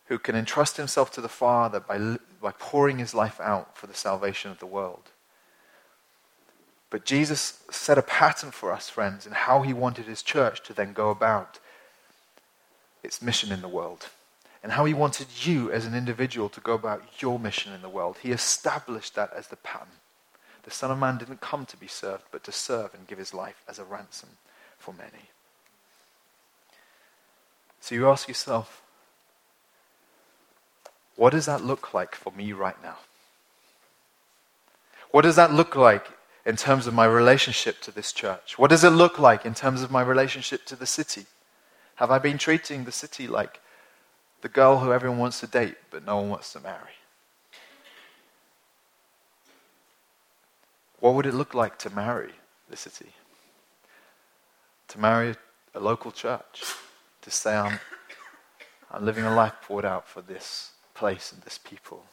who 0.06 0.18
can 0.18 0.38
entrust 0.38 0.78
himself 0.78 1.12
to 1.12 1.22
the 1.22 1.28
Father 1.28 1.82
by, 1.82 2.16
by 2.42 2.54
pouring 2.58 3.00
his 3.00 3.14
life 3.14 3.42
out 3.42 3.78
for 3.78 3.88
the 3.88 3.94
salvation 3.94 4.50
of 4.50 4.60
the 4.60 4.66
world. 4.66 5.12
But 6.90 7.04
Jesus 7.04 7.64
set 7.70 7.98
a 7.98 8.02
pattern 8.02 8.52
for 8.52 8.72
us, 8.72 8.90
friends, 8.90 9.26
in 9.28 9.34
how 9.34 9.64
he 9.64 9.74
wanted 9.74 10.06
his 10.06 10.24
church 10.24 10.64
to 10.64 10.74
then 10.74 10.94
go 10.94 11.10
about 11.10 11.60
its 13.08 13.22
mission 13.22 13.52
in 13.52 13.62
the 13.62 13.68
world 13.68 14.10
and 14.62 14.74
how 14.74 14.84
he 14.86 14.94
wanted 14.94 15.28
you 15.46 15.72
as 15.72 15.86
an 15.86 15.96
individual 15.96 16.50
to 16.50 16.60
go 16.60 16.74
about 16.74 17.02
your 17.22 17.40
mission 17.40 17.74
in 17.74 17.82
the 17.82 17.90
world. 17.90 18.18
He 18.22 18.32
established 18.32 19.16
that 19.16 19.32
as 19.34 19.48
the 19.48 19.56
pattern. 19.56 19.88
The 20.64 20.72
Son 20.72 20.92
of 20.92 21.00
Man 21.00 21.18
didn't 21.18 21.40
come 21.40 21.66
to 21.68 21.78
be 21.78 21.88
served, 21.88 22.26
but 22.32 22.44
to 22.44 22.52
serve 22.52 22.94
and 22.94 23.08
give 23.08 23.18
his 23.18 23.34
life 23.34 23.64
as 23.70 23.80
a 23.80 23.86
ransom 23.86 24.30
for 24.78 24.94
many. 24.94 25.30
So 27.80 27.96
you 27.96 28.10
ask 28.10 28.28
yourself, 28.28 28.82
what 31.16 31.32
does 31.32 31.46
that 31.46 31.64
look 31.64 31.94
like 31.94 32.14
for 32.14 32.34
me 32.34 32.52
right 32.52 32.82
now? 32.84 32.98
What 35.12 35.22
does 35.22 35.38
that 35.38 35.54
look 35.54 35.78
like 35.78 36.06
in 36.46 36.58
terms 36.58 36.88
of 36.88 36.94
my 36.94 37.06
relationship 37.06 37.80
to 37.82 37.92
this 37.92 38.12
church? 38.12 38.60
What 38.60 38.70
does 38.70 38.84
it 38.84 38.90
look 38.90 39.18
like 39.18 39.46
in 39.46 39.54
terms 39.54 39.82
of 39.82 39.92
my 39.92 40.02
relationship 40.02 40.66
to 40.66 40.76
the 40.76 40.86
city? 40.86 41.26
Have 41.98 42.12
I 42.12 42.20
been 42.20 42.38
treating 42.38 42.84
the 42.84 42.92
city 42.92 43.28
like 43.28 43.60
the 44.42 44.50
girl 44.50 44.80
who 44.80 44.94
everyone 44.94 45.18
wants 45.18 45.40
to 45.40 45.48
date 45.48 45.78
but 45.90 46.06
no 46.06 46.18
one 46.18 46.30
wants 46.30 46.54
to 46.54 46.60
marry? 46.60 46.98
What 51.00 51.16
would 51.16 51.26
it 51.26 51.34
look 51.34 51.56
like 51.56 51.78
to 51.80 51.90
marry 51.90 52.34
the 52.70 52.78
city? 52.78 53.12
To 54.90 55.00
marry 55.00 55.36
a 55.74 55.80
local 55.80 56.12
church? 56.12 56.64
To 57.22 57.32
say, 57.32 57.56
I'm, 57.56 57.80
I'm 58.92 59.04
living 59.04 59.26
a 59.26 59.34
life 59.34 59.54
poured 59.64 59.86
out 59.86 60.08
for 60.08 60.22
this 60.22 60.74
place 60.94 61.32
and 61.32 61.42
this 61.42 61.58
people? 61.58 62.06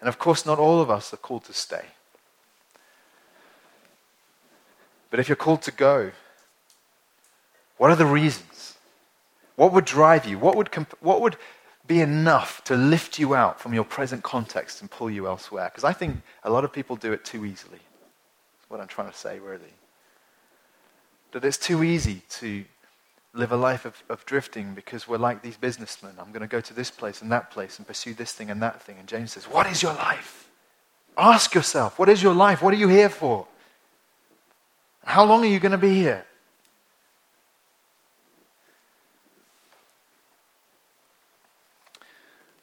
And 0.00 0.08
of 0.08 0.18
course, 0.18 0.44
not 0.44 0.58
all 0.58 0.80
of 0.80 0.90
us 0.90 1.14
are 1.14 1.18
called 1.18 1.44
to 1.44 1.52
stay. 1.52 1.86
But 5.10 5.20
if 5.20 5.28
you're 5.28 5.36
called 5.36 5.62
to 5.62 5.70
go, 5.70 6.10
what 7.76 7.90
are 7.90 7.96
the 7.96 8.06
reasons? 8.06 8.76
What 9.56 9.72
would 9.72 9.84
drive 9.84 10.26
you? 10.26 10.38
What 10.38 10.56
would, 10.56 10.70
comp- 10.70 10.96
what 11.00 11.20
would 11.20 11.36
be 11.86 12.00
enough 12.00 12.62
to 12.64 12.76
lift 12.76 13.18
you 13.18 13.34
out 13.34 13.60
from 13.60 13.74
your 13.74 13.84
present 13.84 14.22
context 14.22 14.80
and 14.80 14.90
pull 14.90 15.10
you 15.10 15.26
elsewhere? 15.26 15.70
Because 15.70 15.84
I 15.84 15.92
think 15.92 16.16
a 16.42 16.50
lot 16.50 16.64
of 16.64 16.72
people 16.72 16.96
do 16.96 17.12
it 17.12 17.24
too 17.24 17.44
easily. 17.44 17.78
That's 17.78 18.70
what 18.70 18.80
I'm 18.80 18.88
trying 18.88 19.10
to 19.10 19.16
say, 19.16 19.38
really. 19.38 19.74
That 21.32 21.44
it's 21.44 21.58
too 21.58 21.82
easy 21.82 22.22
to 22.30 22.64
live 23.32 23.52
a 23.52 23.56
life 23.56 23.84
of, 23.84 24.02
of 24.08 24.24
drifting 24.26 24.74
because 24.74 25.08
we're 25.08 25.18
like 25.18 25.42
these 25.42 25.56
businessmen. 25.56 26.12
I'm 26.18 26.30
going 26.30 26.42
to 26.42 26.48
go 26.48 26.60
to 26.60 26.74
this 26.74 26.90
place 26.90 27.22
and 27.22 27.30
that 27.32 27.50
place 27.50 27.78
and 27.78 27.86
pursue 27.86 28.14
this 28.14 28.32
thing 28.32 28.50
and 28.50 28.62
that 28.62 28.82
thing. 28.82 28.96
And 28.98 29.08
James 29.08 29.32
says, 29.32 29.44
What 29.44 29.66
is 29.66 29.82
your 29.82 29.94
life? 29.94 30.44
Ask 31.16 31.54
yourself, 31.54 31.98
what 31.98 32.08
is 32.08 32.22
your 32.22 32.34
life? 32.34 32.62
What 32.62 32.74
are 32.74 32.78
you 32.78 32.88
here 32.88 33.08
for? 33.08 33.46
How 35.04 35.24
long 35.24 35.44
are 35.44 35.48
you 35.48 35.60
going 35.60 35.72
to 35.72 35.78
be 35.78 35.94
here? 35.94 36.24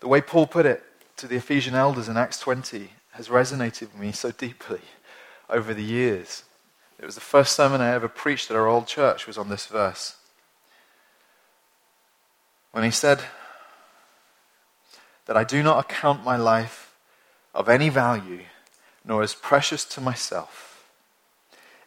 The 0.02 0.08
way 0.08 0.20
Paul 0.20 0.48
put 0.48 0.66
it 0.66 0.84
to 1.18 1.28
the 1.28 1.38
Ephesian 1.38 1.76
elders 1.76 2.10
in 2.10 2.18
Acts 2.18 2.40
20 2.40 2.90
has 3.12 3.30
resonated 3.30 3.82
with 3.82 4.00
me 4.00 4.12
so 4.12 4.32
deeply 4.32 4.82
over 5.48 5.76
the 5.76 5.84
years. 5.84 6.44
It 7.00 7.06
was 7.06 7.14
the 7.16 7.22
first 7.22 7.56
sermon 7.56 7.82
I 7.82 7.94
ever 7.94 8.08
preached 8.08 8.50
at 8.50 8.58
our 8.58 8.68
old 8.68 8.88
church 8.88 9.28
was 9.28 9.38
on 9.38 9.50
this 9.50 9.68
verse. 9.68 10.16
When 12.72 12.84
he 12.84 12.90
said 12.90 13.22
that 15.28 15.38
I 15.38 15.44
do 15.44 15.62
not 15.62 15.86
account 15.86 16.24
my 16.24 16.36
life 16.36 16.96
of 17.54 17.70
any 17.70 17.90
value 17.90 18.46
nor 19.06 19.22
as 19.22 19.36
precious 19.36 19.86
to 19.86 20.02
myself, 20.02 20.90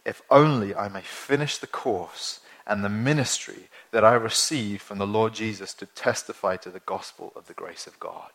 if 0.04 0.22
only 0.30 0.72
I 0.72 0.88
may 0.88 1.00
finish 1.00 1.58
the 1.58 1.66
course 1.66 2.40
and 2.64 2.84
the 2.84 2.88
ministry 2.88 3.68
that 3.94 4.04
I 4.04 4.14
received 4.14 4.82
from 4.82 4.98
the 4.98 5.06
Lord 5.06 5.34
Jesus 5.34 5.72
to 5.74 5.86
testify 5.86 6.56
to 6.56 6.68
the 6.68 6.80
gospel 6.80 7.32
of 7.36 7.46
the 7.46 7.54
grace 7.54 7.86
of 7.86 8.00
God. 8.00 8.32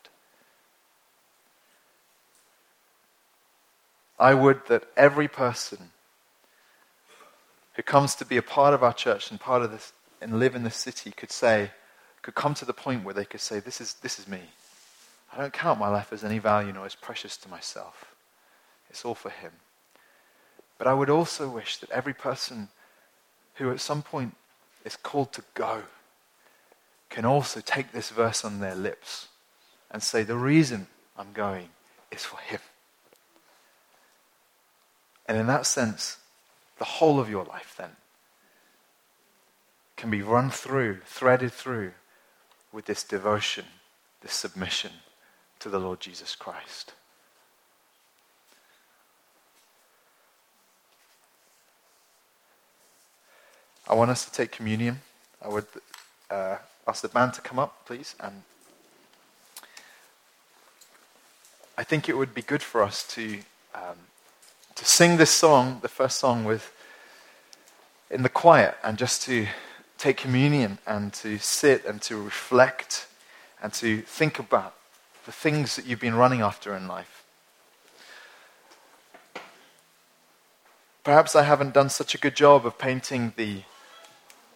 I 4.18 4.32
would 4.32 4.66
that 4.68 4.84
every 4.96 5.28
person 5.28 5.90
who 7.74 7.82
comes 7.82 8.14
to 8.14 8.24
be 8.24 8.38
a 8.38 8.42
part 8.42 8.72
of 8.72 8.82
our 8.82 8.94
church 8.94 9.30
and 9.30 9.38
part 9.38 9.60
of 9.60 9.70
this 9.70 9.92
and 10.22 10.38
live 10.38 10.54
in 10.54 10.62
the 10.62 10.70
city 10.70 11.10
could 11.10 11.30
say, 11.30 11.72
could 12.22 12.34
come 12.34 12.54
to 12.54 12.64
the 12.64 12.72
point 12.72 13.04
where 13.04 13.12
they 13.12 13.26
could 13.26 13.42
say, 13.42 13.60
This 13.60 13.82
is, 13.82 13.92
this 14.00 14.18
is 14.18 14.26
me. 14.26 14.40
I 15.30 15.36
don't 15.36 15.52
count 15.52 15.78
my 15.78 15.88
life 15.88 16.10
as 16.10 16.24
any 16.24 16.38
value 16.38 16.72
nor 16.72 16.86
as 16.86 16.94
precious 16.94 17.36
to 17.36 17.50
myself. 17.50 18.14
It's 18.88 19.04
all 19.04 19.14
for 19.14 19.28
Him. 19.28 19.52
But 20.78 20.86
I 20.86 20.94
would 20.94 21.10
also 21.10 21.50
wish 21.50 21.76
that 21.76 21.90
every 21.90 22.14
person 22.14 22.68
who 23.56 23.70
at 23.70 23.80
some 23.82 24.00
point 24.00 24.36
is 24.84 24.96
called 24.96 25.32
to 25.32 25.42
go 25.54 25.82
can 27.10 27.24
also 27.24 27.60
take 27.60 27.92
this 27.92 28.10
verse 28.10 28.44
on 28.44 28.60
their 28.60 28.74
lips 28.74 29.28
and 29.90 30.02
say, 30.02 30.22
The 30.22 30.36
reason 30.36 30.86
I'm 31.18 31.32
going 31.32 31.68
is 32.10 32.24
for 32.24 32.38
Him. 32.38 32.60
And 35.26 35.36
in 35.36 35.46
that 35.48 35.66
sense, 35.66 36.18
the 36.78 36.84
whole 36.84 37.20
of 37.20 37.28
your 37.28 37.44
life 37.44 37.74
then 37.76 37.90
can 39.96 40.10
be 40.10 40.22
run 40.22 40.50
through, 40.50 41.00
threaded 41.04 41.52
through 41.52 41.92
with 42.72 42.86
this 42.86 43.04
devotion, 43.04 43.66
this 44.22 44.32
submission 44.32 44.92
to 45.58 45.68
the 45.68 45.78
Lord 45.78 46.00
Jesus 46.00 46.34
Christ. 46.34 46.94
I 53.88 53.94
want 53.94 54.10
us 54.10 54.24
to 54.24 54.32
take 54.32 54.52
communion. 54.52 55.00
I 55.42 55.48
would 55.48 55.66
uh, 56.30 56.56
ask 56.86 57.02
the 57.02 57.08
band 57.08 57.34
to 57.34 57.40
come 57.40 57.58
up, 57.58 57.86
please. 57.86 58.14
And 58.20 58.42
I 61.76 61.82
think 61.82 62.08
it 62.08 62.16
would 62.16 62.34
be 62.34 62.42
good 62.42 62.62
for 62.62 62.82
us 62.82 63.06
to 63.14 63.38
um, 63.74 63.96
to 64.74 64.84
sing 64.84 65.16
this 65.16 65.30
song, 65.30 65.80
the 65.82 65.88
first 65.88 66.18
song, 66.18 66.44
with 66.44 66.72
in 68.10 68.22
the 68.22 68.28
quiet, 68.28 68.76
and 68.82 68.98
just 68.98 69.22
to 69.22 69.46
take 69.98 70.16
communion 70.16 70.78
and 70.86 71.12
to 71.12 71.38
sit 71.38 71.84
and 71.84 72.00
to 72.02 72.16
reflect 72.16 73.06
and 73.62 73.72
to 73.74 74.00
think 74.02 74.38
about 74.38 74.74
the 75.26 75.32
things 75.32 75.76
that 75.76 75.86
you've 75.86 76.00
been 76.00 76.14
running 76.14 76.40
after 76.40 76.74
in 76.74 76.88
life. 76.88 77.24
Perhaps 81.04 81.36
I 81.36 81.42
haven't 81.42 81.74
done 81.74 81.90
such 81.90 82.14
a 82.14 82.18
good 82.18 82.34
job 82.34 82.66
of 82.66 82.78
painting 82.78 83.32
the 83.36 83.62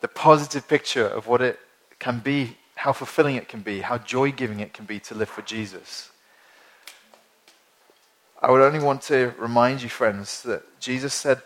the 0.05 0.09
positive 0.09 0.69
picture 0.69 1.07
of 1.07 1.27
what 1.27 1.41
it 1.41 1.59
can 1.99 2.19
be, 2.19 2.59
how 2.75 2.93
fulfilling 2.93 3.37
it 3.37 3.49
can 3.49 3.63
be, 3.63 3.81
how 3.81 3.97
joy 3.97 4.31
giving 4.31 4.61
it 4.61 4.75
can 4.75 4.85
be 4.85 5.01
to 5.01 5.15
live 5.15 5.31
for 5.31 5.41
Jesus. 5.41 6.11
I 8.43 8.51
would 8.51 8.61
only 8.61 8.81
want 8.81 9.01
to 9.05 9.33
remind 9.39 9.81
you, 9.81 9.89
friends, 9.89 10.43
that 10.43 10.79
Jesus 10.79 11.15
said 11.15 11.41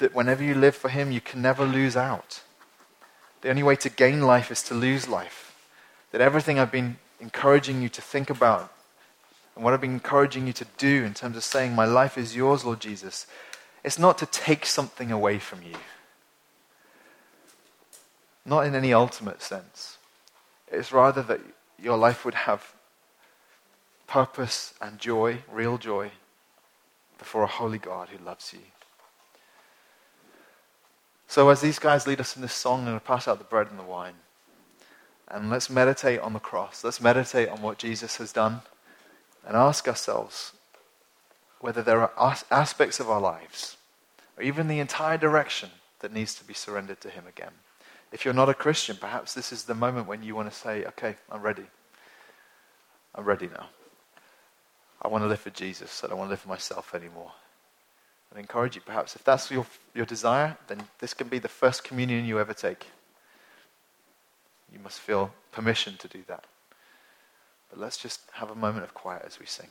that 0.00 0.14
whenever 0.14 0.44
you 0.44 0.54
live 0.54 0.76
for 0.76 0.90
Him, 0.90 1.10
you 1.10 1.22
can 1.22 1.40
never 1.40 1.64
lose 1.64 1.96
out. 1.96 2.42
The 3.40 3.48
only 3.48 3.62
way 3.62 3.76
to 3.76 3.88
gain 3.88 4.20
life 4.20 4.50
is 4.50 4.62
to 4.64 4.74
lose 4.74 5.08
life. 5.08 5.56
That 6.10 6.20
everything 6.20 6.58
I've 6.58 6.70
been 6.70 6.98
encouraging 7.20 7.80
you 7.80 7.88
to 7.88 8.02
think 8.02 8.28
about 8.28 8.70
and 9.56 9.64
what 9.64 9.72
I've 9.72 9.80
been 9.80 9.94
encouraging 9.94 10.46
you 10.46 10.52
to 10.52 10.66
do 10.76 11.04
in 11.04 11.14
terms 11.14 11.38
of 11.38 11.42
saying, 11.42 11.74
My 11.74 11.86
life 11.86 12.18
is 12.18 12.36
yours, 12.36 12.66
Lord 12.66 12.80
Jesus, 12.80 13.26
it's 13.82 13.98
not 13.98 14.18
to 14.18 14.26
take 14.26 14.66
something 14.66 15.10
away 15.10 15.38
from 15.38 15.62
you. 15.62 15.76
Not 18.44 18.66
in 18.66 18.74
any 18.74 18.92
ultimate 18.92 19.42
sense. 19.42 19.98
It's 20.70 20.92
rather 20.92 21.22
that 21.22 21.40
your 21.78 21.96
life 21.96 22.24
would 22.24 22.34
have 22.34 22.74
purpose 24.06 24.74
and 24.80 24.98
joy, 24.98 25.38
real 25.50 25.78
joy, 25.78 26.10
before 27.18 27.42
a 27.42 27.46
holy 27.46 27.78
God 27.78 28.08
who 28.08 28.24
loves 28.24 28.52
you. 28.52 28.60
So, 31.28 31.48
as 31.48 31.60
these 31.60 31.78
guys 31.78 32.06
lead 32.06 32.20
us 32.20 32.36
in 32.36 32.42
this 32.42 32.52
song, 32.52 32.80
I'm 32.80 32.86
going 32.86 33.00
to 33.00 33.04
pass 33.04 33.26
out 33.26 33.38
the 33.38 33.44
bread 33.44 33.68
and 33.70 33.78
the 33.78 33.84
wine. 33.84 34.14
and 35.28 35.48
let's 35.48 35.70
meditate 35.70 36.20
on 36.20 36.34
the 36.34 36.38
cross. 36.38 36.84
Let's 36.84 37.00
meditate 37.00 37.48
on 37.48 37.62
what 37.62 37.78
Jesus 37.78 38.18
has 38.18 38.32
done 38.32 38.60
and 39.46 39.56
ask 39.56 39.88
ourselves 39.88 40.52
whether 41.60 41.82
there 41.82 42.00
are 42.00 42.38
aspects 42.50 43.00
of 43.00 43.08
our 43.08 43.20
lives 43.20 43.76
or 44.36 44.42
even 44.42 44.68
the 44.68 44.78
entire 44.78 45.16
direction 45.16 45.70
that 46.00 46.12
needs 46.12 46.34
to 46.34 46.44
be 46.44 46.52
surrendered 46.52 47.00
to 47.00 47.08
Him 47.08 47.24
again. 47.26 47.52
If 48.12 48.24
you're 48.24 48.34
not 48.34 48.50
a 48.50 48.54
Christian, 48.54 48.96
perhaps 48.96 49.32
this 49.32 49.52
is 49.52 49.64
the 49.64 49.74
moment 49.74 50.06
when 50.06 50.22
you 50.22 50.34
want 50.34 50.50
to 50.50 50.56
say, 50.56 50.84
okay, 50.84 51.16
I'm 51.30 51.40
ready. 51.40 51.64
I'm 53.14 53.24
ready 53.24 53.48
now. 53.48 53.68
I 55.00 55.08
want 55.08 55.24
to 55.24 55.28
live 55.28 55.40
for 55.40 55.50
Jesus. 55.50 56.02
I 56.04 56.08
don't 56.08 56.18
want 56.18 56.28
to 56.28 56.32
live 56.32 56.40
for 56.40 56.48
myself 56.48 56.94
anymore. 56.94 57.32
I'd 58.32 58.38
encourage 58.38 58.76
you, 58.76 58.82
perhaps, 58.82 59.16
if 59.16 59.24
that's 59.24 59.50
your, 59.50 59.66
your 59.94 60.06
desire, 60.06 60.56
then 60.68 60.82
this 61.00 61.14
can 61.14 61.28
be 61.28 61.38
the 61.38 61.48
first 61.48 61.84
communion 61.84 62.24
you 62.24 62.38
ever 62.38 62.54
take. 62.54 62.86
You 64.72 64.78
must 64.78 65.00
feel 65.00 65.32
permission 65.50 65.96
to 65.98 66.08
do 66.08 66.22
that. 66.28 66.44
But 67.70 67.78
let's 67.78 67.96
just 67.96 68.20
have 68.34 68.50
a 68.50 68.54
moment 68.54 68.84
of 68.84 68.94
quiet 68.94 69.22
as 69.26 69.38
we 69.38 69.46
sing. 69.46 69.68